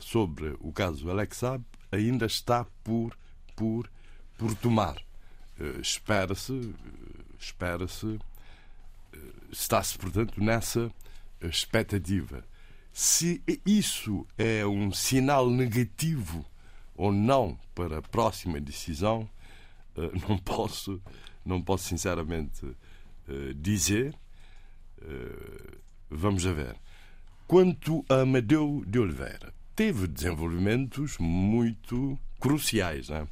[0.00, 3.16] sobre o caso Alex Saab ainda está por,
[3.54, 3.90] por,
[4.38, 4.96] por tomar.
[5.60, 6.74] Uh, espera-se, uh,
[7.38, 8.18] espera-se,
[9.50, 10.90] está-se, portanto, nessa
[11.40, 12.42] expectativa.
[12.92, 16.44] Se isso é um sinal negativo
[16.94, 19.28] ou não para a próxima decisão,
[20.28, 21.00] não posso,
[21.44, 22.66] não posso sinceramente
[23.56, 24.14] dizer.
[26.10, 26.76] Vamos a ver.
[27.46, 33.10] Quanto a Amadeu de Oliveira, teve desenvolvimentos muito cruciais.
[33.10, 33.26] É?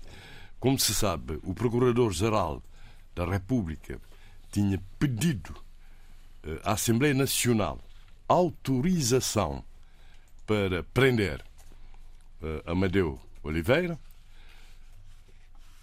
[0.59, 2.62] Como se sabe, o Procurador-Geral
[3.14, 4.01] da República
[4.51, 5.55] tinha pedido
[6.64, 7.78] à Assembleia Nacional
[8.30, 9.64] autorização
[10.47, 11.43] para prender
[12.41, 13.99] uh, Amadeu Oliveira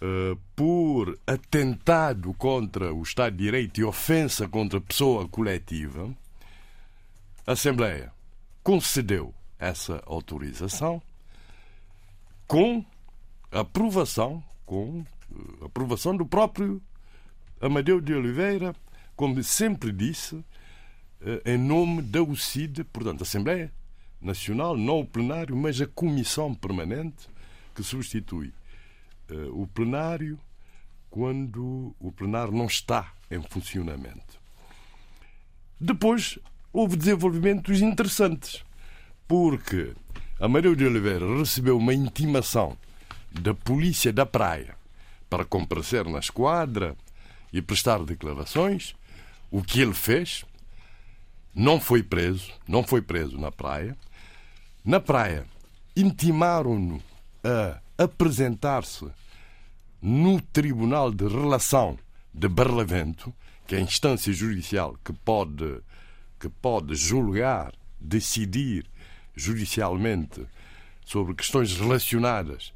[0.00, 6.10] uh, por atentado contra o Estado de Direito e ofensa contra a pessoa coletiva,
[7.46, 8.12] a Assembleia
[8.62, 11.02] concedeu essa autorização
[12.46, 12.84] com
[13.50, 15.00] aprovação, com
[15.30, 16.80] uh, aprovação do próprio
[17.60, 18.74] Amadeu de Oliveira,
[19.16, 20.44] como sempre disse,
[21.20, 23.72] eh, em nome da UCID, portanto, Assembleia
[24.20, 27.28] Nacional, não o plenário, mas a comissão permanente
[27.74, 28.52] que substitui
[29.30, 30.38] uh, o plenário
[31.10, 34.40] quando o plenário não está em funcionamento.
[35.80, 36.38] Depois
[36.72, 38.64] houve desenvolvimentos interessantes,
[39.28, 39.92] porque
[40.40, 42.76] a Maria de Oliveira recebeu uma intimação
[43.30, 44.74] da polícia da praia
[45.28, 46.96] para comparecer na esquadra
[47.52, 48.96] e prestar declarações,
[49.50, 50.44] o que ele fez,
[51.54, 53.96] não foi preso, não foi preso na praia.
[54.84, 55.44] Na praia,
[55.94, 57.02] intimaram-no
[57.44, 59.06] a apresentar-se
[60.00, 61.98] no Tribunal de Relação
[62.32, 63.34] de Barlavento,
[63.66, 65.80] que é a instância judicial que pode,
[66.38, 68.86] que pode julgar, decidir
[69.38, 70.46] judicialmente
[71.04, 72.72] sobre questões relacionadas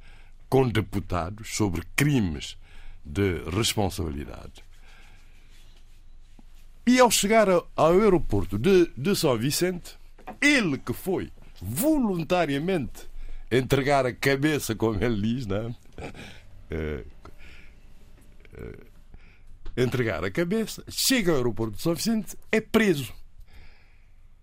[0.48, 2.56] com deputados, sobre crimes
[3.04, 4.64] de responsabilidade.
[6.86, 9.96] E ao chegar ao aeroporto de, de São Vicente,
[10.40, 13.08] ele que foi voluntariamente
[13.50, 15.74] entregar a cabeça, como ele diz, não é?
[16.70, 17.04] é,
[19.76, 23.12] entregar a cabeça, chega ao aeroporto de São Vicente, é preso.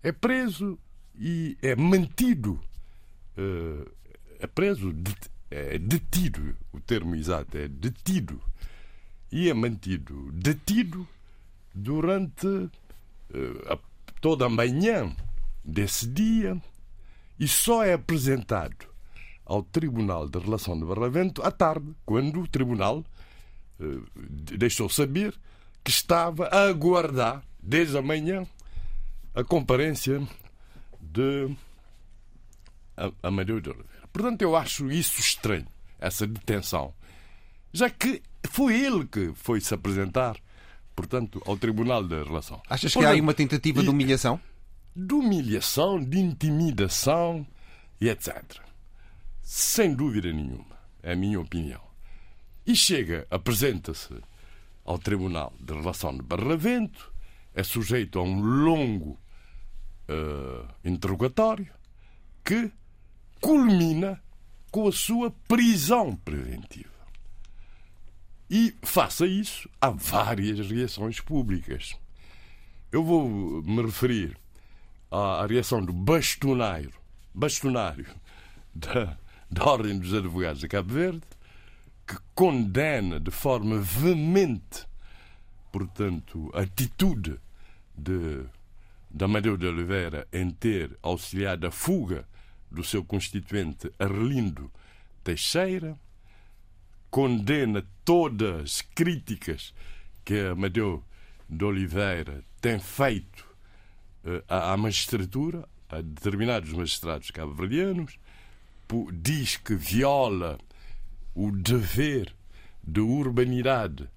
[0.02, 0.78] É preso
[1.20, 2.58] e é mantido.
[4.40, 4.94] É preso,
[5.50, 8.40] é detido, o termo exato é detido.
[9.30, 11.06] E é mantido detido
[11.74, 12.70] durante uh,
[14.20, 15.14] toda a manhã
[15.64, 16.60] desse dia
[17.38, 18.86] e só é apresentado
[19.44, 23.04] ao Tribunal de Relação de Barlavento à tarde, quando o Tribunal
[23.78, 24.06] uh,
[24.56, 25.34] deixou saber
[25.82, 28.46] que estava a aguardar, desde a manhã,
[29.34, 30.20] a comparência
[31.12, 31.54] de
[33.22, 34.08] Amadeu de Oliveira.
[34.12, 35.66] Portanto, eu acho isso estranho,
[35.98, 36.92] essa detenção,
[37.72, 40.36] já que foi ele que foi se apresentar
[41.00, 42.60] portanto, ao Tribunal da Relação.
[42.68, 44.40] Achas portanto, que há aí uma tentativa de humilhação?
[44.94, 47.46] De humilhação, de intimidação
[48.00, 48.60] e etc.
[49.42, 50.78] Sem dúvida nenhuma.
[51.02, 51.80] É a minha opinião.
[52.66, 54.14] E chega, apresenta-se
[54.84, 57.10] ao Tribunal de Relação de Barlavento,
[57.54, 59.18] é sujeito a um longo
[60.10, 61.70] uh, interrogatório
[62.44, 62.70] que
[63.40, 64.20] culmina
[64.70, 66.90] com a sua prisão preventiva.
[68.50, 71.96] E, faça isso, há várias reações públicas.
[72.90, 73.28] Eu vou
[73.62, 74.36] me referir
[75.10, 76.92] à reação do bastonário,
[77.32, 78.06] bastonário
[78.74, 79.16] da,
[79.48, 81.22] da Ordem dos Advogados de Cabo Verde,
[82.06, 84.84] que condena de forma veemente,
[85.70, 87.38] portanto, a atitude
[87.96, 88.44] de,
[89.10, 92.28] de Amadeu de Oliveira em ter auxiliado a fuga
[92.70, 94.70] do seu constituinte Arlindo
[95.24, 95.98] Teixeira,
[97.10, 99.74] condena todas as críticas
[100.24, 101.04] que Amadeu
[101.48, 103.44] de Oliveira tem feito
[104.24, 108.18] uh, à, magistratura, a determinados magistrados cabo-verdianos,
[109.12, 110.58] diz que viola
[111.34, 112.34] o dever
[112.82, 114.08] de urbanidade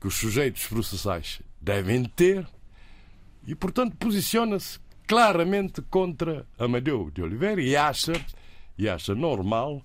[0.00, 2.46] que os sujeitos processais devem ter
[3.46, 8.12] e, portanto, posiciona-se claramente contra Amadeu de Oliveira e acha,
[8.78, 9.82] e acha normal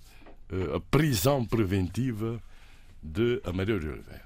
[0.49, 2.41] eh, a prisão preventiva
[3.01, 4.25] de Amadeu de Oliveira.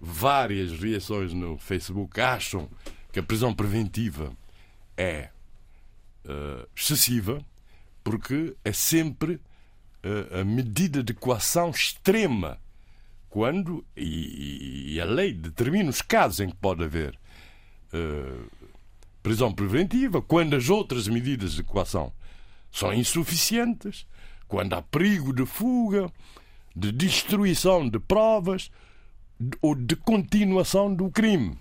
[0.00, 2.68] Várias reações no Facebook acham
[3.12, 4.32] que a prisão preventiva
[4.96, 5.30] é
[6.24, 7.44] uh, excessiva
[8.04, 12.58] porque é sempre uh, a medida de coação extrema
[13.28, 17.18] quando, e, e, a lei determina os casos em que pode haver
[19.22, 22.12] prisão preventiva, quando as outras medidas de coação
[22.70, 24.06] são insuficientes,
[24.46, 26.12] quando há perigo de fuga,
[26.74, 28.70] de destruição de provas
[29.60, 31.58] ou de continuação do crime.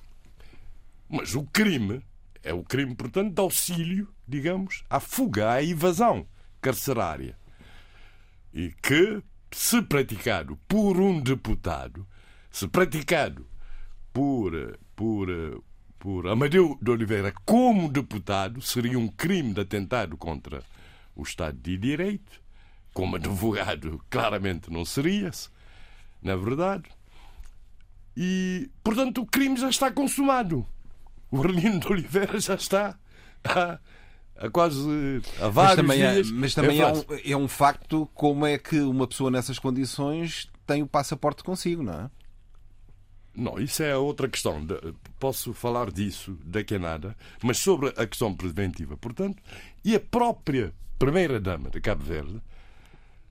[1.10, 2.02] Mas o crime
[2.44, 6.28] é o crime, portanto, de auxílio, digamos, à fuga, à evasão
[6.62, 7.38] carcerária.
[8.54, 9.22] E que,
[9.52, 12.06] se praticado por um deputado,
[12.52, 13.48] se praticado
[14.14, 15.28] por, por,
[16.06, 20.62] por Amadeu de Oliveira como deputado, seria um crime de atentado contra
[21.16, 22.40] o Estado de Direito.
[22.94, 25.50] Como advogado, claramente não seria-se,
[26.22, 26.84] na verdade.
[28.16, 30.64] E, portanto, o crime já está consumado.
[31.32, 33.00] O Arlindo de Oliveira já está
[33.44, 33.80] há
[34.52, 36.28] quase há vários mas também, dias.
[36.28, 40.52] É, mas também é, um, é um facto como é que uma pessoa nessas condições
[40.68, 42.10] tem o passaporte consigo, não é?
[43.36, 44.66] Não, isso é outra questão.
[45.20, 49.42] Posso falar disso daqui a nada, mas sobre a questão preventiva, portanto,
[49.84, 52.42] e a própria Primeira-Dama de Cabo Verde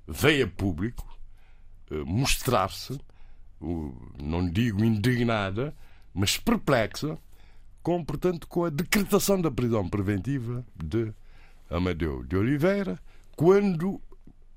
[0.06, 1.18] veio a público
[1.90, 2.98] eh, mostrar-se,
[4.22, 5.74] não digo indignada,
[6.12, 7.18] mas perplexa
[7.82, 11.12] com, portanto, com a decretação da prisão preventiva de
[11.70, 12.98] Amadeu de Oliveira,
[13.36, 14.00] quando,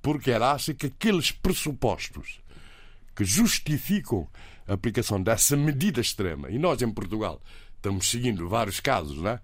[0.02, 2.40] porque ela acha que aqueles pressupostos
[3.16, 4.28] que justificam
[4.68, 7.42] aplicação dessa medida extrema, e nós em Portugal
[7.76, 9.40] estamos seguindo vários casos né,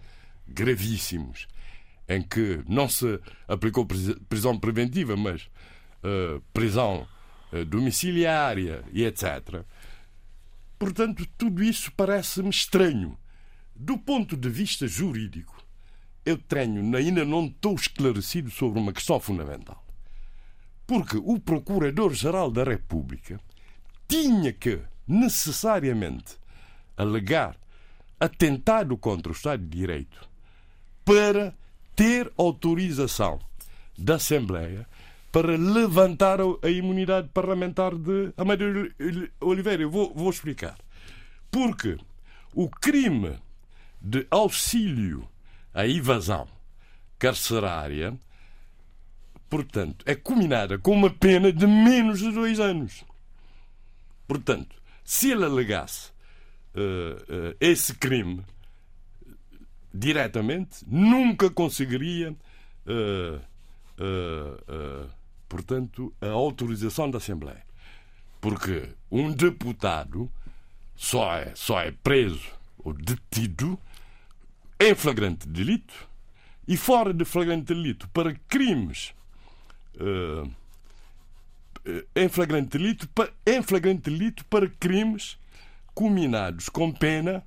[0.47, 1.47] gravíssimos,
[2.07, 3.87] em que não se aplicou
[4.27, 5.43] prisão preventiva, mas
[6.03, 7.07] uh, prisão
[7.51, 9.63] uh, domiciliária e etc.
[10.77, 13.17] Portanto, tudo isso parece-me estranho.
[13.75, 15.63] Do ponto de vista jurídico,
[16.25, 19.83] eu tenho, ainda não estou esclarecido sobre uma questão fundamental.
[20.85, 23.39] Porque o Procurador-Geral da República
[24.07, 26.37] tinha que, necessariamente,
[26.95, 27.57] alegar
[28.19, 30.29] atentado contra o Estado de Direito
[31.03, 31.53] para
[31.95, 33.39] ter autorização
[33.97, 34.87] da Assembleia
[35.31, 38.91] para levantar a imunidade parlamentar de Amadeu
[39.41, 39.81] Oliveira.
[39.81, 40.77] Eu vou, vou explicar.
[41.49, 41.97] Porque
[42.53, 43.39] o crime
[43.99, 45.27] de auxílio
[45.73, 46.47] à evasão
[47.17, 48.13] carcerária,
[49.49, 53.03] portanto, é combinada com uma pena de menos de dois anos.
[54.27, 56.11] Portanto, se ele alegasse
[56.75, 58.43] uh, uh, esse crime
[59.93, 62.31] diretamente, nunca conseguiria,
[62.87, 63.39] uh,
[65.47, 67.63] portanto, a autorização da Assembleia.
[68.41, 70.31] Porque um deputado
[70.95, 73.79] só é, só é preso ou detido
[74.79, 75.93] em flagrante delito
[76.67, 79.13] e fora de flagrante delito para crimes
[79.95, 80.49] uh,
[82.15, 83.09] em flagrante delito
[83.45, 85.37] em flagrante delito para crimes
[85.93, 87.43] combinados com pena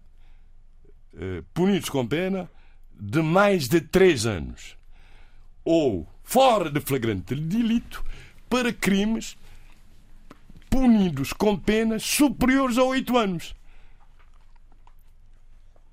[1.14, 2.50] uh, punidos com pena
[2.92, 4.76] de mais de três anos
[5.64, 8.04] ou fora de flagrante delito
[8.48, 9.36] para crimes
[10.68, 13.54] punidos com penas superiores a oito anos.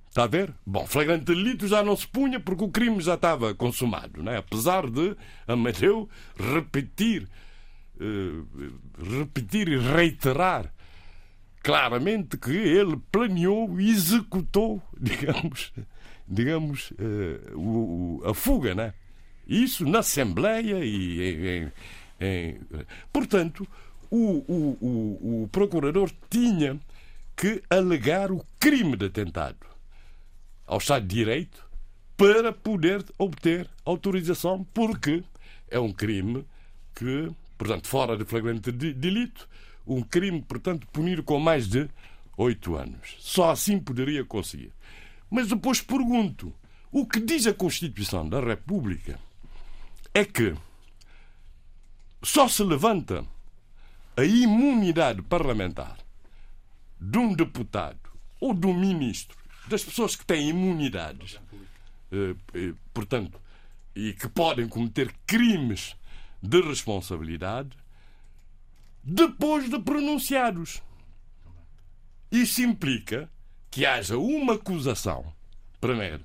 [0.09, 0.53] Está a ver?
[0.65, 4.37] Bom, flagrante delito já não se punha porque o crime já estava consumado, não é?
[4.37, 5.15] apesar de
[5.47, 7.27] Amadeu repetir,
[8.97, 10.73] repetir e reiterar
[11.61, 15.71] claramente que ele planeou e executou, digamos,
[16.27, 18.93] digamos uh, o, o, a fuga, né?
[19.47, 21.71] Isso na Assembleia e em,
[22.19, 22.59] em...
[23.11, 23.67] portanto
[24.09, 26.79] o, o, o procurador tinha
[27.35, 29.65] que alegar o crime de atentado
[30.67, 31.67] ao Estado de Direito
[32.15, 35.23] para poder obter autorização, porque
[35.69, 36.45] é um crime
[36.93, 39.47] que, portanto, fora de flagrante delito,
[39.85, 41.89] um crime, portanto, punido com mais de
[42.37, 43.15] oito anos.
[43.19, 44.71] Só assim poderia conseguir.
[45.29, 46.53] Mas depois pergunto:
[46.91, 49.19] o que diz a Constituição da República
[50.13, 50.55] é que
[52.21, 53.25] só se levanta
[54.15, 55.97] a imunidade parlamentar
[56.99, 57.99] de um deputado
[58.39, 59.37] ou de um ministro
[59.67, 61.39] das pessoas que têm imunidades,
[62.11, 63.41] eh, eh, portanto,
[63.95, 65.95] e que podem cometer crimes
[66.43, 67.77] de responsabilidade
[69.01, 70.83] depois de pronunciados.
[72.29, 73.31] Isso implica
[73.71, 75.33] que haja uma acusação,
[75.79, 76.23] primeiro,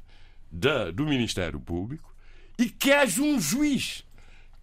[0.50, 2.12] da, do Ministério Público
[2.58, 4.04] e que haja um juiz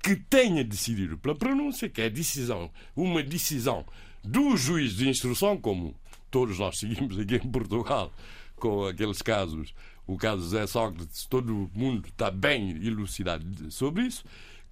[0.03, 3.86] que tenha decidido pela pronúncia, que é decisão, uma decisão
[4.24, 5.95] do juiz de instrução, como
[6.30, 8.12] todos nós seguimos aqui em Portugal,
[8.56, 9.74] com aqueles casos,
[10.06, 14.24] o caso Zé Sócrates, todo mundo está bem elucidado sobre isso,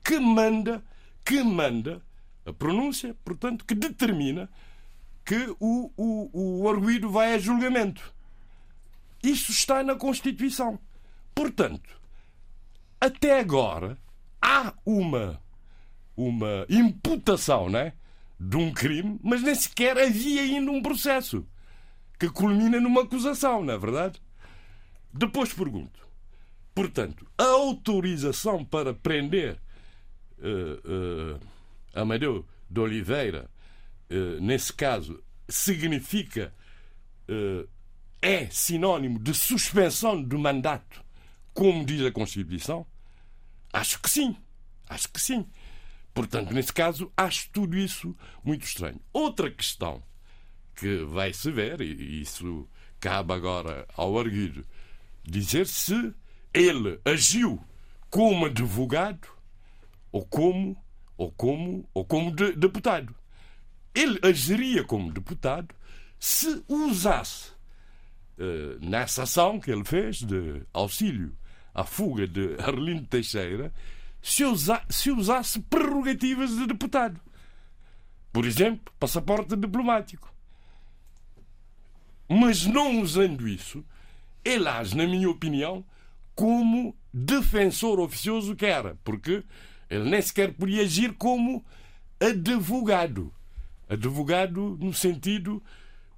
[0.04, 0.84] que manda,
[1.24, 2.01] que manda
[2.45, 4.49] a pronúncia, portanto, que determina
[5.26, 8.14] que o, o, o arguído vai a julgamento.
[9.24, 10.78] Isso está na Constituição.
[11.34, 11.89] Portanto,
[12.99, 13.97] até agora
[14.41, 15.41] há uma,
[16.16, 17.93] uma imputação né,
[18.39, 21.47] de um crime, mas nem sequer havia ainda um processo
[22.20, 24.22] que culmina numa acusação, não é verdade?
[25.14, 26.08] Depois pergunto.
[26.76, 29.60] Portanto, a autorização para prender
[30.43, 31.39] uh,
[31.93, 33.49] Amadeu de Oliveira,
[34.09, 36.53] uh, nesse caso, significa.
[38.21, 41.03] é sinónimo de suspensão do mandato,
[41.53, 42.85] como diz a Constituição?
[43.71, 44.35] Acho que sim.
[44.87, 45.45] Acho que sim.
[46.13, 48.99] Portanto, nesse caso, acho tudo isso muito estranho.
[49.11, 50.03] Outra questão
[50.75, 52.67] que vai se ver, e isso
[52.99, 54.65] cabe agora ao arguido,
[55.23, 56.13] dizer se
[56.53, 57.59] ele agiu
[58.09, 59.27] como advogado
[60.14, 60.78] ou como
[61.18, 63.14] ou como ou como de, deputado.
[63.93, 65.76] Ele agiria como deputado
[66.18, 67.51] se usasse
[68.38, 71.36] uh, nessa ação que ele fez de auxílio
[71.74, 73.74] à fuga de Arlindo Teixeira
[74.22, 77.20] se, usa, se usasse prerrogativas de deputado.
[78.32, 80.34] Por exemplo, passaporte diplomático.
[82.30, 83.84] Mas não usando isso,
[84.45, 85.86] ele age, na minha opinião,
[86.34, 89.43] como defensor oficioso que era, porque
[89.93, 91.63] ele nem sequer podia agir como
[92.19, 93.33] advogado.
[93.89, 95.61] Advogado no sentido.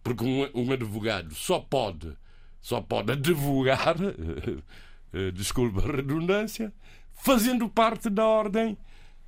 [0.03, 2.15] Porque um, um advogado só pode,
[2.61, 3.95] só pode advogar
[5.15, 6.73] Eh, desculpa a redundância,
[7.13, 8.77] fazendo parte da ordem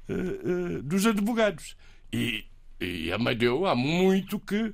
[0.10, 1.78] uh, uh, dos advogados.
[2.12, 2.44] E,
[2.78, 4.74] e Amadeu há muito que,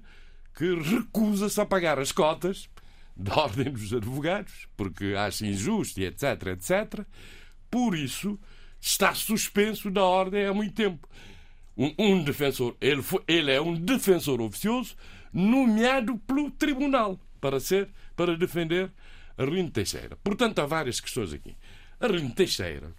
[0.56, 2.68] que recusa-se a pagar as cotas
[3.16, 7.06] da ordem dos advogados, porque acha injusto e etc, etc.
[7.70, 8.40] Por isso
[8.84, 11.08] está suspenso da ordem há muito tempo.
[11.76, 14.96] Um, um defensor, ele, foi, ele é um defensor oficioso
[15.32, 18.92] nomeado pelo tribunal para ser, para defender
[19.38, 20.18] Arlindo Teixeira.
[20.18, 21.56] Portanto, há várias questões aqui.
[22.00, 22.94] Arlindo Teixeira,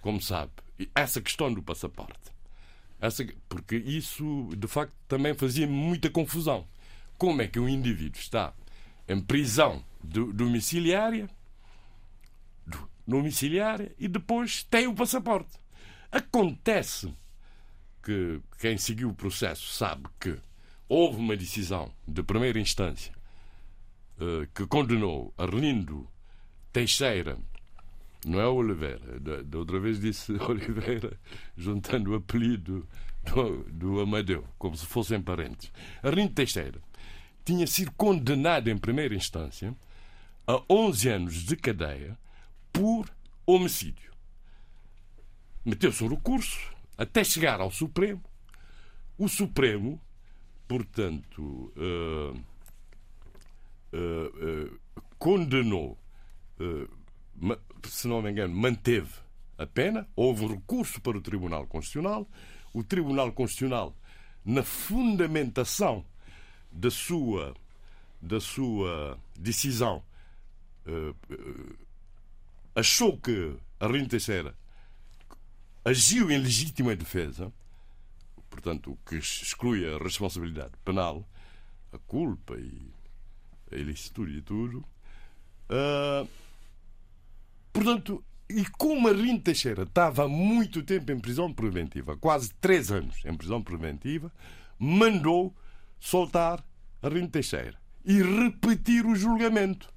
[0.00, 0.50] como sabe,
[0.94, 2.18] essa questão do passaporte,
[3.00, 6.66] essa, porque isso, de facto, também fazia muita confusão.
[7.16, 8.52] Como é que um indivíduo está
[9.08, 11.30] em prisão domiciliária,
[13.06, 15.58] domiciliária e depois tem o passaporte?
[16.10, 17.12] Acontece
[18.02, 20.36] que quem seguiu o processo sabe que
[20.88, 23.12] houve uma decisão de primeira instância
[24.20, 26.08] eh, que condenou Arlindo
[26.72, 27.38] Teixeira,
[28.24, 31.18] não é Oliveira, da outra vez disse Oliveira,
[31.56, 32.86] juntando o apelido
[33.24, 35.72] do, do Amadeu, como se fossem parentes.
[36.02, 36.80] Arlindo Teixeira
[37.44, 39.74] tinha sido condenado em primeira instância
[40.46, 42.18] a 11 anos de cadeia
[42.72, 43.10] por
[43.46, 44.10] homicídio.
[45.64, 46.58] Meteu-se um recurso
[46.96, 48.22] até chegar ao Supremo.
[49.18, 50.00] O Supremo,
[50.66, 52.36] portanto, uh,
[53.92, 54.80] uh,
[55.18, 55.98] condenou,
[56.58, 59.12] uh, se não me engano, manteve
[59.58, 62.26] a pena, houve recurso para o Tribunal Constitucional,
[62.72, 63.94] o Tribunal Constitucional,
[64.44, 66.04] na fundamentação
[66.72, 67.54] da sua,
[68.22, 70.02] da sua decisão,
[72.80, 74.54] achou que Arlindo Teixeira
[75.84, 77.52] agiu em legítima defesa,
[78.48, 81.28] portanto, o que exclui a responsabilidade penal,
[81.92, 82.90] a culpa e
[83.70, 84.78] a ilicitude e tudo.
[85.68, 86.28] Uh,
[87.72, 93.22] portanto, e como Arlindo Teixeira estava há muito tempo em prisão preventiva, quase três anos
[93.24, 94.32] em prisão preventiva,
[94.78, 95.54] mandou
[96.00, 96.64] soltar
[97.02, 99.92] Arlindo Teixeira e repetir o julgamento,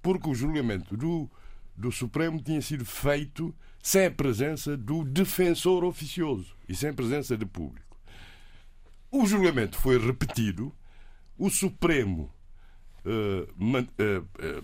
[0.00, 1.30] porque o julgamento do,
[1.78, 7.36] do Supremo tinha sido feito sem a presença do defensor oficioso e sem a presença
[7.36, 7.96] de público.
[9.10, 10.74] O julgamento foi repetido,
[11.38, 12.30] o Supremo
[13.04, 13.46] eh,
[13.98, 14.62] eh, eh,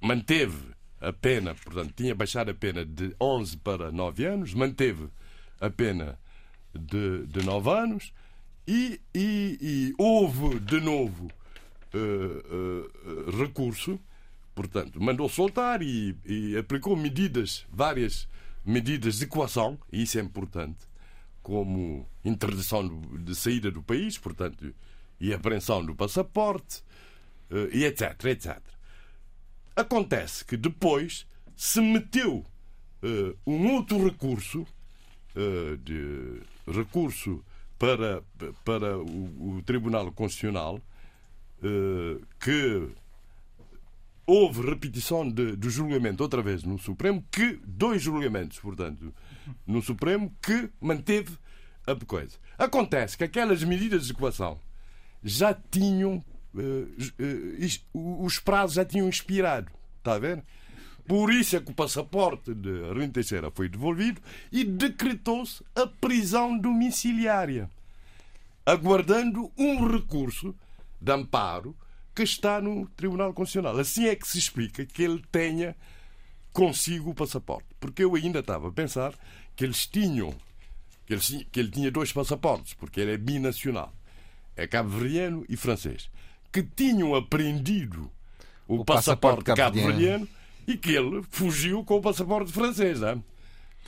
[0.00, 5.08] manteve a pena, portanto, tinha baixado a pena de 11 para 9 anos, manteve
[5.60, 6.18] a pena
[6.72, 8.12] de, de 9 anos
[8.66, 11.28] e, e, e houve de novo
[11.92, 14.00] uh, uh, recurso,
[14.54, 18.28] portanto, mandou soltar e, e, aplicou medidas, várias
[18.64, 20.86] medidas de coação, e isso é importante,
[21.42, 24.74] como interdição de saída do país, portanto,
[25.20, 26.82] e apreensão do passaporte,
[27.50, 28.58] eh, e etc, etc.
[29.76, 31.26] Acontece que depois
[31.56, 32.44] se meteu
[33.02, 37.44] uh, um outro recurso, uh, de recurso
[37.78, 38.22] para,
[38.64, 40.76] para o, o Tribunal Constitucional,
[41.58, 42.88] uh, que
[44.26, 49.12] houve repetição de, do julgamento outra vez no Supremo, que dois julgamentos, portanto,
[49.66, 51.36] no Supremo, que manteve
[51.86, 52.36] a coisa.
[52.56, 54.58] Acontece que aquelas medidas de equação
[55.22, 56.22] já tinham
[57.92, 59.70] os prazos já tinham expirado.
[59.98, 60.42] Está a ver?
[61.06, 64.20] Por isso é que o passaporte de Arlindo Teixeira foi devolvido
[64.50, 67.68] e decretou-se a prisão domiciliária,
[68.64, 70.54] aguardando um recurso
[71.00, 71.76] de amparo
[72.14, 73.78] que está no Tribunal Constitucional.
[73.78, 75.76] Assim é que se explica que ele tenha
[76.52, 77.66] consigo o passaporte.
[77.80, 79.14] Porque eu ainda estava a pensar
[79.56, 80.34] que eles tinham,
[81.06, 83.92] que ele, que ele tinha dois passaportes, porque ele é binacional.
[84.56, 86.08] É cabo-verdiano e francês.
[86.52, 88.10] Que tinham aprendido
[88.68, 90.28] o, o passaporte, passaporte cabo-verdiano
[90.66, 93.00] e que ele fugiu com o passaporte francês.
[93.00, 93.18] Não é?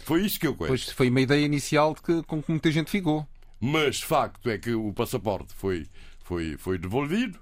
[0.05, 0.87] Foi isto que eu conheço.
[0.87, 3.27] Pois foi uma ideia inicial de que, com que muita gente ficou.
[3.61, 5.87] Mas facto é que o passaporte foi,
[6.25, 7.39] foi, foi devolvido,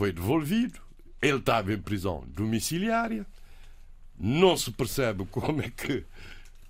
[0.00, 0.80] foi devolvido,
[1.20, 3.26] ele estava em prisão domiciliária,
[4.18, 6.06] não se percebe como é que.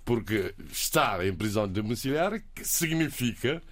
[0.03, 3.63] Porque estar em prisão domiciliária significa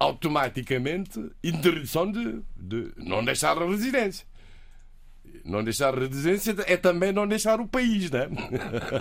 [0.00, 4.26] automaticamente interdição de, de não deixar a residência
[5.44, 8.28] não deixar a residência é também não deixar o país, né?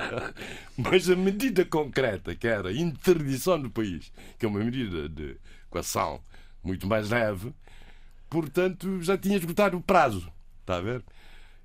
[0.77, 5.37] Mas a medida concreta, que era a interdição do país, que é uma medida de
[5.67, 6.21] equação
[6.63, 7.53] muito mais leve,
[8.31, 10.31] portanto já tinha esgotado o prazo,
[10.61, 11.03] está a ver?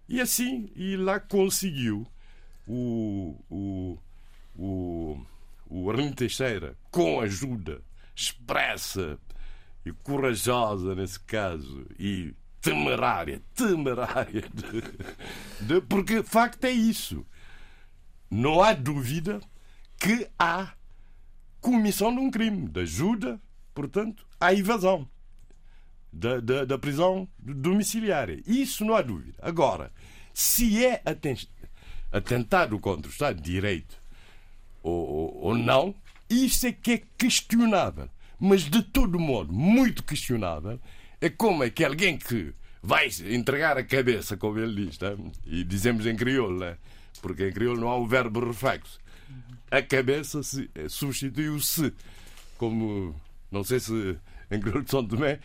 [0.09, 2.05] E assim, e lá conseguiu
[2.67, 3.99] o, o,
[4.57, 5.27] o,
[5.71, 7.81] o Arlindo Teixeira, com ajuda
[8.17, 9.17] expressa
[9.85, 17.25] e corajosa nesse caso, e temerária, temerária, de, de, porque facto é isso.
[18.29, 19.41] Não há dúvida
[20.01, 20.73] que há
[21.61, 23.41] comissão de um crime, de ajuda,
[23.73, 25.09] portanto, à evasão
[26.17, 28.43] da, da, da prisão domiciliária.
[28.47, 29.35] Isso não há dúvida.
[29.41, 29.93] Agora,
[30.33, 31.03] se é
[32.11, 33.97] atentado contra o Estado de Direito
[34.83, 35.95] ou, ou, ou não,
[36.29, 38.09] isso é que é questionável.
[38.39, 40.81] Mas, de todo modo, muito questionável
[41.21, 42.53] é como é que alguém que
[42.83, 45.15] vai entregar a cabeça, como ele diz, tá?
[45.45, 46.77] e dizemos em crioulo, né?
[47.21, 48.99] porque em crioulo não há o verbo reflexo.
[49.71, 50.41] A cabeça
[50.75, 51.93] eh, substitui o se,
[52.57, 53.15] como
[53.51, 54.17] não sei se
[54.51, 55.41] em crioulo de São Tomé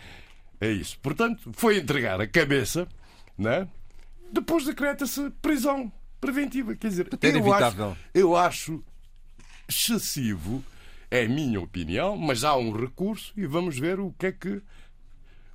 [0.62, 0.98] é isso.
[1.00, 2.88] Portanto, foi entregar a cabeça,
[3.38, 3.68] né?
[4.32, 6.76] depois decreta-se prisão preventiva.
[6.76, 8.84] Quer dizer, é eu acho, eu acho
[9.68, 10.64] excessivo,
[11.10, 14.62] é a minha opinião, mas há um recurso e vamos ver o que é que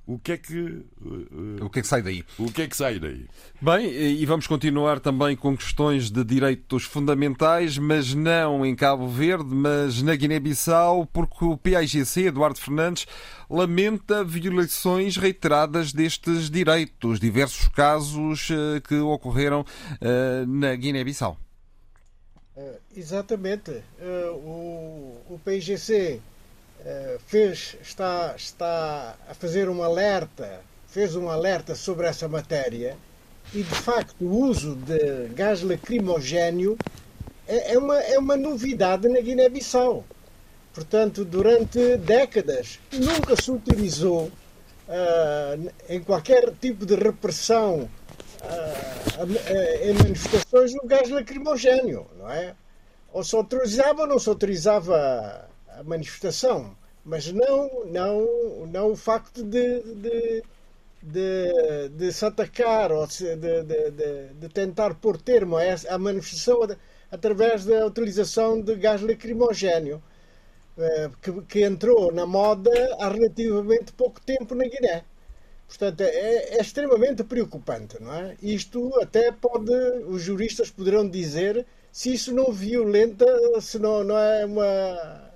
[0.07, 2.23] o que é que uh, o que é que sai daí?
[2.39, 3.27] O que é que sai daí?
[3.61, 9.53] Bem, e vamos continuar também com questões de direitos fundamentais, mas não em Cabo Verde,
[9.53, 13.05] mas na Guiné-Bissau, porque o PAIGC, Eduardo Fernandes,
[13.49, 21.37] lamenta violações reiteradas destes direitos, diversos casos uh, que ocorreram uh, na Guiné-Bissau.
[22.95, 23.83] exatamente.
[24.35, 26.19] o, o PAIGC eh,
[27.25, 32.95] fez, está, está a fazer um alerta, fez um alerta sobre essa matéria
[33.53, 36.77] e de facto o uso de gás lacrimogéneo
[37.47, 40.03] é, é uma, é uma novidade na Guiné-Bissau.
[40.73, 44.25] Portanto, durante décadas nunca se utilizou
[44.87, 47.89] uh, em qualquer tipo de repressão
[48.43, 52.53] uh, em manifestações o gás lacrimogéneo, não é?
[53.11, 55.47] Ou se autorizava ou não se autorizava
[55.79, 56.75] a manifestação,
[57.05, 60.43] mas não, não, não o facto de, de,
[61.01, 66.59] de, de se atacar ou de, de, de, tentar pôr termo essa, manifestação
[67.11, 70.01] através da utilização de gás lacrimogéneo,
[70.77, 75.03] eh, que, que entrou na moda há relativamente pouco tempo na Guiné.
[75.67, 78.35] Portanto, é, é, extremamente preocupante, não é?
[78.41, 79.71] Isto até pode,
[80.07, 83.25] os juristas poderão dizer se isso não violenta,
[83.61, 85.26] se não, não é uma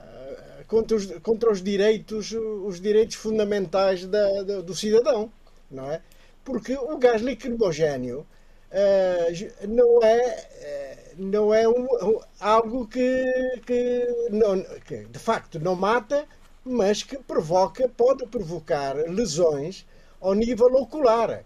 [0.71, 5.29] contra os, contra os direitos os direitos fundamentais da, da, do cidadão,
[5.69, 6.01] não é?
[6.45, 13.25] Porque o gás lacrimogéneo uh, não é uh, não é um, algo que,
[13.65, 16.25] que, não, que de facto não mata,
[16.63, 19.85] mas que provoca pode provocar lesões
[20.21, 21.43] ao nível ocular.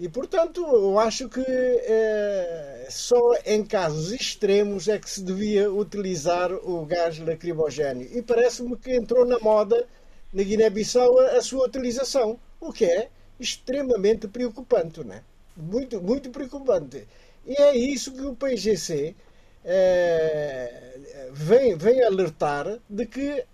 [0.00, 6.50] E, portanto, eu acho que eh, só em casos extremos é que se devia utilizar
[6.52, 8.08] o gás lacrimogéneo.
[8.10, 9.86] E parece-me que entrou na moda
[10.32, 15.22] na Guiné-Bissau a, a, sua utilização, o que é extremamente preocupante, né?
[15.54, 17.06] muito, muito preocupante.
[17.46, 19.14] E é isso que o PIGC
[19.62, 20.98] eh,
[21.32, 23.44] vem, vem alertar de que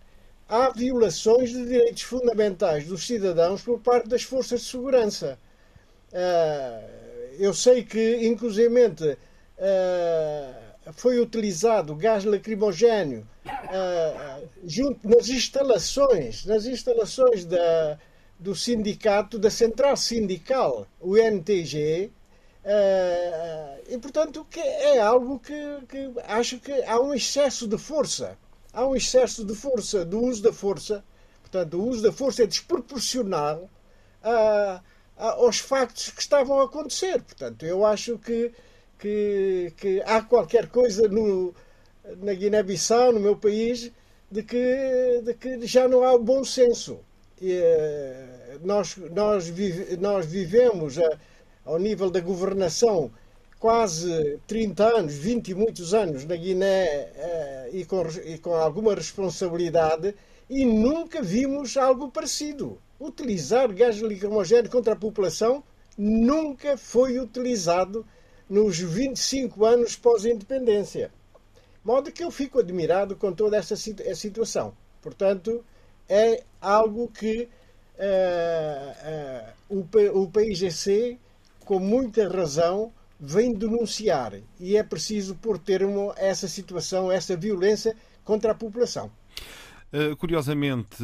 [0.49, 5.37] há violações de direitos fundamentais dos cidadãos por parte das forças de segurança.
[6.17, 16.65] Uh, eu sei que, inclusivamente, uh, foi utilizado gás lacrimogéneo uh, junto nas instalações, nas
[16.65, 17.99] instalações da,
[18.39, 22.11] do sindicato, da central sindical, o NTG,
[23.89, 25.55] e portanto que é algo que,
[25.89, 28.37] que acho que há um excesso de força,
[28.73, 31.05] há um excesso de força, do uso da força,
[31.43, 33.71] portanto o uso da força é desproporcional
[34.21, 34.81] a
[35.17, 37.23] aos factos que estavam a acontecer.
[37.23, 38.53] Portanto, eu acho que,
[38.99, 41.55] que, que há qualquer coisa no,
[42.19, 43.91] na Guiné-Bissau, no meu país,
[44.31, 46.99] de que, de que já não há bom senso.
[47.41, 51.19] E, eh, nós, nós, vive, nós vivemos a,
[51.65, 53.11] ao nível da governação
[53.59, 58.95] quase 30 anos, 20 e muitos anos na Guiné eh, e, com, e com alguma
[58.95, 60.15] responsabilidade
[60.49, 65.63] e nunca vimos algo parecido utilizar gás lacrimogéneo contra a população
[65.97, 68.07] nunca foi utilizado
[68.49, 71.11] nos 25 anos pós-independência.
[71.85, 74.75] Modo que eu fico admirado com toda essa situação.
[75.01, 75.65] Portanto,
[76.09, 77.49] é algo que
[79.71, 81.19] uh, uh, o, PIGC,
[81.65, 84.35] com muita razão, vem denunciar.
[84.59, 89.11] E é preciso pôr termo essa situação, essa violência contra a população.
[89.93, 90.97] Eh, curiosamente,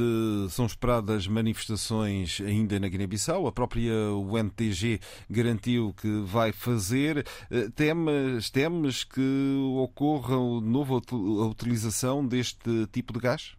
[0.50, 3.46] são esperadas manifestações ainda na Guiné-Bissau.
[3.46, 5.00] A própria UNTG
[5.30, 7.24] garantiu que vai fazer.
[7.50, 13.54] Eh, temes, temes que ocorra de novo a utilização deste tipo de gás?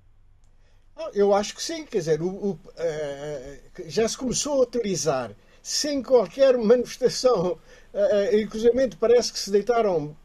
[0.96, 2.60] Ah, eu acho que sim, quer dizer, o, o, uh,
[3.88, 5.32] já se começou a utilizar
[5.62, 7.58] sem qualquer manifestação.
[8.34, 10.16] Inclusive parece que se deitaram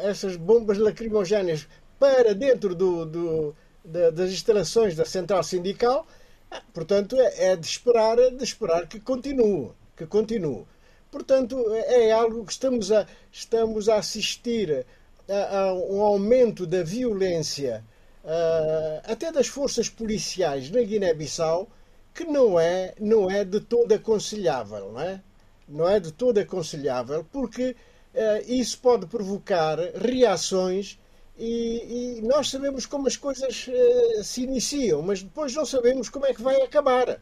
[0.00, 1.68] essas bombas lacrimogéneas
[1.98, 3.56] para dentro do, do
[3.86, 6.06] das instalações da central sindical,
[6.50, 10.64] ah, portanto, é, é de esperar, de esperar que continue, que continue.
[11.10, 14.84] Portanto, é, é algo que estamos a, estamos a assistir
[15.28, 17.84] a, a um aumento da violência,
[18.24, 21.68] uh, até das forças policiais na Guiné-Bissau,
[22.14, 25.20] que não é, não é de todo aconselhável, não é?
[25.68, 27.70] Não é de todo aconselhável, porque
[28.14, 30.98] uh, isso pode provocar reações
[31.38, 36.24] e, e, nós sabemos como as coisas uh, se iniciam, mas depois não sabemos como
[36.24, 37.20] é que vai acabar.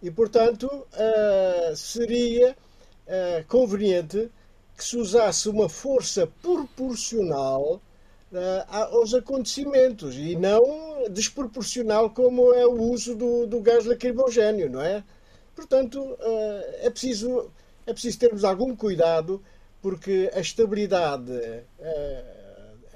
[0.00, 4.30] E, portanto, uh, seria uh, conveniente
[4.76, 7.80] que se usasse uma força proporcional
[8.68, 15.02] aos acontecimentos e não desproporcional como é o uso do, do gás lacrimogéneo, não é?
[15.52, 16.16] Portanto,
[16.78, 17.50] é, preciso,
[17.84, 19.42] é preciso termos algum cuidado
[19.82, 21.32] porque a estabilidade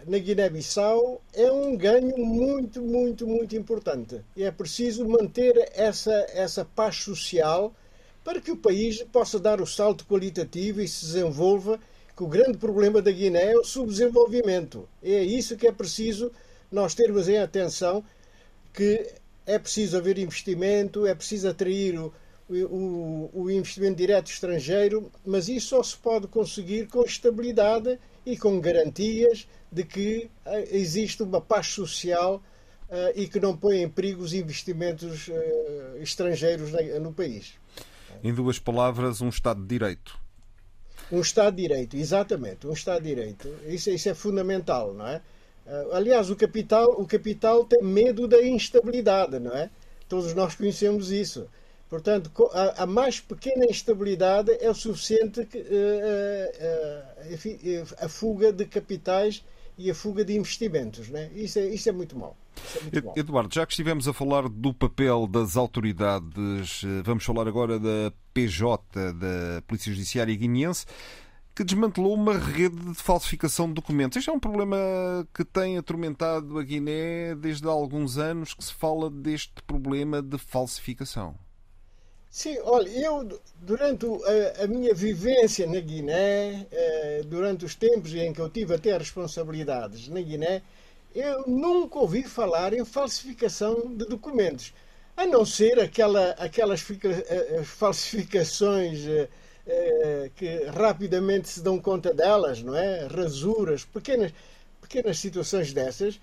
[0.07, 4.21] na Guiné-Bissau é um ganho muito, muito, muito importante.
[4.37, 7.75] E é preciso manter essa, essa paz social
[8.23, 11.79] para que o país possa dar o salto qualitativo e se desenvolva,
[12.17, 14.89] que o grande problema da Guiné é o subdesenvolvimento.
[15.03, 16.33] É isso que é preciso
[16.71, 18.03] nós termos em atenção,
[18.73, 19.15] que
[19.47, 22.13] é preciso haver investimento, é preciso atrair o,
[22.49, 28.61] o, o investimento direto estrangeiro, mas isso só se pode conseguir com estabilidade e com
[28.61, 32.43] garantias de que eh, existe uma paz social
[32.89, 36.71] uh, e que não põe em perigo os investimentos uh, estrangeiros
[37.01, 37.55] no país.
[38.23, 40.19] Em duas palavras, um Estado de Direito.
[41.11, 43.49] Um Estado de Direito, exatamente, um Estado de Direito.
[43.67, 45.21] Isso, isso é fundamental, não é?
[45.67, 49.71] Uh, aliás, o capital, o capital tem medo da instabilidade, não é?
[50.09, 51.49] Todos nós conhecemos isso.
[51.95, 55.63] Portanto, a, a, mais pequena instabilidade é o suficiente que, uh,
[57.23, 59.45] uh, uh, a fuga de capitais
[59.79, 61.09] e a fuga de investimentos.
[61.09, 61.31] Né?
[61.37, 62.37] Isso, é, isso é muito mau.
[62.93, 67.79] É Eduardo, já que estivemos a falar do papel das autoridades, eh, vamos falar agora
[67.79, 70.87] da PJ, da Polícia Judiciária Guineense,
[71.55, 74.17] que desmantelou uma rede de falsificação de documentos.
[74.17, 74.77] Este é um problema
[75.33, 80.39] que tem atormentado a Guiné desde há alguns anos, que se fala deste problema de
[80.39, 81.37] falsificação.
[82.37, 88.33] Sim, olha, eu durante a, a, minha vivência na Guiné, eh, durante os tempos em
[88.33, 90.61] que eu tive até responsabilidades na Guiné,
[91.15, 94.75] eu nunca ouvi falar em falsificação de documentos,
[95.17, 99.07] a não ser aquela, aquelas fica, eh, falsificações
[99.65, 103.07] eh, que rapidamente se dão conta delas, não é?
[103.07, 104.33] Rasuras, pequenas,
[104.83, 106.21] pequenas situações dessas,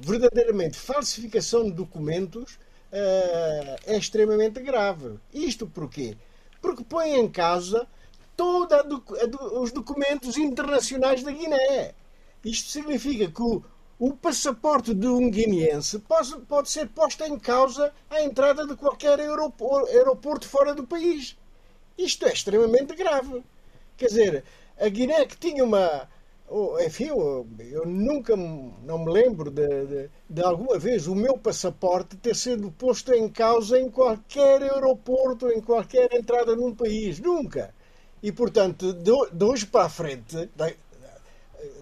[0.00, 2.58] verdadeiramente falsificação de documentos
[2.96, 5.18] eh, é extremamente grave.
[5.32, 6.16] Isto porquê?
[6.62, 7.88] Porque põe em causa
[8.36, 8.78] todos
[9.52, 11.92] os documentos internacionais da Guiné.
[12.44, 13.64] Isto significa que o,
[13.98, 19.18] o passaporte de um guineense pode, pode, ser posto em causa à entrada de qualquer
[19.18, 21.36] aeroporto fora do país.
[21.98, 23.42] Isto é extremamente grave.
[23.96, 24.44] Quer dizer,
[24.78, 26.08] a Guiné que tinha uma.
[26.86, 32.36] Enfim, eu nunca não me lembro de, de, de, alguma vez o meu passaporte ter
[32.36, 37.18] sido posto em causa em qualquer aeroporto, em qualquer entrada num país.
[37.18, 37.74] Nunca.
[38.22, 40.48] E, portanto, de, de hoje para a frente,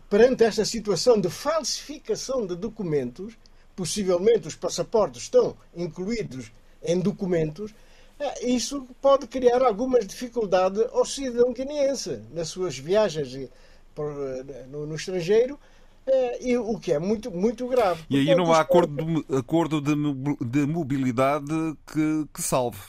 [0.08, 3.36] perante esta situação de falsificação de documentos,
[3.74, 6.52] possivelmente os passaportes estão incluídos
[6.82, 7.74] em documentos,
[8.18, 13.50] é, isso pode criar algumas dificuldades ao cidadão guineense nas suas viagens
[13.98, 15.58] eh, no, estrangeiro,
[16.06, 18.02] é, e o que é muito, muito grave.
[18.08, 21.46] E aí não há acordo de, acordo de mobilidade
[21.86, 22.80] que, que salve.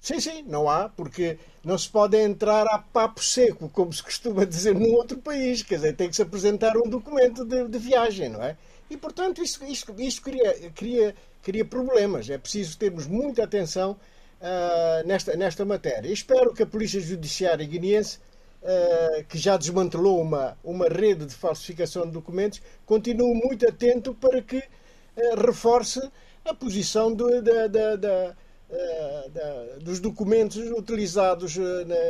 [0.00, 4.44] Sim, sim, não há, porque não se pode entrar a papo seco, como se costuma
[4.46, 5.62] dizer num outro país.
[5.62, 8.56] Quer dizer, tem que se apresentar um documento de, de viagem, não é?
[8.88, 12.30] E, portanto, isto, isto, isto cria, cria, cria problemas.
[12.30, 13.96] É preciso termos muita atenção
[14.40, 16.08] uh, nesta, nesta matéria.
[16.12, 18.20] espero que a Polícia Judiciária guineense,
[18.66, 24.42] uh, que já desmantelou uma, uma rede de falsificação de documentos, continue muito atento para
[24.42, 26.00] que uh, reforce
[26.44, 28.34] a posição do, da, da, da
[28.70, 31.56] uh, dos documentos utilizados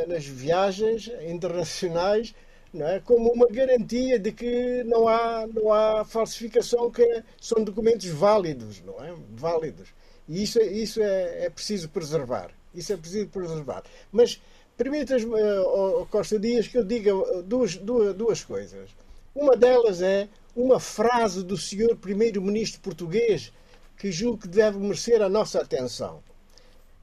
[0.08, 2.34] nas viagens internacionais
[2.74, 3.00] é?
[3.00, 9.02] como uma garantia de que não há, não há falsificação, que são documentos válidos, não
[9.02, 9.14] é?
[9.30, 9.88] Válidos.
[10.28, 12.50] E isso, isso é, é preciso preservar.
[12.74, 13.82] Isso é preciso preservar.
[14.12, 14.40] Mas
[14.76, 17.12] permitas-me, uh, Costa Dias, que eu diga
[17.42, 18.90] duas, duas, duas coisas.
[19.34, 23.52] Uma delas é uma frase do senhor primeiro-ministro português
[23.96, 26.22] que julgo que deve merecer a nossa atenção.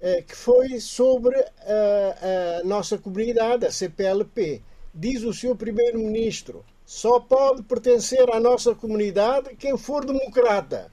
[0.05, 4.61] Eh, que foi sobre a, a nossa comunidade, a CPLP.
[4.93, 10.91] Diz o seu primeiro-ministro: só pode pertencer à nossa comunidade quem for democrata.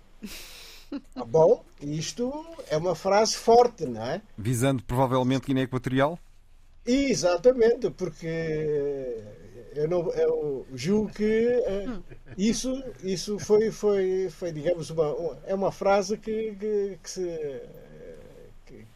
[1.17, 4.23] Ah, bom, isto é uma frase forte, não é?
[4.39, 6.17] Visando provavelmente Guiné Equatorial?
[6.93, 9.23] Exatamente, porque
[9.75, 12.03] eu, não, eu julgo que uh,
[12.37, 17.61] isso, isso foi, foi, foi digamos, uma, é uma frase que, que, que se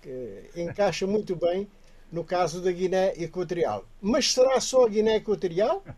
[0.04, 1.68] que encaixa muito bem
[2.12, 3.84] no caso da Guiné Equatorial.
[4.00, 5.82] Mas será só a Guiné Equatorial?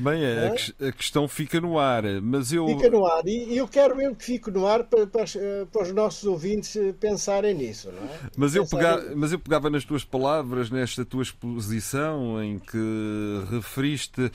[0.00, 0.88] Bem, a, é?
[0.88, 2.66] a, questão fica no ar, mas eu.
[2.66, 5.24] Fica no ar, e eu quero mesmo que fique no ar para, para,
[5.70, 8.30] para os nossos ouvintes pensarem nisso, não é?
[8.34, 14.22] Mas eu, pegava, mas eu pegava nas tuas palavras, nesta tua exposição, em que referiste
[14.22, 14.30] uh,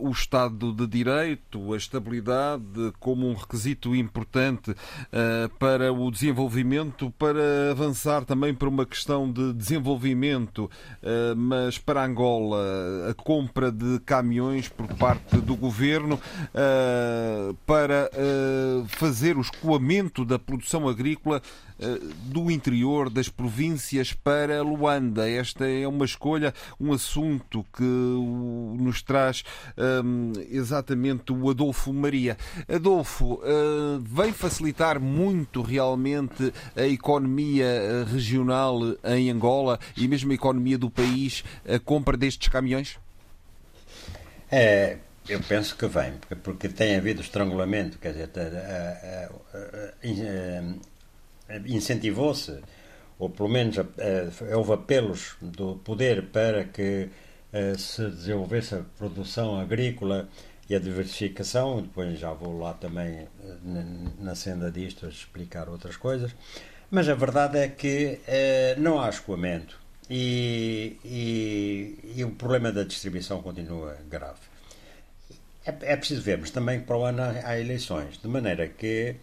[0.00, 7.72] o Estado de Direito, a estabilidade, como um requisito importante uh, para o desenvolvimento, para
[7.72, 10.70] avançar também para uma questão de desenvolvimento,
[11.02, 18.86] uh, mas para Angola, a compra de caminhões por parte do governo uh, para uh,
[18.88, 21.40] fazer o escoamento da produção agrícola
[21.78, 25.28] uh, do interior das províncias para Luanda.
[25.28, 29.42] Esta é uma escolha, um assunto que nos traz
[30.04, 32.36] um, exatamente o Adolfo Maria.
[32.72, 33.40] Adolfo,
[34.00, 41.44] vem facilitar muito realmente a economia regional em Angola e mesmo a economia do país
[41.68, 43.01] a compra destes caminhões?
[44.54, 46.12] É, eu penso que vem,
[46.42, 48.28] porque, tem havido estrangulamento, quer dizer,
[51.64, 52.60] incentivou-se,
[53.18, 53.76] ou pelo menos
[54.54, 57.08] houve apelos do poder para que
[57.78, 60.28] se desenvolvesse a produção agrícola
[60.68, 63.26] e a diversificação, depois já vou lá também
[64.18, 66.34] na senda disto explicar outras coisas,
[66.90, 68.18] mas a verdade é que
[68.76, 69.80] não há escoamento
[70.14, 74.40] e, e, e, o problema da distribuição continua grave.
[75.64, 79.16] É, é, preciso vermos também que para o ano há, eleições, de maneira que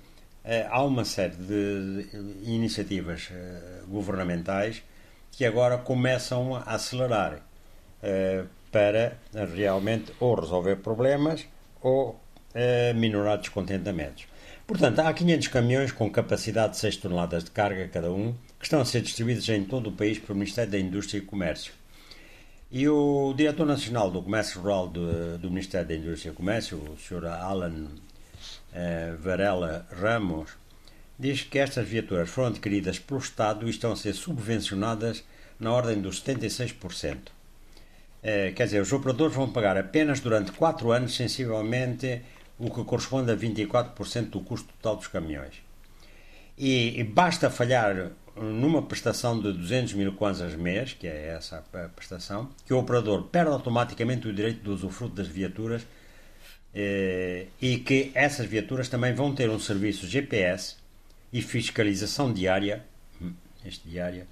[0.43, 2.07] eh, há uma série de
[2.43, 4.81] iniciativas eh, governamentais
[5.31, 7.39] que agora começam a acelerar
[8.01, 9.15] eh, para
[9.53, 11.45] realmente ou resolver problemas
[11.83, 12.19] ou
[12.95, 14.25] minorar descontentamentos.
[14.65, 18.81] Portanto, há 500 caminhões com capacidade de 6 toneladas de carga cada um, que estão
[18.81, 21.73] a ser distribuídos em todo o país pelo Ministério da Indústria e Comércio.
[22.69, 26.97] E o diretor nacional do Comércio Rural do, do Ministério da Indústria e Comércio, o
[26.99, 27.25] Sr.
[27.25, 27.87] Alan
[28.73, 30.51] eh, Varela Ramos,
[31.17, 35.23] diz que estas viaturas foram adquiridas pelo Estado e estão a ser subvencionadas
[35.59, 37.17] na ordem dos 76%.
[38.21, 42.21] Eh, quer dizer, os operadores vão pagar apenas durante 4 anos, sensivelmente,
[42.57, 45.55] o que corresponde a 24% do custo total dos caminhões.
[46.57, 48.11] E, e, basta falhar
[48.43, 53.23] numa prestação de 200 mil kwanzas mês, que é essa a prestação, que o operador
[53.23, 55.85] perde automaticamente o direito de usufruto das viaturas
[56.73, 60.75] eh, e que essas viaturas também vão ter um serviço GPS
[61.31, 62.83] e fiscalização diária,
[63.21, 63.33] hum,
[63.65, 64.27] este diária,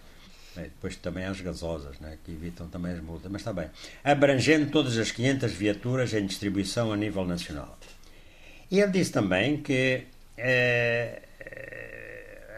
[0.56, 3.70] depois também as gasosas, né, que evitam também as multas, mas está bem,
[4.04, 7.78] abrangendo todas as 500 viaturas em distribuição a nível nacional.
[8.72, 10.04] E ele disse também que
[10.38, 11.22] eh,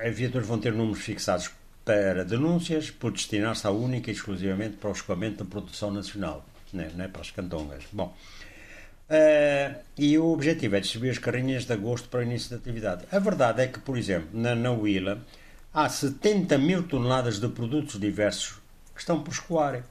[0.02, 1.52] as viaturas vão ter números fixados
[1.84, 6.92] para denúncias por destinar-se a única e exclusivamente para o escoamento da produção nacional, né,
[6.96, 7.84] né, para as cantongas.
[7.92, 8.16] Bom,
[9.10, 13.06] Uh, e o objetivo é distribuir as carrinhas de agosto para o início da atividade.
[13.12, 15.20] A verdade é que, por exemplo, na, na Willa
[15.74, 18.60] há 70 mil toneladas de produtos diversos
[18.94, 19.84] que estão por escoar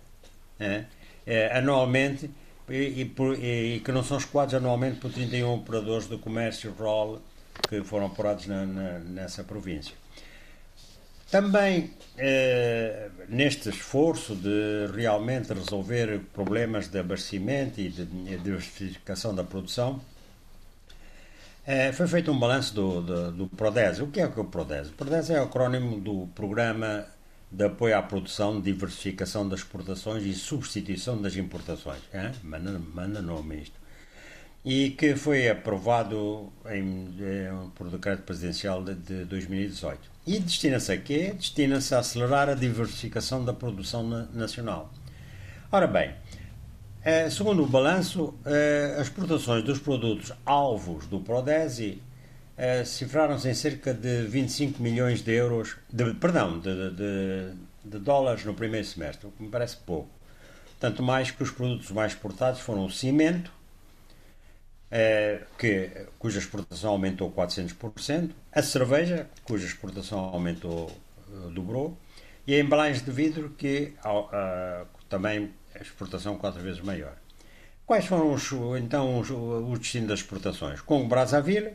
[0.61, 0.85] é?
[1.27, 2.31] É, anualmente
[2.69, 7.21] e, e, e, que não são escoados anualmente por 31 operadores do comércio rural
[7.69, 9.95] que foram apurados na, na, nessa província.
[11.31, 19.45] Também eh, neste esforço de realmente resolver problemas de abastecimento e de, de diversificação da
[19.45, 20.01] produção,
[21.67, 24.01] eh, foi feito um balanço do, do, do PRODES.
[24.01, 24.89] O que é, é o PRODES?
[24.89, 27.07] O PRODES é o acrónimo do Programa
[27.53, 32.01] de Apoio à Produção, Diversificação das Exportações e Substituição das Importações.
[32.11, 32.33] É?
[32.43, 33.78] Manda, manda nome isto
[34.65, 40.01] e que foi aprovado em, eh, por decreto presidencial de, de 2018.
[40.27, 41.33] E destina-se a quê?
[41.37, 44.93] Destina-se a acelerar a diversificação da produção na, nacional.
[45.71, 46.15] Ora bem,
[47.05, 52.03] eh, segundo o balanço, eh, as exportações dos produtos alvos do Prodesi
[52.85, 57.53] cifraram-se em cerca de 25 milhões de euros, de, perdão, de, de,
[57.85, 60.11] de dólares no primeiro semestre, o que me parece pouco.
[60.81, 63.53] Tanto mais que os produtos mais exportados foram o cimento,
[64.91, 70.91] eh, que, cuja exportação aumentou 400%, a cerveja, cuja exportação aumentou,
[71.29, 71.99] uh, dobrou,
[72.47, 73.93] e a embalagem de vidro, que
[75.09, 77.15] também a exportação quatro vezes maior.
[77.85, 78.51] Quais foram os,
[78.81, 80.81] então os, os destinos das exportações?
[80.81, 81.75] Congo Brazzaville,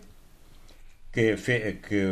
[1.12, 2.04] que, fe, que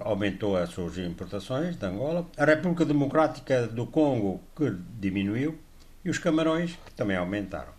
[0.00, 5.56] aumentou as suas importações de Angola, a República Democrática do Congo, que diminuiu,
[6.04, 7.77] e os Camarões, que também aumentaram.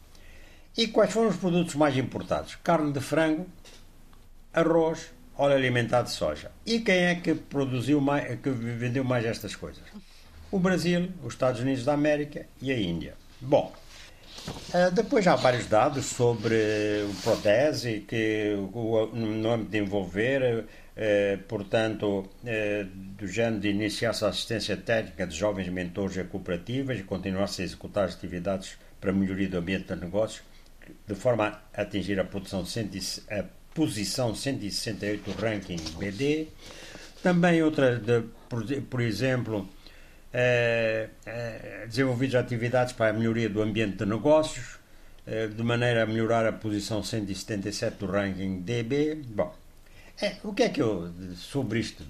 [0.77, 2.55] E quais foram os produtos mais importados?
[2.63, 3.47] Carne de frango,
[4.53, 6.51] arroz, óleo alimentar de soja.
[6.65, 9.83] E quem é que produziu mais, que vendeu mais estas coisas?
[10.51, 13.15] O Brasil, os Estados Unidos da América e a Índia.
[13.41, 13.73] Bom,
[14.73, 16.55] eh, depois há vários dados sobre
[17.09, 18.55] o Protese, que
[19.13, 20.65] no âmbito de envolver,
[20.95, 22.85] eh, portanto, eh,
[23.17, 27.65] do género de iniciar-se a assistência técnica de jovens mentores e cooperativas e continuar-se a
[27.65, 30.43] executar atividades para melhoria do ambiente de negócios,
[31.07, 32.99] de forma a atingir a, produção de
[33.29, 33.43] a
[33.73, 36.47] posição 168 do ranking BD.
[37.21, 39.69] Também outra, de, por, por exemplo,
[40.33, 44.79] é, é, desenvolvidas atividades para a melhoria do ambiente de negócios,
[45.25, 49.21] é, de maneira a melhorar a posição 177 do ranking DB.
[49.27, 49.53] Bom,
[50.21, 52.05] é, o que é que eu sobre isto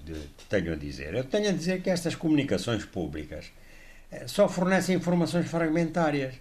[0.48, 1.14] tenho a dizer?
[1.14, 3.52] Eu tenho a dizer que estas comunicações públicas
[4.28, 6.34] só fornecem informações fragmentárias.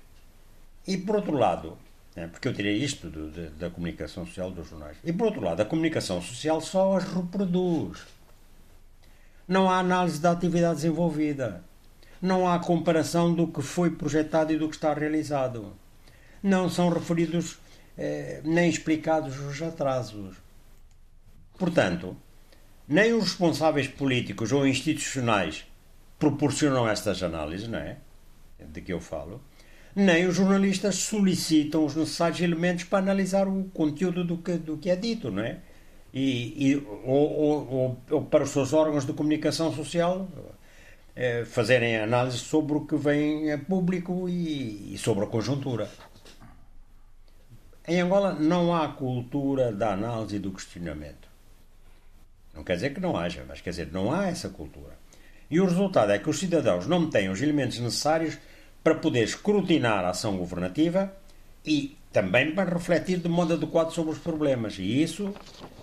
[0.87, 1.77] E, por outro lado,
[2.19, 2.29] né?
[2.29, 4.97] porque eu tirei isto do, de, da comunicação social dos jornais.
[5.05, 8.01] E por outro lado, a comunicação social só as reproduz.
[9.47, 11.65] Não há análise da atividade desenvolvida.
[12.21, 15.73] Não há comparação do que foi projetado e do que está realizado.
[16.43, 17.59] Não são referidos
[17.97, 20.37] eh, nem explicados os atrasos.
[21.57, 22.17] Portanto,
[22.87, 25.65] nem os responsáveis políticos ou institucionais
[26.19, 27.97] proporcionam estas análises, não é?
[28.59, 29.41] De que eu falo
[29.99, 34.91] nem os jornalistas solicitam os necessários elementos para analisar o conteúdo do que, do que
[34.91, 35.59] é dito, não é?
[36.15, 40.29] E, e ou, ou, ou, para os seus órgãos de comunicação social
[41.17, 45.91] é, fazerem análise sobre o que vem a público e, e sobre a conjuntura.
[47.87, 51.29] Em Angola não há cultura da análise e do questionamento.
[52.55, 54.97] Não quer dizer que não haja, mas quer dizer, não há essa cultura.
[55.51, 58.39] E o resultado é que os cidadãos não têm os elementos necessários
[58.83, 61.13] para poder escrutinar a ação governativa
[61.65, 64.79] e também para refletir de modo adequado sobre os problemas.
[64.79, 65.35] E isso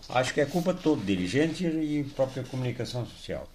[0.09, 3.47] acho que é culpa de todo, dirigentes e própria comunicação social.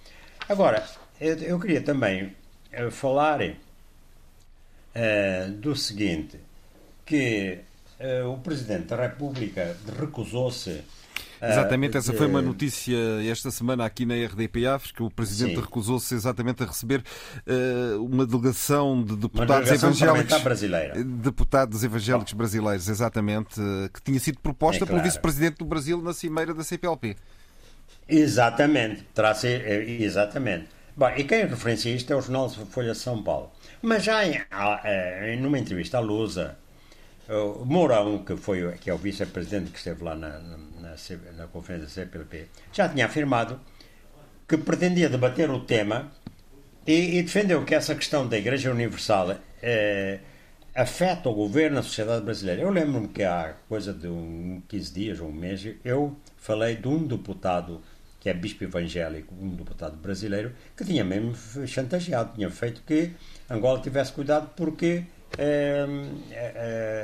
[0.48, 0.86] Agora,
[1.20, 2.34] eu, eu queria também
[2.72, 3.56] uh, falar uh,
[5.58, 6.38] do seguinte,
[7.04, 7.58] que
[8.00, 10.82] uh, o Presidente da República recusou-se
[11.42, 12.96] Exatamente, essa foi uma uh, notícia
[13.30, 15.02] esta semana aqui na RDP África.
[15.02, 17.02] O Presidente recusou-se exatamente a receber
[17.46, 20.42] uh, uma delegação de deputados delegação evangélicos.
[20.42, 21.04] brasileira.
[21.04, 25.02] Deputados evangélicos brasileiros, exatamente, uh, que tinha sido proposta É claro.
[25.02, 27.16] pelo Vice-Presidente do Brasil na cimeira da CPLP.
[28.08, 30.66] Exatamente, terá ser, eh, exatamente.
[30.96, 33.52] Bom, e quem referencia isto é o jornal Folha de São Paulo.
[33.80, 36.58] Mas já em, ah, eh, numa entrevista à Lusa,
[37.30, 40.96] o Mourão, que, foi, que é o vice-presidente que esteve lá na, na,
[41.36, 43.60] na conferência da CPLP, já tinha afirmado
[44.48, 46.10] que pretendia debater o tema
[46.86, 50.18] e, e defendeu que essa questão da Igreja Universal eh,
[50.74, 52.62] afeta o governo, a sociedade brasileira.
[52.62, 56.88] Eu lembro-me que há coisa de um 15 dias ou um mês, eu falei de
[56.88, 57.80] um deputado
[58.18, 61.34] que é bispo evangélico, um deputado brasileiro, que tinha mesmo
[61.66, 63.12] chantageado, tinha feito que
[63.48, 65.19] Angola tivesse cuidado porque eh, eh,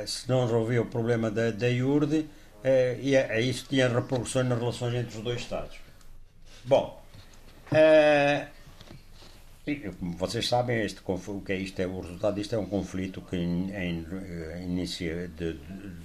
[0.05, 2.25] se não resolvia o problema da, da IURD,
[2.63, 5.77] eh, e é- isso tinha repercussões nas relações entre os dois Estados.
[6.65, 7.01] Bom,
[7.71, 8.47] eh,
[9.99, 11.79] como vocês sabem, este, o que é isto?
[11.81, 15.53] É, o resultado disto é um conflito que em, em, eh, início de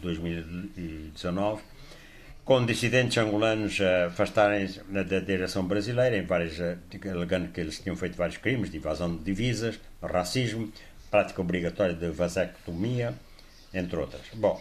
[0.00, 1.62] 2019,
[2.44, 6.76] com dissidentes angolanos a afastarem-se da direção brasileira, em várias, eh,
[7.10, 10.72] alegando que eles tinham feito vários crimes de invasão de divisas, racismo,
[11.12, 13.14] prática obrigatória de vasectomia,
[13.72, 14.22] entre outras.
[14.34, 14.60] Bom,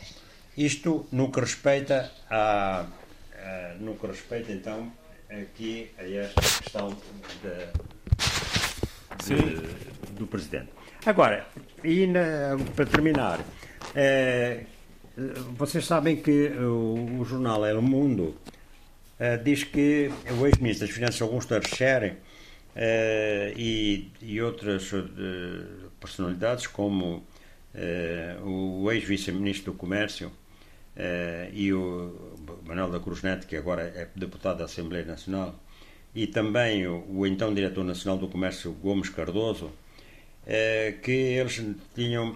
[0.57, 2.85] isto no que respeita a,
[3.33, 4.91] a- no que respeita então
[5.29, 6.89] aqui a esta questão
[7.41, 10.69] de, de- do presidente.
[11.05, 11.47] Agora,
[11.83, 13.39] e na- para terminar,
[13.95, 14.65] eh,
[15.57, 18.35] vocês sabem que o, o jornal El Mundo
[19.19, 22.17] eh, diz que o ex-ministro das Finanças Augusto Archer
[22.75, 24.91] eh, e, e outras
[26.01, 27.23] personalidades como
[27.73, 30.31] eh, o ex-vice-ministro do Comércio
[30.95, 35.57] eh, e o Manuel da Cruz Neto, que agora é deputado da Assembleia Nacional,
[36.13, 39.71] e também o, o então diretor nacional do Comércio, Gomes Cardoso,
[40.45, 41.63] eh, que eles
[41.95, 42.35] tinham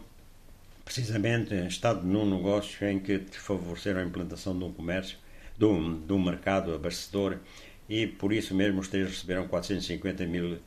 [0.85, 5.17] precisamente estado num negócio em que favoreceram a implantação de um comércio,
[5.57, 7.39] de um, de um mercado abastecedor,
[7.89, 10.59] e por isso mesmo os três receberam 450 mil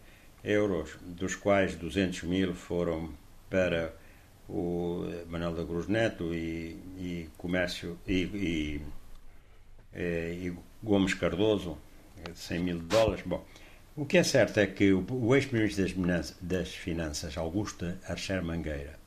[0.45, 3.11] euros, dos quais 200 mil foram
[3.51, 3.95] para
[4.49, 8.81] o Manuel da Cruz Neto e, e Comércio e, e,
[9.93, 11.77] eh, e Gomes Cardoso,
[12.35, 13.23] 100 mil dólares.
[13.27, 13.45] Bom,
[13.97, 18.99] o que é certo é que o, o ex-ministro das, das Finanças, Augusto Archer Mangueira,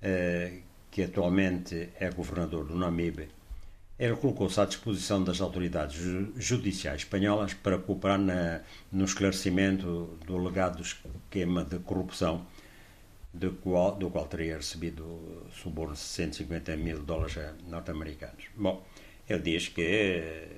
[0.00, 0.60] eh,
[0.90, 3.28] que atualmente é governador do Namibe,
[3.98, 8.60] ele colocou-se à disposição das autoridades ju- judiciais espanholas para cooperar na-
[8.90, 12.44] no esclarecimento do legado do esquema de corrupção
[13.32, 17.36] do qual, do qual teria recebido suborno de 150 mil dólares
[17.68, 18.44] norte-americanos.
[18.56, 18.84] Bom,
[19.28, 20.48] ele diz que eh,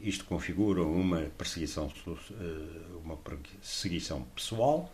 [0.00, 4.90] isto configura uma perseguição, eh, uma perseguição pessoal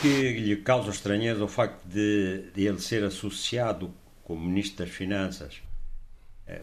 [0.00, 3.92] que lhe causa estranheza o facto de, de ele ser associado
[4.24, 5.62] como Ministro das Finanças,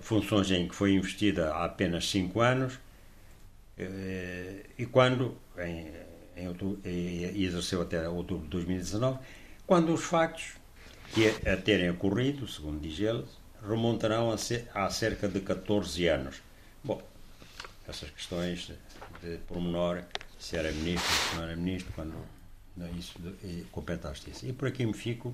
[0.01, 2.79] funções em que foi investida há apenas cinco anos,
[3.77, 5.91] eh, e quando, em,
[6.35, 9.19] em outubro, e, exerceu até outubro de 2019,
[9.67, 10.53] quando os factos
[11.13, 13.25] que a, terem ocorrido, segundo diz ele,
[13.67, 14.35] remontarão a,
[14.85, 16.41] a cerca de 14 anos.
[16.83, 17.01] Bom,
[17.87, 18.71] essas questões
[19.21, 20.03] de, de pormenor,
[20.39, 22.15] se era ministro, se não era ministro, quando
[22.97, 23.65] isso e
[24.03, 24.45] à justiça.
[24.45, 25.33] E por aqui me fico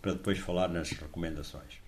[0.00, 1.78] para depois falar nas recomendações.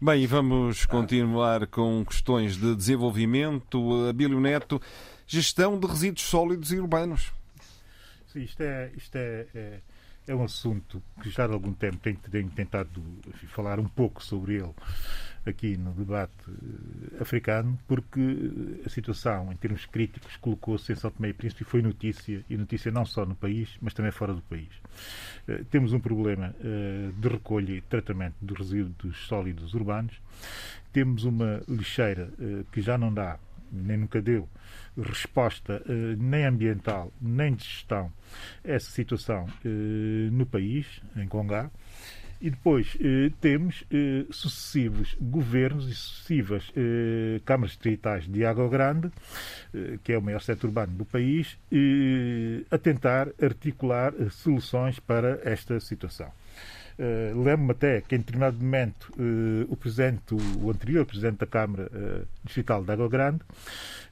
[0.00, 4.08] Bem, e vamos continuar com questões de desenvolvimento.
[4.08, 4.80] Abílio Neto,
[5.26, 7.32] gestão de resíduos sólidos e urbanos.
[8.32, 9.80] Sim, isto é, isto é, é,
[10.28, 14.22] é um assunto que já há algum tempo tenho, tenho tentado enfim, falar um pouco
[14.22, 14.74] sobre ele
[15.46, 18.20] aqui no debate eh, africano, porque
[18.84, 22.56] a situação, em termos críticos, colocou-se em São Tomé e Príncipe e foi notícia, e
[22.56, 24.68] notícia não só no país, mas também fora do país.
[25.48, 30.20] Eh, temos um problema eh, de recolha e tratamento dos resíduos sólidos urbanos,
[30.92, 33.38] temos uma lixeira eh, que já não dá,
[33.72, 34.48] nem nunca deu,
[34.96, 38.12] resposta eh, nem ambiental, nem de gestão
[38.64, 41.70] a essa situação eh, no país, em Congá.
[42.40, 49.10] E depois eh, temos eh, sucessivos governos e sucessivas eh, câmaras distritais de Água Grande,
[49.74, 54.98] eh, que é o maior setor urbano do país, eh, a tentar articular eh, soluções
[54.98, 56.32] para esta situação.
[57.00, 61.90] Uh, Lembro-me até que, em determinado momento, uh, o presidente, o, anterior presidente da Câmara
[61.94, 63.40] uh, Distrital de Água Grande,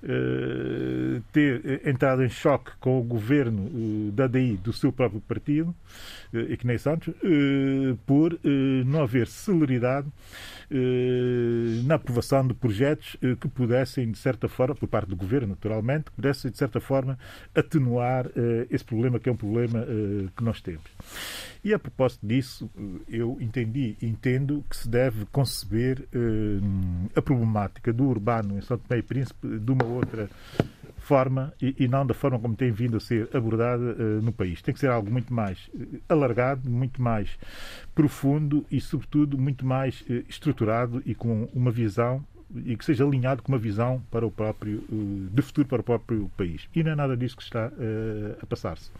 [0.03, 5.75] uh, ter entrado em choque com o governo da DI do seu próprio partido,
[6.33, 7.15] Ignei Santos,
[8.07, 8.39] por
[8.85, 10.07] não haver celeridade
[11.85, 16.13] na aprovação de projetos que pudessem, de certa forma, por parte do governo, naturalmente, que
[16.13, 17.19] pudessem, de certa forma,
[17.55, 18.27] atenuar
[18.71, 19.87] esse problema que é um problema
[20.37, 20.85] que nós temos.
[21.65, 22.71] E a propósito disso,
[23.09, 26.61] eu entendi entendo que se deve conceber eh,
[27.17, 30.29] a problemática do urbano em São Tomé e Príncipe de uma outra
[31.09, 34.61] forma e, e, não da forma como tem vindo a ser abordada uh, no país.
[34.61, 37.31] Tem que ser algo muito mais uh, alargado, muito mais
[37.95, 42.23] profundo e, sobretudo, muito mais estruturado e com uma visão
[42.65, 44.83] e que seja alinhado com uma visão para o próprio
[45.33, 46.69] de futuro para o próprio país.
[46.75, 47.71] E não é nada disso que está
[48.41, 48.91] a passar-se.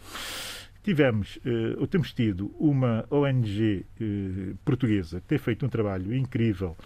[0.81, 6.77] Tivemos, eh, ou temos tido, uma ONG eh, portuguesa que tem feito um trabalho incrível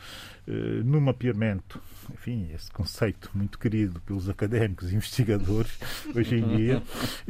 [0.48, 1.80] eh, no mapeamento,
[2.12, 5.78] enfim, esse conceito muito querido pelos académicos e investigadores
[6.16, 6.84] hoje em dia,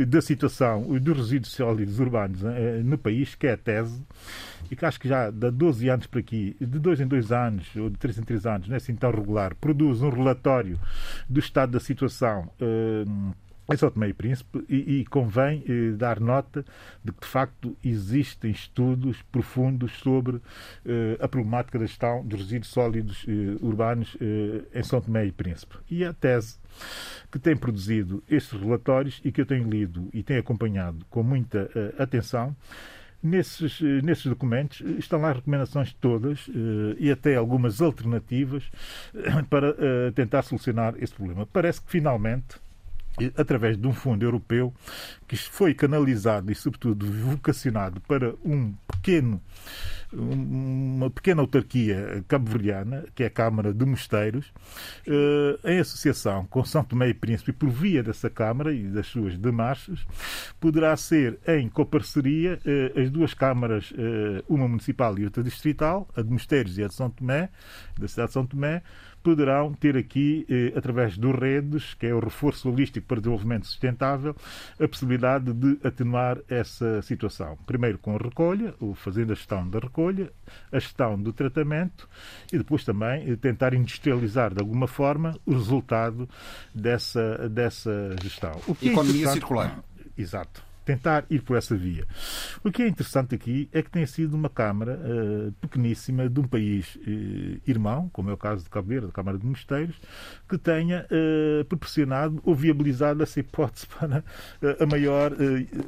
[0.08, 2.42] da situação dos resíduos sólidos urbanos
[2.86, 4.02] no país, que é a tese,
[4.72, 7.76] e que acho que já de 12 anos para aqui, de dois em dois anos,
[7.76, 10.80] ou de três em três anos, não é assim tão regular, produz um relatório
[11.30, 12.50] do estado da situação
[13.72, 16.66] em São Tomé e Príncipe e, e convém eh, dar nota
[17.04, 20.42] de que, de facto, existem estudos profundos sobre
[20.86, 25.32] eh, a problemática da gestão dos resíduos sólidos eh, urbanos eh, em São Tomé e
[25.32, 25.78] Príncipe.
[25.90, 26.58] E a tese
[27.32, 31.70] que tem produzido estes relatórios e que eu tenho lido e tenho acompanhado com muita
[31.74, 32.56] eh, atenção
[33.26, 36.46] Nesses, eh, nesses documentos estão lá recomendações todas
[37.00, 38.70] e até algumas alternativas
[39.50, 39.74] para
[40.14, 41.46] tentar solucionar esse problema.
[41.46, 42.58] Parece que finalmente
[43.38, 44.74] através de um fundo europeu
[45.28, 49.42] que foi canalizado e, sobretudo, vocacionado para um pequeno,
[50.12, 54.52] uma pequena autarquia cabo-verdiana, que é a Câmara de Mosteiros,
[55.08, 59.38] eh, em associação com São Tomé e Príncipe, por via dessa Câmara e das suas
[59.38, 60.06] demarches,
[60.60, 66.22] poderá ser em coparceria eh, as duas câmaras, eh, uma municipal e outra distrital, a
[66.22, 67.50] de Mosteiros e a de São Tomé,
[67.98, 68.84] da cidade de São Tomé,
[69.24, 73.66] poderão ter aqui, eh, através dos redes, que é o reforço holístico para o desenvolvimento
[73.66, 74.36] sustentável,
[74.80, 77.58] a possibilidade de atenuar essa situação.
[77.66, 80.32] Primeiro com a recolha, ou fazendo a gestão da recolha,
[80.72, 82.08] a gestão do tratamento
[82.52, 86.30] e depois também eh, tentar industrializar de alguma forma o resultado
[86.76, 88.60] dessa, dessa gestão.
[88.68, 89.84] O que é Economia circular.
[90.18, 92.06] Exato tentar ir por essa via.
[92.64, 96.48] O que é interessante aqui é que tem sido uma Câmara uh, pequeníssima de um
[96.48, 99.96] país uh, irmão, como é o caso de Cabo Verde, a Câmara de Mosteiros,
[100.48, 104.24] que tenha uh, proporcionado ou viabilizado essa hipótese para
[104.80, 105.32] a maior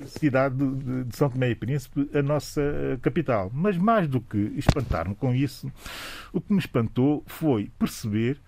[0.07, 2.61] cidade de, de, São Tomé e Príncipe, a nossa
[3.01, 3.51] capital.
[3.53, 5.71] Mas mais do que espantar-me com isso,
[6.33, 8.39] o que me espantou foi perceber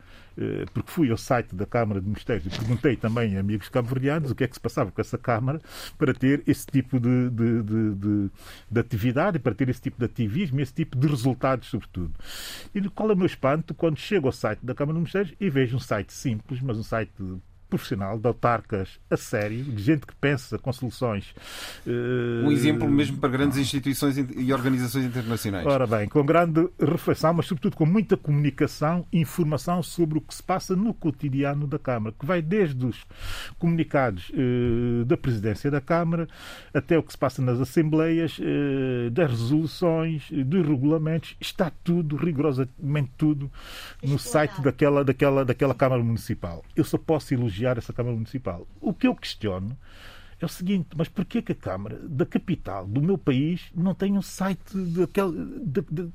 [0.74, 4.36] porque fui ao site da Câmara de Ministérios e perguntei também a amigos cabo-verdianos o
[4.36, 5.60] que é que se passava com essa Câmara
[5.98, 8.32] para ter esse tipo de, de, de, de,
[8.70, 12.14] de atividade, para ter esse tipo de ativismo, esse tipo de resultados, sobretudo.
[12.74, 15.50] E qual é o meu espanto quando chego ao site da Câmara de Ministérios e
[15.50, 17.12] vejo um site simples, mas um site
[17.70, 21.34] profissional, de autarcas a sério, de gente que pensa com soluções.
[21.86, 22.46] Uh...
[22.46, 25.66] Um exemplo mesmo para grandes instituições e organizações internacionais.
[25.66, 30.34] Ora bem, com grande reflexão, mas sobretudo com muita comunicação e informação sobre o que
[30.34, 33.06] se passa no cotidiano da Câmara, que vai desde os
[33.60, 36.28] comunicados uh, da presidência da Câmara
[36.74, 43.12] até o que se passa nas assembleias, uh, das resoluções, dos regulamentos, está tudo, rigorosamente
[43.18, 43.52] tudo,
[44.04, 46.64] no site daquela, daquela, daquela Câmara Municipal.
[46.76, 48.68] Eu só posso elogiar elogiar essa Câmara Municipal.
[48.80, 49.76] O que eu questiono
[50.40, 54.16] é o seguinte, mas porquê que a Câmara da capital do meu país não tem
[54.16, 56.10] um site daquela, de, de,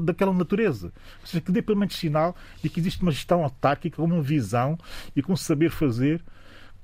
[0.00, 0.92] daquela, natureza?
[1.20, 4.78] Ou seja, que dê pelo menos sinal de que existe uma gestão autárquica, uma visão
[5.16, 6.22] e com um saber fazer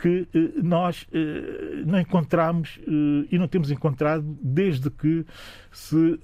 [0.00, 5.26] que eh, nós eh, não encontramos eh, e não temos encontrado desde que
[5.70, 6.18] se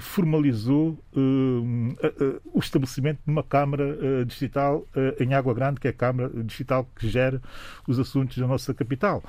[0.00, 4.84] formalizou o estabelecimento de uma Câmara Distrital
[5.20, 7.40] em Água Grande, que é a Câmara Distrital que gera
[7.86, 9.22] os assuntos da nossa capital.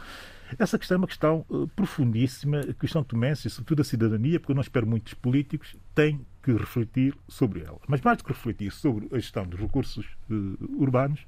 [0.57, 1.45] Essa questão é uma questão
[1.75, 7.15] profundíssima, questão tomense, sobretudo a cidadania, porque eu não espero muitos políticos, tem que refletir
[7.27, 7.79] sobre ela.
[7.87, 11.21] Mas mais do que refletir sobre a gestão dos recursos uh, urbanos,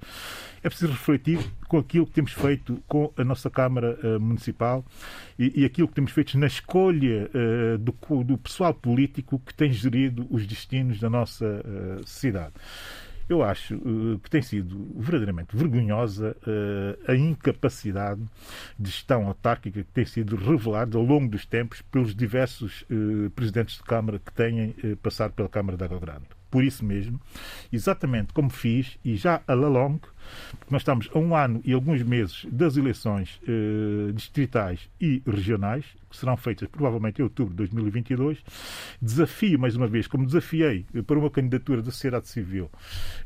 [0.62, 1.40] é preciso refletir
[1.70, 4.86] com aquilo que temos feito com a nossa Câmara uh, Municipal
[5.40, 9.72] e, e, aquilo que temos feito na escolha uh, do, do, pessoal político que tem
[9.72, 11.64] gerido os destinos da nossa
[12.06, 12.54] cidade
[13.28, 18.22] eu acho uh, que tem sido verdadeiramente vergonhosa uh, a incapacidade
[18.78, 23.78] de gestão autárquica que tem sido revelada ao longo dos tempos pelos diversos uh, presidentes
[23.78, 26.26] de Câmara que têm passado pela Câmara da Água Grande.
[26.50, 27.20] Por isso mesmo,
[27.72, 30.08] exatamente como fiz, e já a la longue,
[30.60, 35.86] porque nós estamos a um ano e alguns meses das eleições eh, distritais e regionais,
[36.10, 38.44] que serão feitas provavelmente em outubro de 2022.
[39.02, 42.70] Desafio, mais uma vez, como desafiei para uma candidatura da sociedade civil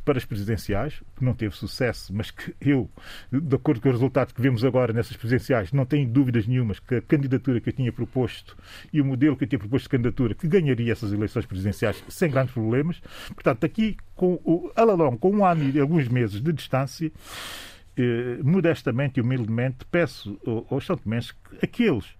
[0.03, 2.89] para as presidenciais, que não teve sucesso, mas que eu,
[3.31, 6.95] de acordo com os resultados que vemos agora nessas presidenciais, não tenho dúvidas nenhumas que
[6.95, 8.57] a candidatura que eu tinha proposto
[8.91, 12.29] e o modelo que eu tinha proposto de candidatura que ganharia essas eleições presidenciais sem
[12.29, 13.01] grandes problemas.
[13.33, 14.71] Portanto, aqui, com o
[15.19, 20.39] com um ano e alguns meses de distância, eh, modestamente e humildemente peço
[20.69, 22.19] aos santomenses que aqueles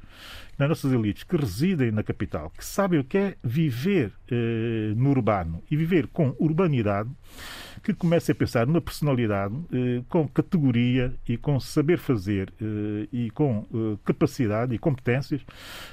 [0.60, 5.12] nas nossas elites que residem na capital, que sabem o que é viver eh, no
[5.12, 7.10] urbano e viver com urbanidade,
[7.82, 13.32] que comecem a pensar numa personalidade eh, com categoria e com saber fazer eh, e
[13.32, 15.42] com eh, capacidade e competências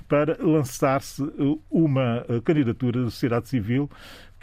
[0.09, 3.89] para lançar-se eh, uma eh, candidatura da sociedade civil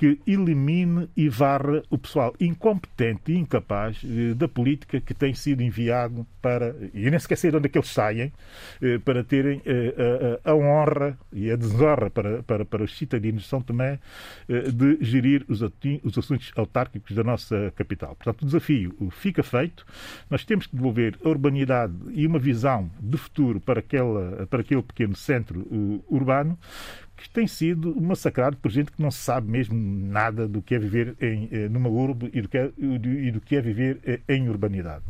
[0.03, 5.63] que elimine e varra o pessoal incompetente e incapaz eh, da política que tem sido
[5.63, 8.33] enviado para, e nem sequer sei de onde é que eles saem,
[8.81, 13.47] eh, para terem eh, a, honra e a desonra para, para, para os cidadãos de
[13.47, 13.97] São Tomé
[14.49, 18.13] de gerir os, os assuntos autárquicos da nossa capital.
[18.15, 19.85] Portanto, o desafio fica feito.
[20.29, 24.81] Nós temos que devolver a urbanidade e uma visão de futuro para, aquela, para aquele
[24.81, 26.59] pequeno centro urbano
[27.15, 31.15] que tem sido massacrado por gente que não sabe mesmo nada do que é viver
[31.21, 34.49] em, eh, numa urbe e do, que é, e do que é viver eh, em
[34.49, 35.03] urbanidade.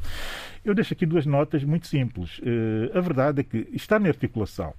[0.63, 2.39] Eu deixo aqui duas notas muito simples.
[2.43, 4.73] Eh, a verdade é que está na articulação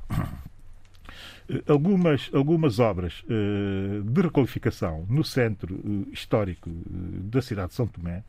[1.66, 8.22] algumas, algumas obras de requalificação no centro histórico da cidade de São Tomé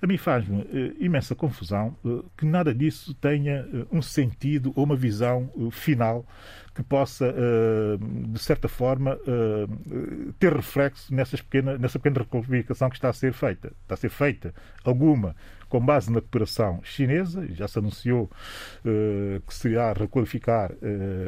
[0.00, 4.84] a mim faz-me uh, imensa confusão uh, que nada disso tenha uh, um sentido ou
[4.84, 6.26] uma visão final
[6.74, 7.32] que possa,
[8.32, 9.16] de certa forma,
[10.40, 13.72] ter reflexo nessas pequena, nessa pequena requalificação que está a ser feita.
[13.82, 14.52] Está a ser feita
[14.82, 15.36] alguma
[15.74, 18.30] com base na cooperação chinesa, já se anunciou
[18.84, 20.76] uh, que se irá requalificar uh,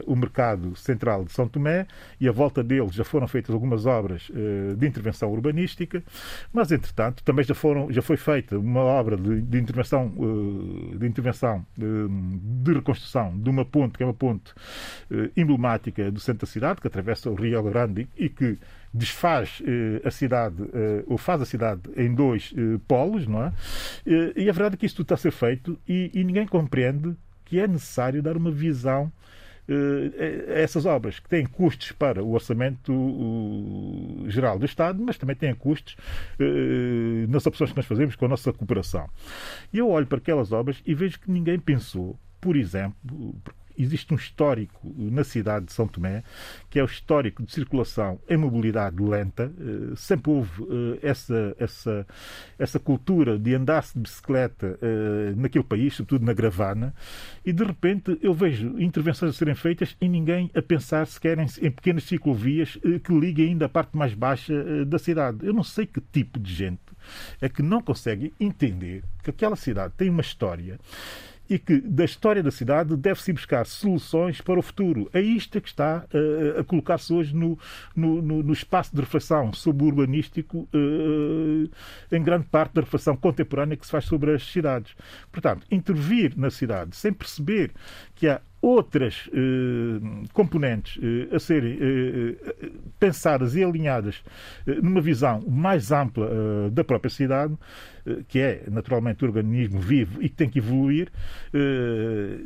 [0.06, 1.84] o mercado central de São Tomé
[2.20, 6.00] e à volta dele já foram feitas algumas obras uh, de intervenção urbanística,
[6.52, 10.12] mas entretanto também já, foram, já foi feita uma obra de, de intervenção,
[10.96, 14.54] de, intervenção de reconstrução de uma ponte, que é uma ponte
[15.36, 18.58] emblemática do centro da cidade, que atravessa o Rio Grande e que
[18.96, 23.52] desfaz eh, a cidade, eh, ou faz a cidade em dois eh, polos, não é?
[24.36, 27.14] e a verdade é que isto tudo está a ser feito e, e ninguém compreende
[27.44, 29.12] que é necessário dar uma visão
[29.68, 32.94] a essas obras, que têm custos para o orçamento
[34.28, 35.96] geral do Estado, mas também têm custos
[37.28, 39.08] nas opções que nós fazemos com a nossa cooperação.
[39.72, 43.34] E eu olho para aquelas obras e vejo que ninguém pensou, por exemplo,
[43.78, 46.22] existe um histórico na cidade de São Tomé,
[46.70, 49.52] que é o histórico de circulação em mobilidade lenta.
[49.58, 52.06] Eh, sempre houve eh, essa, essa,
[52.58, 56.94] essa cultura de andar-se de bicicleta eh, naquele país, sobretudo na Gravana,
[57.44, 61.46] e de repente eu vejo intervenções a serem feitas e ninguém a pensar sequer em,
[61.62, 65.46] em pequenas ciclovias que liguem ainda a parte mais baixa da cidade.
[65.46, 66.80] Eu não sei que tipo de gente
[67.40, 70.78] é que não consegue entender que aquela cidade tem uma história
[71.48, 75.08] e que da história da cidade deve-se buscar soluções para o futuro.
[75.12, 77.58] É isto que está uh, a colocar-se hoje no,
[77.94, 81.70] no, no, espaço de reflexão sobre o urbanístico, uh,
[82.14, 84.94] em grande parte da reflexão contemporânea que se faz sobre as cidades.
[85.30, 87.72] Portanto, intervir na cidade sem perceber
[88.14, 94.24] que há outras eh, componentes eh, a serem eh, eh pensadas e alinhadas
[94.66, 97.54] eh, numa visão mais ampla eh, da própria cidade,
[98.28, 101.08] que é naturalmente organismo vivo e que tem que evoluir,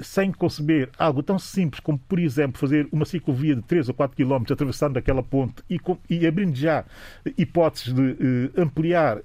[0.02, 4.16] sem conceber algo tão simples como, por exemplo, fazer uma ciclovia de 3 ou 4
[4.16, 5.78] quilómetros atravessando aquela ponte e,
[6.08, 6.84] e abrindo já
[7.36, 9.18] hipóteses de ampliar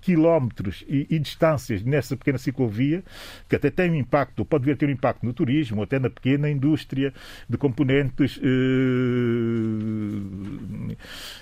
[0.00, 3.02] quilómetros e, e, distâncias nessa pequena ciclovia,
[3.48, 6.10] que até tem um impacto, pode vir a ter um impacto no turismo, até na
[6.10, 7.12] pequena na indústria
[7.48, 8.48] de componentes, eh,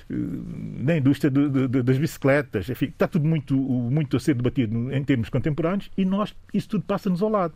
[0.09, 2.69] na indústria de, de, das bicicletas.
[2.69, 6.85] Enfim, está tudo muito, muito a ser debatido em termos contemporâneos e nós, isso tudo
[6.85, 7.55] passa-nos ao lado.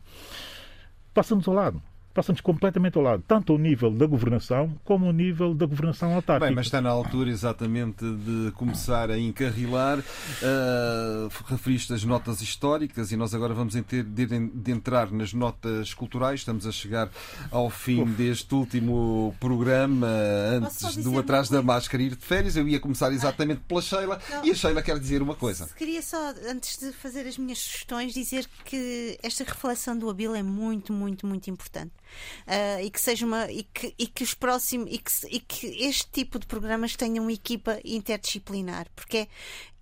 [1.14, 1.82] Passa-nos ao lado
[2.12, 6.46] passa-nos completamente ao lado, tanto ao nível da governação como ao nível da governação autárquica.
[6.46, 9.98] Bem, mas está na altura exatamente de começar a encarrilar.
[9.98, 15.94] Uh, referiste as notas históricas e nós agora vamos ter de, de, entrar nas notas
[15.94, 16.40] culturais.
[16.40, 17.08] Estamos a chegar
[17.50, 18.12] ao fim Uf.
[18.12, 20.08] deste último programa
[20.52, 22.56] antes do Atrás da Máscara ir de férias.
[22.56, 24.44] Eu ia começar exatamente pela Sheila Não.
[24.44, 25.68] e a Sheila quer dizer uma coisa.
[25.76, 30.42] Queria só, antes de fazer as minhas sugestões, dizer que esta reflexão do Abil é
[30.42, 31.92] muito, muito, muito importante
[32.46, 35.66] uh, e que seja uma e que, e que os próximos e que, e que
[35.84, 39.28] este tipo de programas tenham uma equipa interdisciplinar, porque é,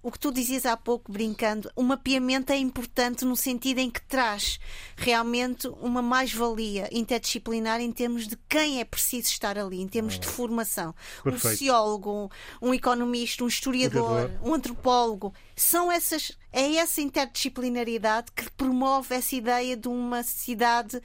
[0.00, 4.00] o que tu dizias há pouco, brincando, o mapeamento é importante no sentido em que
[4.02, 4.60] traz
[4.96, 10.26] realmente uma mais-valia interdisciplinar em termos de quem é preciso estar ali, em termos de
[10.26, 10.94] formação.
[11.20, 11.58] Um Perfeito.
[11.58, 12.30] sociólogo,
[12.62, 14.48] um economista, um historiador, Historiador.
[14.48, 15.34] um antropólogo.
[15.56, 21.02] São essas, é essa interdisciplinaridade que promove essa ideia de uma cidade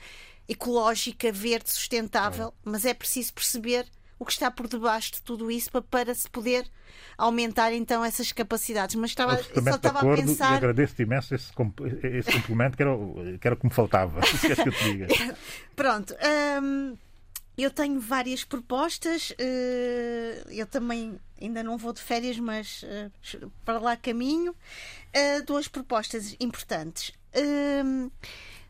[0.47, 3.85] ecológica, verde, sustentável, mas é preciso perceber
[4.19, 6.65] o que está por debaixo de tudo isso para, para se poder
[7.17, 8.95] aumentar então essas capacidades.
[8.95, 10.53] Mas estava, só estava a acordo pensar.
[10.55, 11.51] agradeço-te imenso esse,
[12.17, 14.21] esse complemento que era, o- que era o que me faltava.
[14.27, 15.07] Se queres que eu te diga.
[15.75, 16.15] Pronto.
[16.61, 16.97] hum,
[17.57, 19.33] eu tenho várias propostas.
[19.37, 23.09] eh, eu também ainda não vou de férias, mas eh,
[23.65, 24.55] para lá caminho.
[25.11, 27.11] Eh, duas propostas importantes.
[27.35, 28.09] Hum,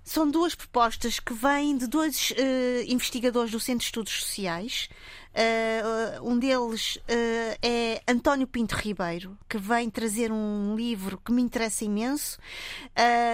[0.03, 4.89] são duas propostas que vêm de dois eh, investigadores do Centro de Estudos Sociais.
[5.33, 11.41] Eh, um deles eh, é António Pinto Ribeiro, que vem trazer um livro que me
[11.41, 12.37] interessa imenso,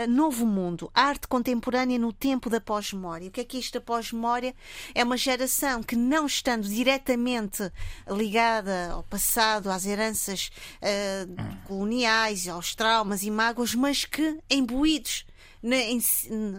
[0.08, 3.28] Novo Mundo, Arte Contemporânea no Tempo da Pós-Memória.
[3.28, 4.56] O que é que é isto da pós-memória?
[4.94, 7.70] É uma geração que, não estando diretamente
[8.08, 10.52] ligada ao passado, às heranças
[10.82, 11.28] eh,
[11.68, 15.26] coloniais, aos traumas e mágoas, mas que, imbuídos
[15.64, 16.02] em-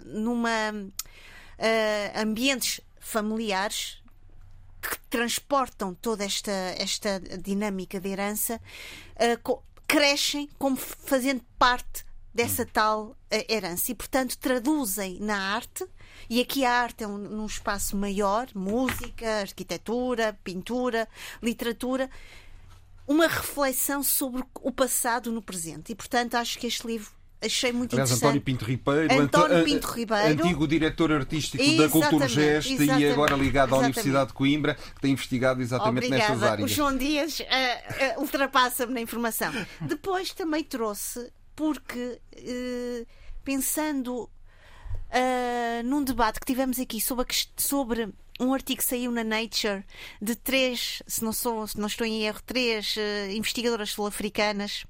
[0.05, 0.51] numa
[1.59, 4.03] eh, ambientes familiares
[4.81, 8.61] que transportam toda esta, esta dinâmica de herança,
[9.43, 15.85] co- crescem como fazendo parte dessa tal eh, herança e, portanto, traduzem na arte.
[16.31, 21.09] E aqui a arte é um, num espaço maior música, arquitetura, pintura,
[21.43, 22.09] literatura
[23.07, 25.91] uma reflexão sobre o passado no presente.
[25.91, 27.11] E, portanto, acho que este livro
[27.43, 28.29] achei muito Aliás, interessante.
[28.29, 30.43] António Pinto Ribeiro, António Pinto Ribeiro.
[30.43, 33.85] antigo diretor artístico da Exatamente, Culturgest e exatamente, agora ligado à exatamente.
[33.87, 36.51] Universidade de Coimbra, que tem investigado exatamente nestas Obrigada.
[36.51, 36.71] O áreas.
[36.71, 39.53] João Dias eh, eh, ultrapassa-me na informação.
[39.81, 43.07] Depois também trouxe, porque eh,
[43.45, 44.29] pensando
[45.85, 47.27] num debate que tivemos aqui sobre,
[47.57, 49.85] sobre um artigo que saiu na Nature
[50.23, 52.95] de três, se não, sou, se não estou em erro, três
[53.35, 54.85] investigadoras sul-africanas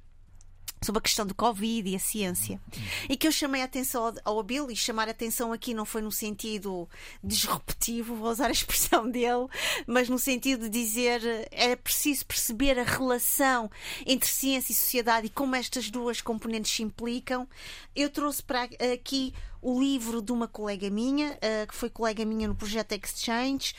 [0.83, 2.61] sobre a questão do Covid e a ciência.
[3.09, 5.85] E que eu chamei a atenção ao, ao Abel, e chamar a atenção aqui não
[5.85, 6.89] foi no sentido
[7.23, 9.47] disruptivo, vou usar a expressão dele,
[9.87, 11.21] mas no sentido de dizer
[11.51, 13.71] é preciso perceber a relação
[14.07, 17.47] entre ciência e sociedade e como estas duas componentes se implicam.
[17.95, 22.49] Eu trouxe para aqui o livro de uma colega minha, eh, que foi colega minha
[22.49, 23.75] no projeto Exchange,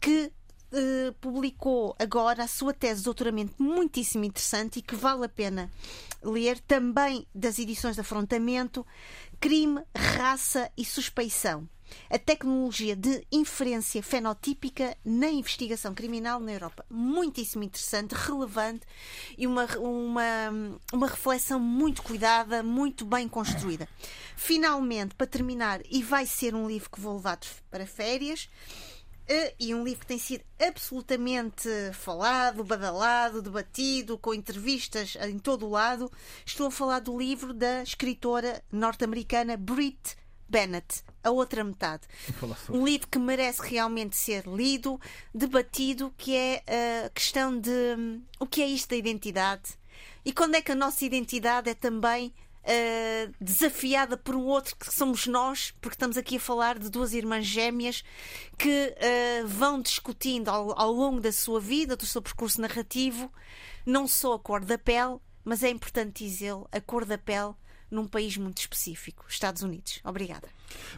[0.00, 0.32] que
[0.72, 5.70] eh, publicou agora a sua tese de doutoramento muitíssimo interessante e que vale a pena
[6.22, 8.86] ler também das edições de Afrontamento
[9.40, 11.68] Crime, Raça e Suspeição.
[12.08, 16.84] A tecnologia de inferência fenotípica na investigação criminal na Europa.
[16.88, 18.86] Muitíssimo interessante, relevante
[19.36, 23.88] e uma, uma, uma reflexão muito cuidada, muito bem construída.
[24.36, 27.40] Finalmente, para terminar, e vai ser um livro que vou levar
[27.70, 28.48] para férias,
[29.58, 35.70] e um livro que tem sido absolutamente falado, badalado, debatido, com entrevistas em todo o
[35.70, 36.10] lado.
[36.44, 40.16] Estou a falar do livro da escritora norte-americana Brit
[40.48, 42.08] Bennett, A Outra Metade.
[42.68, 45.00] Um livro que merece realmente ser lido,
[45.32, 46.64] debatido, que é
[47.04, 49.78] a questão de hum, o que é isto da identidade
[50.24, 52.32] e quando é que a nossa identidade é também
[52.70, 57.12] uh, desafiada por um outro que somos nós, porque estamos aqui a falar de duas
[57.12, 58.04] irmãs gêmeas
[58.56, 63.30] que uh, vão discutindo ao, ao longo da sua vida, do seu percurso narrativo,
[63.84, 67.54] não só a cor da pele, mas é importante dizê-lo, a cor da pele
[67.90, 70.00] num país muito específico, Estados Unidos.
[70.04, 70.48] Obrigada.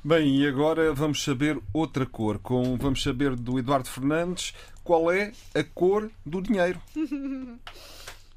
[0.04, 2.38] Bem, e agora vamos saber outra cor.
[2.38, 4.52] Com, vamos saber do Eduardo Fernandes
[4.84, 6.78] qual é a cor do dinheiro.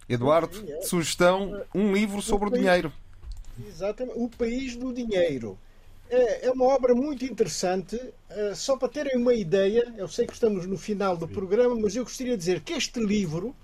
[0.07, 2.93] Eduardo, sugestão, um livro sobre o dinheiro.
[3.57, 5.57] Exatamente, O País do Dinheiro.
[6.09, 7.99] É, é uma obra muito interessante.
[8.29, 11.95] eh, só para terem uma ideia, eu sei que estamos no final do programa, mas
[11.95, 13.55] eu gostaria de dizer que este livro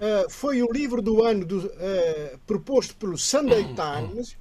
[0.00, 4.36] eh, foi o livro do ano do, eh, proposto pelo Sunday Times,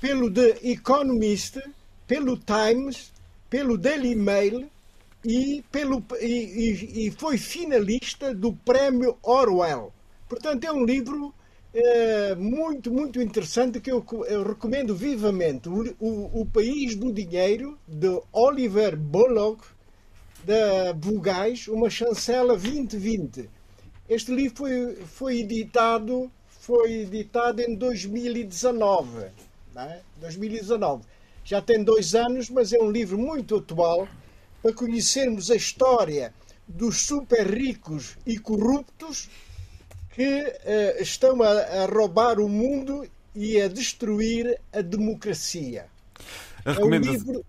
[0.00, 1.60] pelo The Economist,
[2.06, 3.12] pelo Times,
[3.50, 4.70] pelo Daily Mail
[5.24, 9.92] e, pelo, e, e- e foi finalista do Prémio Orwell.
[10.28, 11.34] Portanto, é um livro
[11.74, 15.68] eh, muito, muito interessante que eu, eu recomendo vivamente.
[15.68, 19.62] O, o, o País do Dinheiro, de Oliver Bullock,
[20.44, 23.50] da Vogais, uma chancela 2020.
[24.08, 26.30] Este livro foi, foi editado
[26.68, 29.28] foi editado em 2019,
[29.74, 30.02] não é?
[30.20, 31.02] 2019.
[31.42, 34.06] Já tem dois anos, mas é um livro muito atual
[34.60, 36.34] para conhecermos a história
[36.66, 39.30] dos super ricos e corruptos
[40.18, 45.86] que uh, estão a, a, roubar o mundo e a destruir a democracia.
[46.64, 47.44] A é um livro,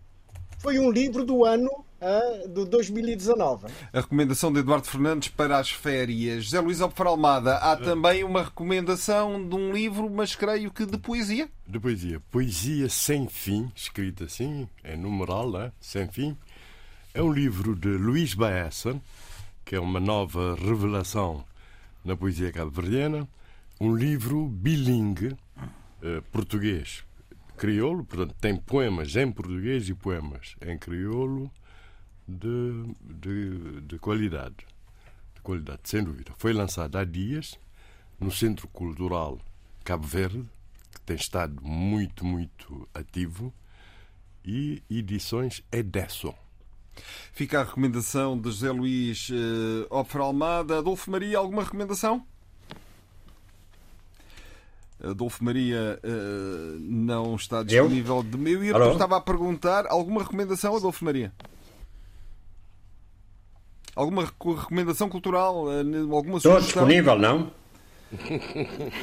[0.60, 3.70] foi um livro do ano uh, de 2019.
[3.92, 6.44] A recomendação de Eduardo Fernandes para as férias.
[6.44, 11.00] José Luís Alpefar Almada, há também uma recomendação de um livro, mas creio que de
[11.00, 11.50] poesia?
[11.66, 12.22] De poesia.
[12.30, 15.72] Poesia Sem Fim, escrita assim, é numeral, né?
[15.82, 16.38] Sem Fim.
[17.16, 18.96] É um livro de Luís Baessa,
[19.66, 21.49] que é uma nova revelação
[22.04, 23.28] na poesia cabo-verdiana.
[23.80, 25.38] Um livro bilingue,
[26.02, 27.04] eh, português,
[27.58, 31.52] crioulo, portanto tem poemas em português e poemas em crioulo
[32.28, 34.68] de, de, de qualidade.
[35.36, 36.34] De qualidade, sem dúvida.
[36.38, 37.58] Foi lançado há dias
[38.20, 39.40] no Centro Cultural
[39.84, 40.46] Cabo Verde,
[40.92, 43.54] que tem estado muito, muito ativo,
[44.44, 46.34] e edições Edesso.
[47.34, 50.80] Fica a recomendação de José Luís uh, Opfer Almada.
[50.80, 52.26] Adolfo Maria, alguma recomendação?
[55.04, 58.24] Adolfo Maria uh, não está disponível Eu?
[58.24, 58.64] de meu.
[58.64, 61.32] Eu estava a perguntar alguma recomendação, Adolfo Maria?
[63.96, 65.66] Alguma recomendação cultural?
[65.72, 65.82] Eh,
[66.12, 67.52] alguma Estou disponível, não?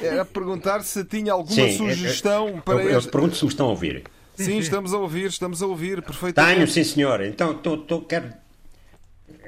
[0.03, 2.83] Era perguntar se tinha alguma sim, sugestão eu, para.
[2.83, 4.05] Eu, eu pergunto se me estão a ouvir.
[4.37, 6.55] Sim, estamos a ouvir, estamos a ouvir perfeitamente.
[6.55, 7.21] Tenho, sim, senhor.
[7.23, 8.33] Então, tô, tô, quero,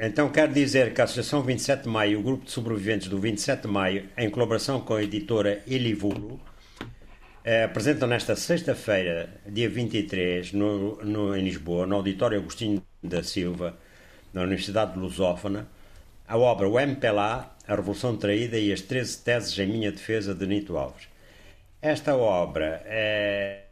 [0.01, 3.63] então quero dizer que a Associação 27 de Maio, o grupo de sobreviventes do 27
[3.63, 6.41] de Maio, em colaboração com a editora Elivulo,
[7.45, 13.77] eh, apresentam nesta sexta-feira, dia 23, no, no, em Lisboa, no Auditório Agostinho da Silva,
[14.33, 15.67] na Universidade Lusófona,
[16.27, 20.47] a obra O MPLA, A Revolução Traída e as 13 Teses em Minha Defesa de
[20.47, 21.09] Nito Alves.
[21.81, 23.63] Esta obra é,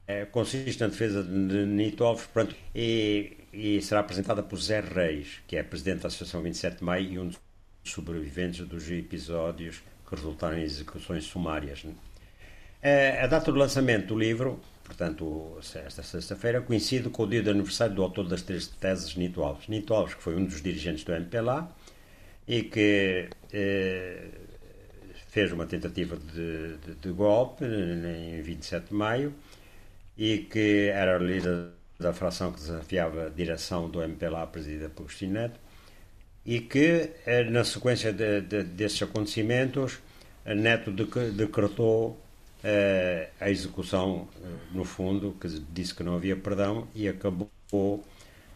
[0.31, 5.55] consiste na defesa de Nito Alves pronto, e, e, será apresentada por Zé Reis, que
[5.55, 7.39] é presidente da Associação 27 de Maio e um dos
[7.83, 11.85] sobreviventes dos episódios que resultaram em execuções sumárias.
[12.81, 14.59] É, a data do lançamento do livro
[14.91, 19.41] portanto, esta sexta-feira, coincide com o dia de aniversário do autor das três teses, Nito
[19.41, 19.67] Alves.
[19.69, 21.69] Nito Alves, que foi um dos dirigentes do MPLA
[22.45, 24.27] e que eh,
[25.29, 29.33] fez uma tentativa de, de, de, golpe em 27 de maio
[30.17, 31.69] e que era líder
[31.99, 35.59] da fração que desafiava a direção do MPLA, presidida por Agostinho Neto,
[36.45, 39.99] e que, eh, na sequência de, de, desses acontecimentos,
[40.45, 42.19] Neto decretou
[42.63, 47.49] eh, a execução, eh, no fundo, que disse que não havia perdão e acabou,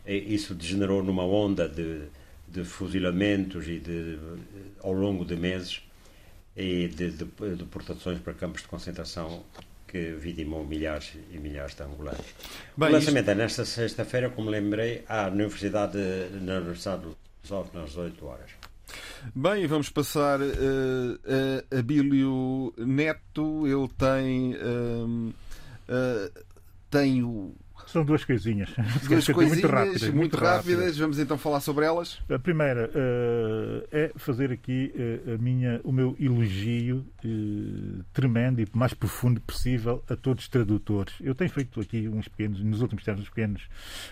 [0.05, 2.07] eh, isso degenerou numa onda de,
[2.47, 4.19] de fuzilamentos e de,
[4.81, 5.81] ao longo de meses
[6.55, 9.43] e de deportações para campos de concentração
[9.87, 12.25] que vitimou milhares e milhares de angolanos.
[12.75, 13.31] Bem, o lançamento isto...
[13.31, 15.97] é nesta sexta-feira, como lembrei, à Universidade,
[16.41, 18.51] na Universidade do Sol, às 8 horas.
[19.33, 20.45] Bem, vamos passar uh,
[21.71, 23.65] a Abílio Neto.
[23.65, 25.33] Ele tem, uh,
[26.89, 27.55] tem o
[27.95, 28.69] são duas coisinhas.
[29.07, 30.75] Duas coisinhas muito rápidas, muito, muito rápidas.
[30.75, 30.97] rápidas.
[30.97, 32.19] Vamos então falar sobre elas.
[32.29, 38.67] A primeira uh, é fazer aqui uh, a minha, o meu elogio uh, tremendo e
[38.73, 41.15] mais profundo possível a todos os tradutores.
[41.21, 43.63] Eu tenho feito aqui uns pequenos, nos últimos tempos, uns pequenos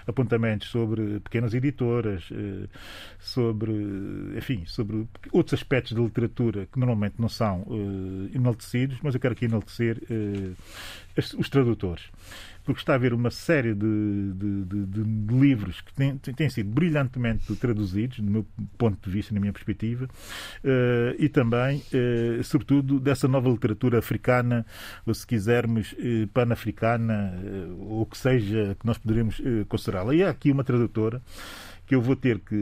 [0.08, 2.30] apontamentos sobre pequenas editoras,
[3.20, 3.74] sobre,
[4.38, 7.66] enfim, sobre outros aspectos da literatura que normalmente não são
[8.34, 10.02] enaltecidos, mas eu quero aqui enaltecer
[11.38, 12.04] os tradutores
[12.64, 16.70] porque está a haver uma série de, de, de, de livros que têm, têm, sido
[16.70, 18.46] brilhantemente traduzidos, do meu
[18.78, 24.66] ponto de vista, na minha perspectiva, uh, e também, uh, sobretudo, dessa nova literatura africana,
[25.06, 27.34] ou se quisermos, uh, panafricana,
[27.80, 30.16] ou que seja, que nós poderemos considerá-la.
[30.16, 31.22] E há aqui uma tradutora
[31.86, 32.56] que eu vou ter que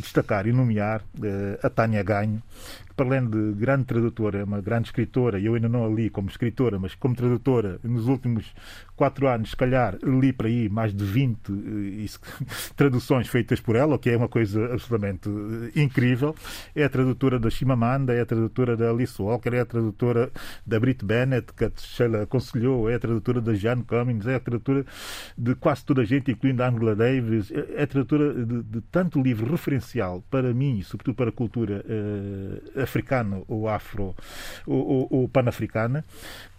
[0.00, 1.02] destacar e nomear
[1.62, 2.42] a Tânia Ganho,
[2.96, 6.10] para além de grande tradutora, é uma grande escritora, e eu ainda não a li
[6.10, 8.54] como escritora, mas como tradutora, nos últimos
[9.02, 12.06] quatro anos, se calhar, li para aí mais de 20 eh,
[12.76, 16.36] traduções feitas por ela, o que é uma coisa absolutamente eh, incrível.
[16.72, 20.30] É a tradutora da Shimamanda, é a tradutora da Alice Walker, é a tradutora
[20.64, 24.40] da Brit Bennett, que a Sheila aconselhou, é a tradutora da Jane Cummings, é a
[24.40, 24.86] tradutora
[25.36, 28.80] de quase toda a gente, incluindo a Angela Davis, é, é a tradutora de, de
[28.82, 34.14] tanto livro referencial para mim, sobretudo para a cultura uh, africana ou afro
[34.64, 36.04] ou, ou, ou panafricana,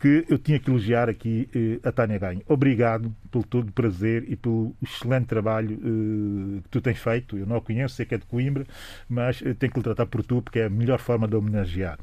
[0.04, 2.42] que eu tinha que elogiar aqui uh, a Tânia tenho.
[2.46, 7.38] Obrigado pelo todo o prazer e pelo excelente trabalho uh, que tu tens feito.
[7.38, 8.66] Eu não o conheço, sei que é de Coimbra,
[9.08, 11.98] mas uh, tenho que lhe tratar por tu porque é a melhor forma de homenagear.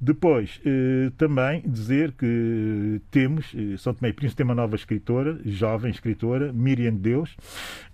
[0.00, 0.60] Depois,
[1.16, 6.94] também dizer que temos, São Tomé e Príncipe tem uma nova escritora, jovem escritora, Miriam
[6.94, 7.36] Deus,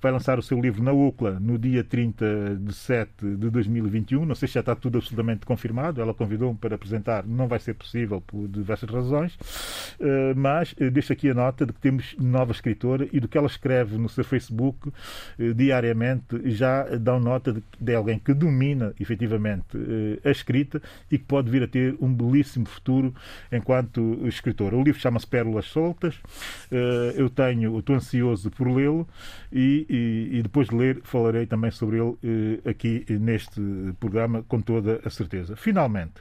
[0.00, 4.26] vai lançar o seu livro na UCLA no dia 30 de 7 de 2021.
[4.26, 6.00] Não sei se já está tudo absolutamente confirmado.
[6.00, 9.36] Ela convidou-me para apresentar, não vai ser possível por diversas razões,
[10.36, 13.96] mas deixo aqui a nota de que temos nova escritora e do que ela escreve
[13.96, 14.92] no seu Facebook
[15.38, 21.18] eh, diariamente já dão nota de, de, alguém que domina efetivamente eh, a escrita e
[21.18, 23.14] que pode vir a ter um belíssimo futuro
[23.50, 24.76] enquanto escritora.
[24.76, 26.16] O livro chama-se Pérolas Soltas.
[26.70, 29.06] Eh, eu tenho, estou ansioso por lê-lo
[29.52, 32.16] e, e, e, depois de ler falarei também sobre ele
[32.64, 33.60] eh, aqui neste
[33.98, 35.56] programa com toda a certeza.
[35.56, 36.14] Finalmente,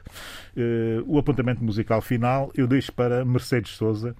[0.56, 4.14] eh, o apontamento musical final eu deixo para Mercedes Souza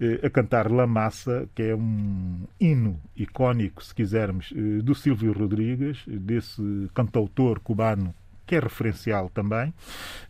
[0.00, 5.32] eh, a cantar La Massa, que é um hino icónico, se quisermos, eh, do Silvio
[5.32, 6.62] Rodrigues, desse
[6.94, 8.14] cantautor cubano
[8.44, 9.72] que é referencial também.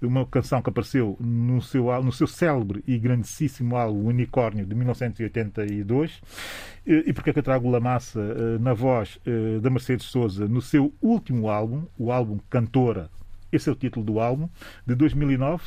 [0.00, 6.20] Uma canção que apareceu no seu, no seu célebre e grandíssimo álbum Unicórnio de 1982.
[6.86, 8.20] E porque é que eu trago La Massa
[8.60, 9.18] na voz
[9.60, 13.10] da Mercedes Souza no seu último álbum, o álbum Cantora,
[13.52, 14.48] esse é o título do álbum,
[14.86, 15.64] de 2009.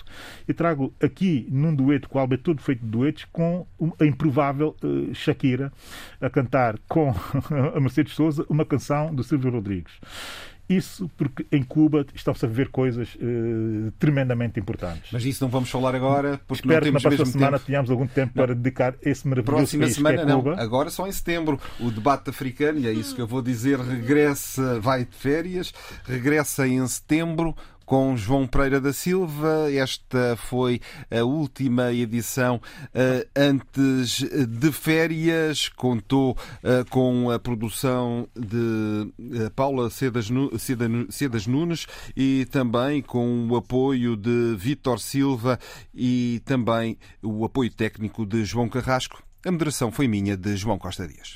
[0.48, 3.66] E trago aqui, num dueto, que o álbum é todo feito de duetos, com
[4.00, 5.72] a improvável uh, Shakira
[6.20, 7.14] a cantar com
[7.74, 9.94] a Mercedes Souza uma canção do Silvio Rodrigues.
[10.68, 15.12] Isso porque em Cuba estão-se a viver coisas uh, tremendamente importantes.
[15.12, 17.68] Mas isso não vamos falar agora, porque Espero não temos que na próxima semana tempo.
[17.68, 18.46] tenhamos algum tempo não.
[18.46, 21.60] para dedicar esse maravilhoso Próxima país semana que é não, agora só em setembro.
[21.80, 25.72] O debate africano, e é isso que eu vou dizer, regressa, vai de férias,
[26.04, 27.56] regressa em setembro
[27.86, 29.72] com João Pereira da Silva.
[29.72, 30.82] Esta foi
[31.12, 35.70] a última edição uh, antes de férias.
[35.70, 40.30] Contou uh, com a produção de uh, Paula Cedas,
[41.10, 41.86] Cedas Nunes
[42.16, 45.60] e também com o apoio de Vítor Silva
[45.94, 49.24] e também o apoio técnico de João Carrasco.
[49.46, 51.36] A moderação foi minha de João Costa Dias.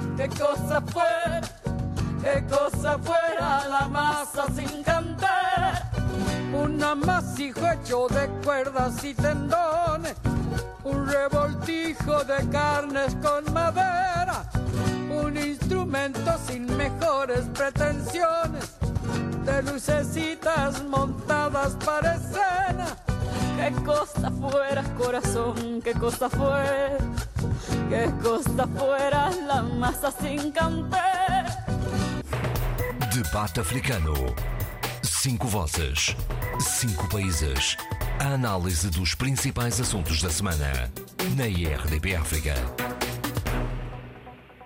[0.21, 1.41] qué cosa fuera,
[2.21, 5.89] qué cosa fuera la masa sin cantar,
[6.53, 10.15] un amasijo hecho de cuerdas y tendones,
[10.83, 14.43] un revoltijo de carnes con madera,
[15.09, 18.75] un instrumento sin mejores pretensiones,
[19.45, 23.10] de lucecitas montadas para escena.
[23.57, 26.97] Qué cosa fuera, corazón, qué cosa fuera,
[27.89, 31.45] qué cosa fuera la masa sin cantar.
[33.13, 34.13] Debate africano.
[35.03, 36.15] Cinco vozes,
[36.59, 37.77] cinco países.
[38.19, 40.91] A análise dos principais assuntos da semana
[41.35, 42.55] na IRDP África.